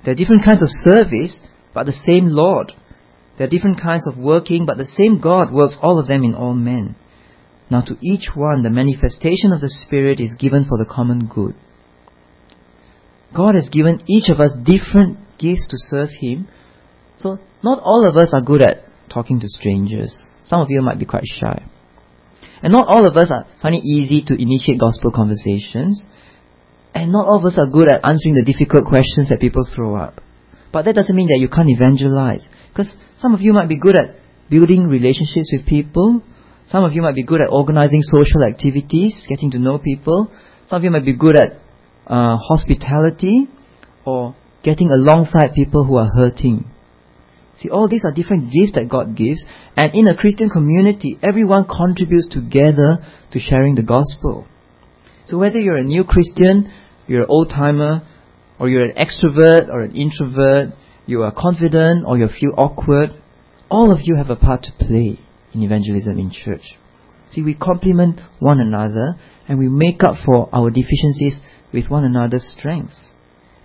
There 0.03 0.13
are 0.13 0.17
different 0.17 0.45
kinds 0.45 0.61
of 0.61 0.69
service, 0.69 1.39
but 1.73 1.85
the 1.85 1.93
same 1.93 2.27
Lord. 2.27 2.71
There 3.37 3.47
are 3.47 3.49
different 3.49 3.81
kinds 3.81 4.07
of 4.07 4.17
working, 4.17 4.65
but 4.65 4.77
the 4.77 4.85
same 4.85 5.19
God 5.19 5.53
works 5.53 5.77
all 5.81 5.99
of 5.99 6.07
them 6.07 6.23
in 6.23 6.35
all 6.35 6.53
men. 6.53 6.95
Now 7.69 7.81
to 7.81 7.97
each 8.01 8.29
one, 8.35 8.61
the 8.61 8.69
manifestation 8.69 9.51
of 9.51 9.61
the 9.61 9.69
Spirit 9.69 10.19
is 10.19 10.35
given 10.37 10.65
for 10.65 10.77
the 10.77 10.89
common 10.89 11.27
good. 11.27 11.55
God 13.35 13.55
has 13.55 13.69
given 13.69 14.03
each 14.07 14.29
of 14.29 14.39
us 14.39 14.51
different 14.63 15.17
gifts 15.39 15.67
to 15.69 15.77
serve 15.77 16.09
Him. 16.19 16.47
So 17.17 17.39
not 17.63 17.79
all 17.81 18.07
of 18.07 18.15
us 18.15 18.31
are 18.33 18.41
good 18.41 18.61
at 18.61 18.83
talking 19.13 19.39
to 19.39 19.47
strangers. 19.47 20.13
Some 20.43 20.61
of 20.61 20.67
you 20.69 20.81
might 20.81 20.99
be 20.99 21.05
quite 21.05 21.23
shy. 21.25 21.63
And 22.61 22.73
not 22.73 22.87
all 22.87 23.05
of 23.05 23.15
us 23.15 23.31
are 23.31 23.45
find 23.61 23.75
it 23.75 23.83
easy 23.83 24.23
to 24.27 24.41
initiate 24.41 24.79
gospel 24.79 25.11
conversations. 25.13 26.05
And 26.95 27.11
not 27.11 27.27
all 27.27 27.39
of 27.39 27.45
us 27.45 27.57
are 27.57 27.69
good 27.71 27.89
at 27.89 28.05
answering 28.05 28.35
the 28.35 28.45
difficult 28.45 28.87
questions 28.87 29.29
that 29.29 29.39
people 29.39 29.67
throw 29.75 29.95
up. 29.95 30.21
But 30.71 30.85
that 30.85 30.95
doesn't 30.95 31.15
mean 31.15 31.27
that 31.27 31.39
you 31.39 31.49
can't 31.49 31.69
evangelize. 31.69 32.45
Because 32.69 32.93
some 33.19 33.33
of 33.33 33.41
you 33.41 33.53
might 33.53 33.69
be 33.69 33.79
good 33.79 33.97
at 33.99 34.15
building 34.49 34.87
relationships 34.87 35.51
with 35.51 35.65
people. 35.65 36.21
Some 36.67 36.83
of 36.83 36.93
you 36.93 37.01
might 37.01 37.15
be 37.15 37.23
good 37.25 37.41
at 37.41 37.49
organizing 37.51 38.01
social 38.01 38.43
activities, 38.47 39.19
getting 39.27 39.51
to 39.51 39.59
know 39.59 39.77
people. 39.77 40.31
Some 40.67 40.77
of 40.77 40.83
you 40.83 40.91
might 40.91 41.05
be 41.05 41.15
good 41.15 41.35
at 41.35 41.59
uh, 42.07 42.37
hospitality 42.37 43.47
or 44.05 44.35
getting 44.63 44.89
alongside 44.89 45.53
people 45.53 45.83
who 45.83 45.97
are 45.97 46.07
hurting. 46.07 46.72
See, 47.57 47.69
all 47.69 47.87
these 47.87 48.03
are 48.03 48.13
different 48.13 48.51
gifts 48.51 48.73
that 48.75 48.89
God 48.89 49.15
gives, 49.15 49.45
and 49.77 49.93
in 49.93 50.07
a 50.07 50.17
Christian 50.17 50.49
community, 50.49 51.19
everyone 51.21 51.65
contributes 51.65 52.27
together 52.29 53.05
to 53.31 53.39
sharing 53.39 53.75
the 53.75 53.83
gospel. 53.83 54.47
So 55.25 55.37
whether 55.37 55.59
you're 55.59 55.75
a 55.75 55.83
new 55.83 56.03
Christian, 56.03 56.71
you're 57.07 57.21
an 57.21 57.29
old 57.29 57.49
timer, 57.49 58.07
or 58.59 58.69
you're 58.69 58.85
an 58.85 58.95
extrovert 58.95 59.69
or 59.69 59.81
an 59.81 59.95
introvert, 59.95 60.73
you 61.05 61.21
are 61.23 61.33
confident 61.35 62.05
or 62.07 62.17
you 62.17 62.27
feel 62.27 62.53
awkward, 62.57 63.11
all 63.69 63.91
of 63.91 63.99
you 64.03 64.15
have 64.15 64.29
a 64.29 64.35
part 64.35 64.63
to 64.63 64.71
play 64.85 65.19
in 65.53 65.63
evangelism 65.63 66.17
in 66.17 66.31
church. 66.31 66.77
See, 67.31 67.41
we 67.41 67.55
complement 67.55 68.21
one 68.39 68.59
another 68.59 69.15
and 69.47 69.57
we 69.57 69.67
make 69.67 70.03
up 70.03 70.15
for 70.25 70.49
our 70.53 70.69
deficiencies 70.69 71.39
with 71.73 71.89
one 71.89 72.05
another's 72.05 72.55
strengths. 72.57 73.09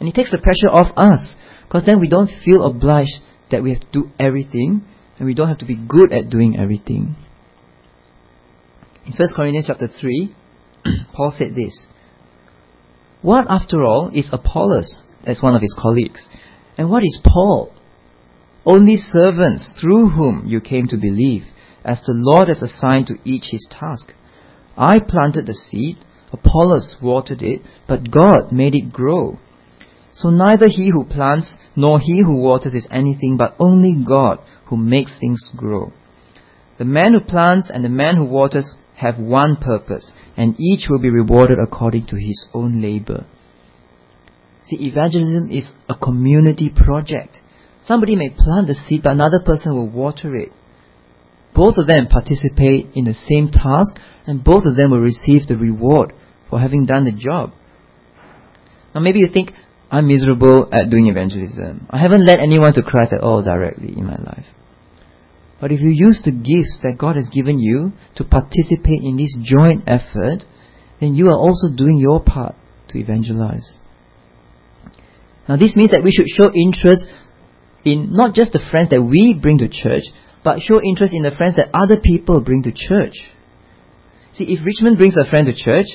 And 0.01 0.09
it 0.09 0.14
takes 0.14 0.30
the 0.30 0.39
pressure 0.39 0.70
off 0.70 0.97
us 0.97 1.34
because 1.64 1.84
then 1.84 2.01
we 2.01 2.09
don't 2.09 2.30
feel 2.45 2.64
obliged 2.64 3.20
that 3.51 3.62
we 3.62 3.70
have 3.70 3.80
to 3.80 3.86
do 3.92 4.11
everything 4.18 4.84
and 5.18 5.26
we 5.26 5.34
don't 5.34 5.49
have 5.49 5.59
to 5.59 5.66
be 5.66 5.76
good 5.76 6.12
at 6.12 6.30
doing 6.30 6.59
everything. 6.59 7.16
In 9.07 9.12
1 9.12 9.28
Corinthians 9.34 9.66
chapter 9.66 9.88
3, 9.88 10.34
Paul 11.14 11.34
said 11.36 11.55
this 11.55 11.86
What, 13.22 13.46
after 13.49 13.82
all, 13.82 14.11
is 14.12 14.30
Apollos, 14.32 15.03
as 15.24 15.42
one 15.42 15.55
of 15.55 15.62
his 15.62 15.74
colleagues? 15.78 16.28
And 16.76 16.90
what 16.90 17.03
is 17.03 17.20
Paul? 17.24 17.72
Only 18.64 18.96
servants 18.96 19.72
through 19.80 20.11
whom 20.11 20.44
you 20.46 20.61
came 20.61 20.86
to 20.88 20.96
believe, 20.96 21.44
as 21.84 22.03
the 22.03 22.12
Lord 22.14 22.49
has 22.49 22.62
assigned 22.62 23.07
to 23.07 23.18
each 23.24 23.46
his 23.51 23.66
task. 23.70 24.12
I 24.76 25.01
planted 25.01 25.46
the 25.46 25.55
seed, 25.55 25.96
Apollos 26.32 26.96
watered 27.03 27.42
it, 27.42 27.62
but 27.88 28.11
God 28.11 28.53
made 28.53 28.74
it 28.74 28.92
grow. 28.92 29.38
So 30.18 30.30
neither 30.30 30.66
he 30.68 30.90
who 30.90 31.04
plants 31.04 31.54
nor 31.76 32.00
he 32.00 32.22
who 32.22 32.38
waters 32.38 32.74
is 32.74 32.88
anything, 32.90 33.36
but 33.38 33.54
only 33.60 33.94
God 34.04 34.40
who 34.66 34.76
makes 34.76 35.16
things 35.18 35.48
grow. 35.56 35.92
The 36.76 36.84
man 36.84 37.14
who 37.14 37.20
plants 37.20 37.70
and 37.72 37.84
the 37.84 37.88
man 37.88 38.16
who 38.16 38.24
waters 38.24 38.76
have 38.96 39.16
one 39.16 39.56
purpose, 39.56 40.10
and 40.36 40.58
each 40.58 40.88
will 40.90 40.98
be 40.98 41.08
rewarded 41.08 41.58
according 41.60 42.06
to 42.06 42.16
his 42.16 42.46
own 42.52 42.82
labor. 42.82 43.26
See, 44.64 44.88
evangelism 44.88 45.50
is 45.52 45.70
a 45.88 45.94
community 45.94 46.68
project. 46.74 47.38
Somebody 47.84 48.16
may 48.16 48.30
plant 48.30 48.66
the 48.66 48.74
seed, 48.74 49.02
but 49.04 49.12
another 49.12 49.40
person 49.46 49.76
will 49.76 49.88
water 49.88 50.34
it. 50.34 50.50
Both 51.54 51.76
of 51.78 51.86
them 51.86 52.08
participate 52.08 52.88
in 52.94 53.04
the 53.04 53.14
same 53.14 53.50
task, 53.52 53.96
and 54.26 54.42
both 54.42 54.64
of 54.66 54.74
them 54.76 54.90
will 54.90 54.98
receive 54.98 55.46
the 55.46 55.56
reward 55.56 56.12
for 56.50 56.58
having 56.58 56.86
done 56.86 57.04
the 57.04 57.12
job. 57.12 57.52
Now 58.94 59.00
maybe 59.00 59.20
you 59.20 59.28
think, 59.32 59.52
I'm 59.91 60.07
miserable 60.07 60.68
at 60.72 60.91
doing 60.91 61.07
evangelism. 61.07 61.86
I 61.89 61.99
haven't 61.99 62.26
led 62.26 62.41
anyone 62.41 62.74
to 62.74 62.82
Christ 62.82 63.12
at 63.12 63.22
all 63.22 63.43
directly 63.43 63.97
in 63.97 64.05
my 64.05 64.16
life. 64.16 64.47
But 65.61 65.72
if 65.72 65.80
you 65.80 65.91
use 65.91 66.20
the 66.24 66.30
gifts 66.30 66.78
that 66.82 66.99
God 66.99 67.16
has 67.16 67.28
given 67.32 67.59
you 67.59 67.93
to 68.16 68.24
participate 68.24 69.03
in 69.03 69.16
this 69.16 69.34
joint 69.43 69.84
effort, 69.86 70.45
then 71.01 71.14
you 71.14 71.26
are 71.26 71.39
also 71.39 71.74
doing 71.74 71.99
your 71.99 72.22
part 72.22 72.55
to 72.91 72.99
evangelize. 72.99 73.78
Now 75.49 75.57
this 75.57 75.74
means 75.74 75.91
that 75.91 76.05
we 76.05 76.12
should 76.12 76.28
show 76.28 76.53
interest 76.53 77.09
in 77.84 78.12
not 78.12 78.34
just 78.34 78.53
the 78.53 78.62
friends 78.70 78.91
that 78.91 79.03
we 79.03 79.39
bring 79.41 79.59
to 79.59 79.68
church, 79.68 80.05
but 80.45 80.61
show 80.61 80.80
interest 80.84 81.14
in 81.14 81.22
the 81.22 81.34
friends 81.34 81.57
that 81.57 81.72
other 81.72 82.01
people 82.03 82.45
bring 82.45 82.62
to 82.64 82.72
church. 82.72 83.16
See, 84.34 84.45
if 84.53 84.64
Richmond 84.64 84.99
brings 84.99 85.16
a 85.16 85.28
friend 85.28 85.47
to 85.47 85.55
church, 85.57 85.89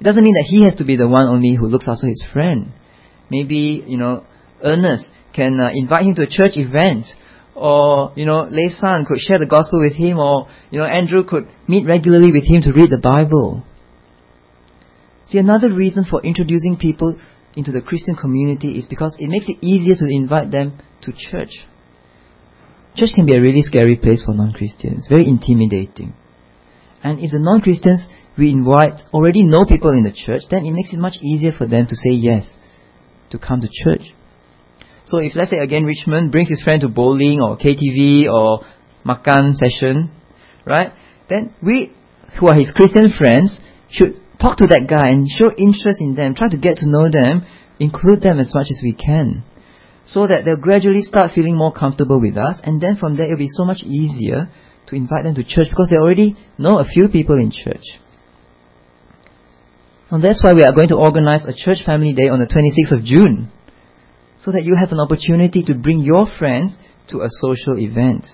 it 0.00 0.04
doesn't 0.04 0.22
mean 0.22 0.34
that 0.34 0.48
he 0.48 0.64
has 0.64 0.76
to 0.76 0.84
be 0.84 0.96
the 0.96 1.08
one 1.08 1.26
only 1.26 1.56
who 1.58 1.66
looks 1.66 1.88
after 1.88 2.06
his 2.06 2.24
friend. 2.32 2.72
Maybe, 3.32 3.82
you 3.86 3.96
know, 3.96 4.26
Ernest 4.62 5.10
can 5.34 5.58
uh, 5.58 5.70
invite 5.72 6.04
him 6.04 6.14
to 6.16 6.22
a 6.22 6.26
church 6.28 6.60
event. 6.60 7.06
Or, 7.54 8.12
you 8.14 8.26
know, 8.26 8.46
Lei 8.50 8.68
San 8.68 9.06
could 9.06 9.20
share 9.20 9.38
the 9.38 9.46
gospel 9.46 9.80
with 9.80 9.94
him. 9.94 10.18
Or, 10.18 10.48
you 10.70 10.78
know, 10.78 10.84
Andrew 10.84 11.24
could 11.24 11.48
meet 11.66 11.86
regularly 11.86 12.30
with 12.30 12.44
him 12.44 12.60
to 12.62 12.72
read 12.72 12.90
the 12.90 13.00
Bible. 13.00 13.64
See, 15.28 15.38
another 15.38 15.72
reason 15.72 16.04
for 16.04 16.20
introducing 16.22 16.76
people 16.76 17.18
into 17.56 17.72
the 17.72 17.80
Christian 17.80 18.16
community 18.16 18.78
is 18.78 18.86
because 18.86 19.16
it 19.18 19.28
makes 19.28 19.48
it 19.48 19.64
easier 19.64 19.94
to 19.96 20.06
invite 20.12 20.50
them 20.50 20.78
to 21.02 21.12
church. 21.16 21.64
Church 22.96 23.10
can 23.14 23.24
be 23.24 23.34
a 23.34 23.40
really 23.40 23.62
scary 23.62 23.96
place 23.96 24.22
for 24.22 24.34
non-Christians, 24.34 25.06
very 25.08 25.26
intimidating. 25.26 26.12
And 27.02 27.18
if 27.20 27.30
the 27.30 27.40
non-Christians 27.40 28.06
we 28.36 28.50
invite 28.50 29.00
already 29.12 29.44
know 29.44 29.64
people 29.66 29.90
in 29.90 30.04
the 30.04 30.12
church, 30.12 30.42
then 30.50 30.64
it 30.64 30.72
makes 30.72 30.92
it 30.92 30.98
much 30.98 31.16
easier 31.22 31.52
for 31.56 31.66
them 31.66 31.86
to 31.86 31.96
say 31.96 32.12
yes, 32.12 32.56
to 33.32 33.38
come 33.38 33.60
to 33.60 33.68
church. 33.68 34.14
So 35.04 35.18
if 35.18 35.34
let's 35.34 35.50
say 35.50 35.58
again 35.58 35.84
Richmond 35.84 36.30
brings 36.30 36.48
his 36.48 36.62
friend 36.62 36.80
to 36.82 36.88
bowling 36.88 37.40
or 37.40 37.58
KTV 37.58 38.28
or 38.30 38.64
makan 39.04 39.54
session, 39.54 40.14
right? 40.64 40.92
Then 41.28 41.54
we, 41.62 41.92
who 42.38 42.46
are 42.48 42.54
his 42.54 42.70
Christian 42.70 43.12
friends, 43.16 43.58
should 43.90 44.20
talk 44.40 44.58
to 44.58 44.66
that 44.66 44.86
guy 44.88 45.10
and 45.10 45.28
show 45.28 45.50
interest 45.56 46.00
in 46.00 46.14
them, 46.14 46.34
try 46.34 46.48
to 46.48 46.58
get 46.58 46.78
to 46.78 46.88
know 46.88 47.10
them, 47.10 47.44
include 47.78 48.22
them 48.22 48.38
as 48.38 48.52
much 48.54 48.66
as 48.70 48.80
we 48.82 48.94
can. 48.94 49.44
So 50.04 50.26
that 50.26 50.44
they'll 50.44 50.56
gradually 50.56 51.02
start 51.02 51.32
feeling 51.34 51.56
more 51.56 51.72
comfortable 51.72 52.20
with 52.20 52.36
us, 52.36 52.60
and 52.62 52.80
then 52.80 52.96
from 52.96 53.16
there 53.16 53.26
it'll 53.26 53.38
be 53.38 53.48
so 53.50 53.64
much 53.64 53.82
easier 53.84 54.50
to 54.86 54.96
invite 54.96 55.24
them 55.24 55.34
to 55.36 55.44
church 55.44 55.70
because 55.70 55.88
they 55.90 55.96
already 55.96 56.36
know 56.58 56.78
a 56.78 56.84
few 56.84 57.08
people 57.08 57.38
in 57.38 57.50
church. 57.50 57.84
And 60.12 60.22
that's 60.22 60.44
why 60.44 60.52
we 60.52 60.62
are 60.62 60.74
going 60.74 60.92
to 60.92 61.00
organize 61.00 61.40
a 61.48 61.56
church 61.56 61.78
family 61.86 62.12
day 62.12 62.28
on 62.28 62.38
the 62.38 62.44
26th 62.44 62.98
of 62.98 63.02
June. 63.02 63.50
So 64.44 64.52
that 64.52 64.62
you 64.62 64.76
have 64.76 64.92
an 64.92 65.00
opportunity 65.00 65.64
to 65.64 65.74
bring 65.74 66.00
your 66.00 66.26
friends 66.38 66.76
to 67.08 67.22
a 67.22 67.32
social 67.40 67.80
event. 67.80 68.26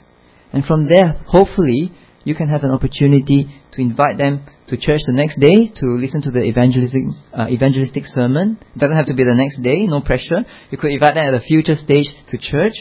And 0.53 0.65
from 0.65 0.89
there, 0.89 1.23
hopefully, 1.29 1.93
you 2.25 2.35
can 2.35 2.49
have 2.49 2.65
an 2.65 2.73
opportunity 2.73 3.47
to 3.73 3.81
invite 3.81 4.19
them 4.19 4.45
to 4.67 4.77
church 4.77 5.07
the 5.07 5.13
next 5.15 5.39
day 5.39 5.71
to 5.77 5.87
listen 5.95 6.21
to 6.23 6.33
the 6.33 6.43
evangelistic, 6.43 7.05
uh, 7.33 7.47
evangelistic 7.49 8.07
sermon. 8.07 8.59
It 8.75 8.79
doesn't 8.81 8.97
have 8.97 9.07
to 9.07 9.15
be 9.15 9.23
the 9.23 9.39
next 9.39 9.63
day, 9.63 9.87
no 9.87 10.01
pressure. 10.01 10.43
You 10.71 10.79
could 10.79 10.91
invite 10.91 11.15
them 11.15 11.31
at 11.31 11.35
a 11.35 11.47
future 11.47 11.77
stage 11.77 12.11
to 12.31 12.39
church. 12.39 12.75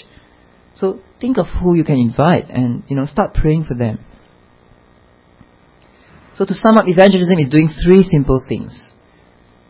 So 0.73 1.01
think 1.21 1.37
of 1.37 1.45
who 1.61 1.75
you 1.75 1.83
can 1.83 1.99
invite 1.99 2.49
and, 2.49 2.81
you 2.87 2.95
know, 2.95 3.05
start 3.05 3.35
praying 3.35 3.65
for 3.65 3.75
them. 3.75 3.99
So 6.37 6.45
to 6.45 6.53
sum 6.53 6.77
up, 6.77 6.85
evangelism 6.87 7.39
is 7.39 7.49
doing 7.49 7.67
three 7.83 8.03
simple 8.03 8.43
things. 8.47 8.77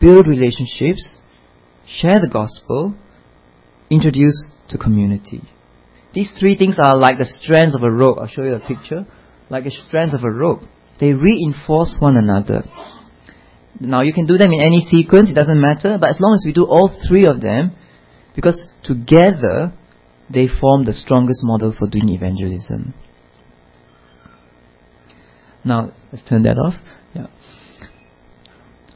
Build 0.00 0.26
relationships, 0.26 1.18
share 1.86 2.20
the 2.20 2.28
gospel, 2.30 2.94
introduce 3.88 4.50
to 4.68 4.76
community. 4.76 5.40
These 6.12 6.32
three 6.38 6.58
things 6.58 6.76
are 6.78 6.94
like 6.94 7.16
the 7.16 7.24
strands 7.24 7.74
of 7.74 7.82
a 7.82 7.90
rope. 7.90 8.18
I'll 8.20 8.28
show 8.28 8.42
you 8.42 8.54
a 8.54 8.60
picture. 8.60 9.06
Like 9.48 9.64
the 9.64 9.70
strands 9.70 10.12
of 10.12 10.24
a 10.24 10.30
rope. 10.30 10.60
They 11.00 11.14
reinforce 11.14 11.96
one 12.00 12.18
another. 12.18 12.64
Now 13.80 14.02
you 14.02 14.12
can 14.12 14.26
do 14.26 14.36
them 14.36 14.52
in 14.52 14.60
any 14.60 14.82
sequence, 14.82 15.30
it 15.30 15.34
doesn't 15.34 15.60
matter, 15.60 15.96
but 15.98 16.10
as 16.10 16.20
long 16.20 16.34
as 16.34 16.44
we 16.44 16.52
do 16.52 16.66
all 16.66 16.90
three 17.08 17.24
of 17.24 17.40
them, 17.40 17.76
because 18.34 18.66
together 18.82 19.72
they 20.28 20.48
form 20.48 20.84
the 20.84 20.92
strongest 20.92 21.40
model 21.44 21.74
for 21.78 21.88
doing 21.88 22.10
evangelism. 22.10 22.92
Now, 25.68 25.92
let's 26.10 26.26
turn 26.26 26.44
that 26.44 26.56
off. 26.56 26.72
Yeah. 27.14 27.26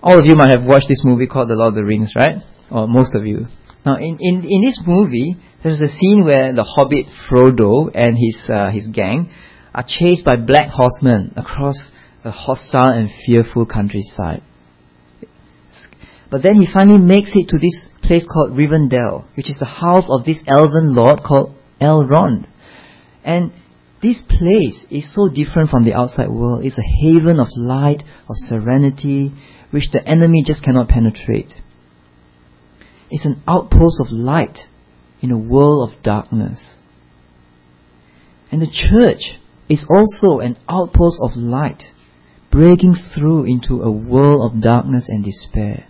All 0.02 0.18
of 0.18 0.24
you 0.24 0.34
might 0.34 0.56
have 0.56 0.64
watched 0.64 0.88
this 0.88 1.02
movie 1.04 1.26
called 1.26 1.50
The 1.50 1.54
Lord 1.54 1.68
of 1.68 1.74
the 1.74 1.84
Rings, 1.84 2.14
right? 2.16 2.36
Or 2.70 2.88
most 2.88 3.14
of 3.14 3.26
you. 3.26 3.46
Now, 3.84 3.96
in, 3.96 4.16
in, 4.18 4.42
in 4.48 4.62
this 4.64 4.80
movie, 4.86 5.36
there's 5.62 5.80
a 5.80 5.88
scene 5.88 6.24
where 6.24 6.54
the 6.54 6.64
hobbit 6.64 7.06
Frodo 7.28 7.90
and 7.94 8.16
his, 8.16 8.48
uh, 8.48 8.70
his 8.70 8.88
gang 8.88 9.30
are 9.74 9.84
chased 9.86 10.24
by 10.24 10.36
black 10.36 10.70
horsemen 10.70 11.34
across 11.36 11.90
a 12.24 12.30
hostile 12.30 12.92
and 12.92 13.10
fearful 13.26 13.66
countryside. 13.66 14.42
But 16.30 16.42
then 16.42 16.54
he 16.54 16.66
finally 16.72 17.04
makes 17.04 17.32
it 17.34 17.48
to 17.48 17.58
this 17.58 17.90
place 18.02 18.24
called 18.24 18.52
Rivendell, 18.52 19.26
which 19.36 19.50
is 19.50 19.58
the 19.58 19.66
house 19.66 20.08
of 20.10 20.24
this 20.24 20.42
elven 20.48 20.94
lord 20.94 21.20
called 21.22 21.54
Elrond. 21.82 22.46
And 23.22 23.52
this 24.02 24.20
place 24.28 24.84
is 24.90 25.14
so 25.14 25.28
different 25.32 25.70
from 25.70 25.84
the 25.84 25.94
outside 25.94 26.28
world. 26.28 26.64
It's 26.64 26.78
a 26.78 26.82
haven 26.82 27.38
of 27.38 27.48
light, 27.56 28.02
of 28.28 28.34
serenity, 28.36 29.32
which 29.70 29.90
the 29.92 30.06
enemy 30.06 30.42
just 30.44 30.62
cannot 30.64 30.88
penetrate. 30.88 31.54
It's 33.10 33.24
an 33.24 33.42
outpost 33.46 34.00
of 34.00 34.10
light 34.10 34.58
in 35.20 35.30
a 35.30 35.38
world 35.38 35.88
of 35.88 36.02
darkness. 36.02 36.60
And 38.50 38.60
the 38.60 38.66
church 38.66 39.38
is 39.68 39.86
also 39.88 40.40
an 40.40 40.58
outpost 40.68 41.18
of 41.22 41.36
light, 41.36 41.84
breaking 42.50 42.96
through 43.14 43.44
into 43.44 43.82
a 43.82 43.90
world 43.90 44.52
of 44.52 44.60
darkness 44.60 45.06
and 45.08 45.24
despair. 45.24 45.86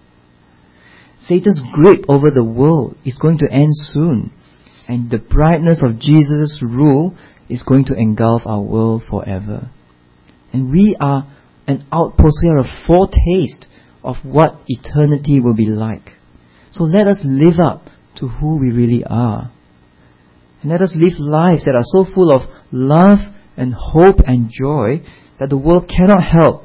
Satan's 1.19 1.63
grip 1.73 2.05
over 2.09 2.31
the 2.31 2.45
world 2.45 2.97
is 3.05 3.19
going 3.21 3.39
to 3.39 3.51
end 3.51 3.71
soon, 3.75 4.33
and 4.87 5.11
the 5.11 5.19
brightness 5.19 5.83
of 5.83 5.99
Jesus' 5.99 6.61
rule 6.63 7.17
is 7.53 7.63
going 7.63 7.85
to 7.85 7.95
engulf 7.95 8.43
our 8.47 8.63
world 8.63 9.03
forever. 9.09 9.71
And 10.53 10.71
we 10.71 10.97
are 10.99 11.31
an 11.67 11.87
outpost, 11.93 12.39
we 12.43 12.49
are 12.49 12.59
a 12.59 12.87
foretaste 12.87 13.67
of 14.03 14.17
what 14.25 14.57
eternity 14.67 15.41
will 15.41 15.55
be 15.55 15.67
like. 15.67 16.13
So 16.71 16.85
let 16.85 17.07
us 17.07 17.21
live 17.25 17.61
up 17.63 17.87
to 18.17 18.29
who 18.29 18.59
we 18.59 18.71
really 18.71 19.05
are. 19.05 19.53
And 20.63 20.71
let 20.71 20.81
us 20.81 20.95
live 20.97 21.19
lives 21.19 21.67
that 21.67 21.75
are 21.75 21.85
so 21.85 22.07
full 22.13 22.33
of 22.33 22.49
love 22.71 23.19
and 23.57 23.75
hope 23.75 24.21
and 24.27 24.51
joy 24.51 25.03
that 25.39 25.51
the 25.51 25.59
world 25.59 25.91
cannot 25.95 26.25
help 26.25 26.65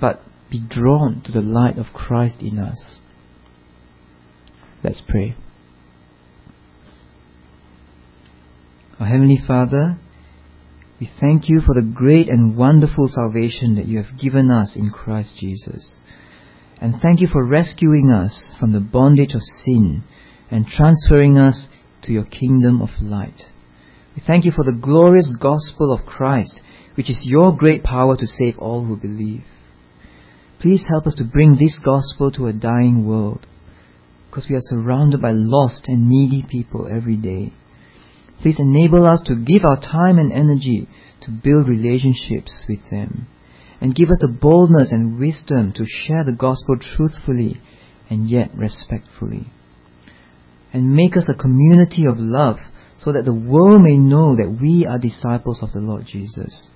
but 0.00 0.20
be 0.50 0.60
drawn 0.60 1.22
to 1.24 1.32
the 1.32 1.40
light 1.40 1.78
of 1.78 1.86
Christ 1.92 2.40
in 2.40 2.58
us. 2.58 2.98
Let's 4.84 5.02
pray. 5.06 5.34
Our 9.00 9.08
Heavenly 9.08 9.40
Father, 9.44 9.98
we 11.00 11.10
thank 11.20 11.48
you 11.48 11.60
for 11.60 11.74
the 11.74 11.92
great 11.94 12.28
and 12.28 12.56
wonderful 12.56 13.08
salvation 13.08 13.74
that 13.74 13.88
you 13.88 14.00
have 14.00 14.20
given 14.20 14.52
us 14.52 14.76
in 14.76 14.90
Christ 14.90 15.34
Jesus. 15.36 15.96
And 16.80 17.00
thank 17.02 17.20
you 17.20 17.26
for 17.26 17.44
rescuing 17.44 18.12
us 18.16 18.52
from 18.60 18.72
the 18.72 18.78
bondage 18.78 19.34
of 19.34 19.40
sin 19.42 20.04
and 20.48 20.64
transferring 20.68 21.36
us 21.36 21.66
to 22.02 22.12
your 22.12 22.24
kingdom 22.24 22.80
of 22.80 22.90
light. 23.02 23.42
We 24.14 24.22
thank 24.24 24.44
you 24.44 24.52
for 24.52 24.64
the 24.64 24.78
glorious 24.80 25.34
gospel 25.40 25.92
of 25.92 26.06
Christ, 26.06 26.60
which 26.94 27.10
is 27.10 27.22
your 27.24 27.56
great 27.56 27.82
power 27.82 28.16
to 28.16 28.26
save 28.28 28.56
all 28.60 28.84
who 28.84 28.96
believe. 28.96 29.42
Please 30.60 30.86
help 30.88 31.08
us 31.08 31.16
to 31.16 31.24
bring 31.24 31.56
this 31.56 31.80
gospel 31.84 32.30
to 32.32 32.46
a 32.46 32.52
dying 32.52 33.04
world, 33.04 33.44
because 34.30 34.46
we 34.48 34.54
are 34.54 34.60
surrounded 34.62 35.20
by 35.20 35.32
lost 35.32 35.88
and 35.88 36.08
needy 36.08 36.46
people 36.48 36.88
every 36.88 37.16
day. 37.16 37.52
Please 38.42 38.58
enable 38.58 39.06
us 39.06 39.22
to 39.26 39.36
give 39.36 39.64
our 39.64 39.80
time 39.80 40.18
and 40.18 40.32
energy 40.32 40.88
to 41.22 41.30
build 41.30 41.68
relationships 41.68 42.64
with 42.68 42.80
them. 42.90 43.26
And 43.80 43.94
give 43.94 44.08
us 44.08 44.18
the 44.20 44.36
boldness 44.40 44.92
and 44.92 45.18
wisdom 45.18 45.72
to 45.76 45.84
share 45.86 46.24
the 46.24 46.36
gospel 46.38 46.76
truthfully 46.78 47.60
and 48.08 48.28
yet 48.28 48.50
respectfully. 48.54 49.46
And 50.72 50.94
make 50.94 51.16
us 51.16 51.28
a 51.28 51.40
community 51.40 52.04
of 52.08 52.16
love 52.18 52.56
so 52.98 53.12
that 53.12 53.24
the 53.24 53.34
world 53.34 53.82
may 53.82 53.98
know 53.98 54.36
that 54.36 54.58
we 54.60 54.86
are 54.88 54.98
disciples 54.98 55.62
of 55.62 55.72
the 55.72 55.80
Lord 55.80 56.04
Jesus. 56.06 56.68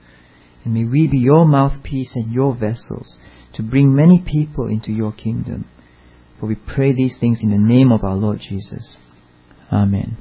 And 0.64 0.74
may 0.74 0.84
we 0.84 1.08
be 1.08 1.18
your 1.18 1.46
mouthpiece 1.46 2.12
and 2.14 2.32
your 2.32 2.54
vessels 2.54 3.18
to 3.54 3.62
bring 3.62 3.94
many 3.94 4.22
people 4.26 4.66
into 4.66 4.92
your 4.92 5.12
kingdom. 5.12 5.66
For 6.38 6.46
we 6.46 6.56
pray 6.56 6.92
these 6.92 7.16
things 7.18 7.40
in 7.42 7.50
the 7.50 7.58
name 7.58 7.90
of 7.90 8.04
our 8.04 8.16
Lord 8.16 8.38
Jesus. 8.40 8.96
Amen. 9.72 10.18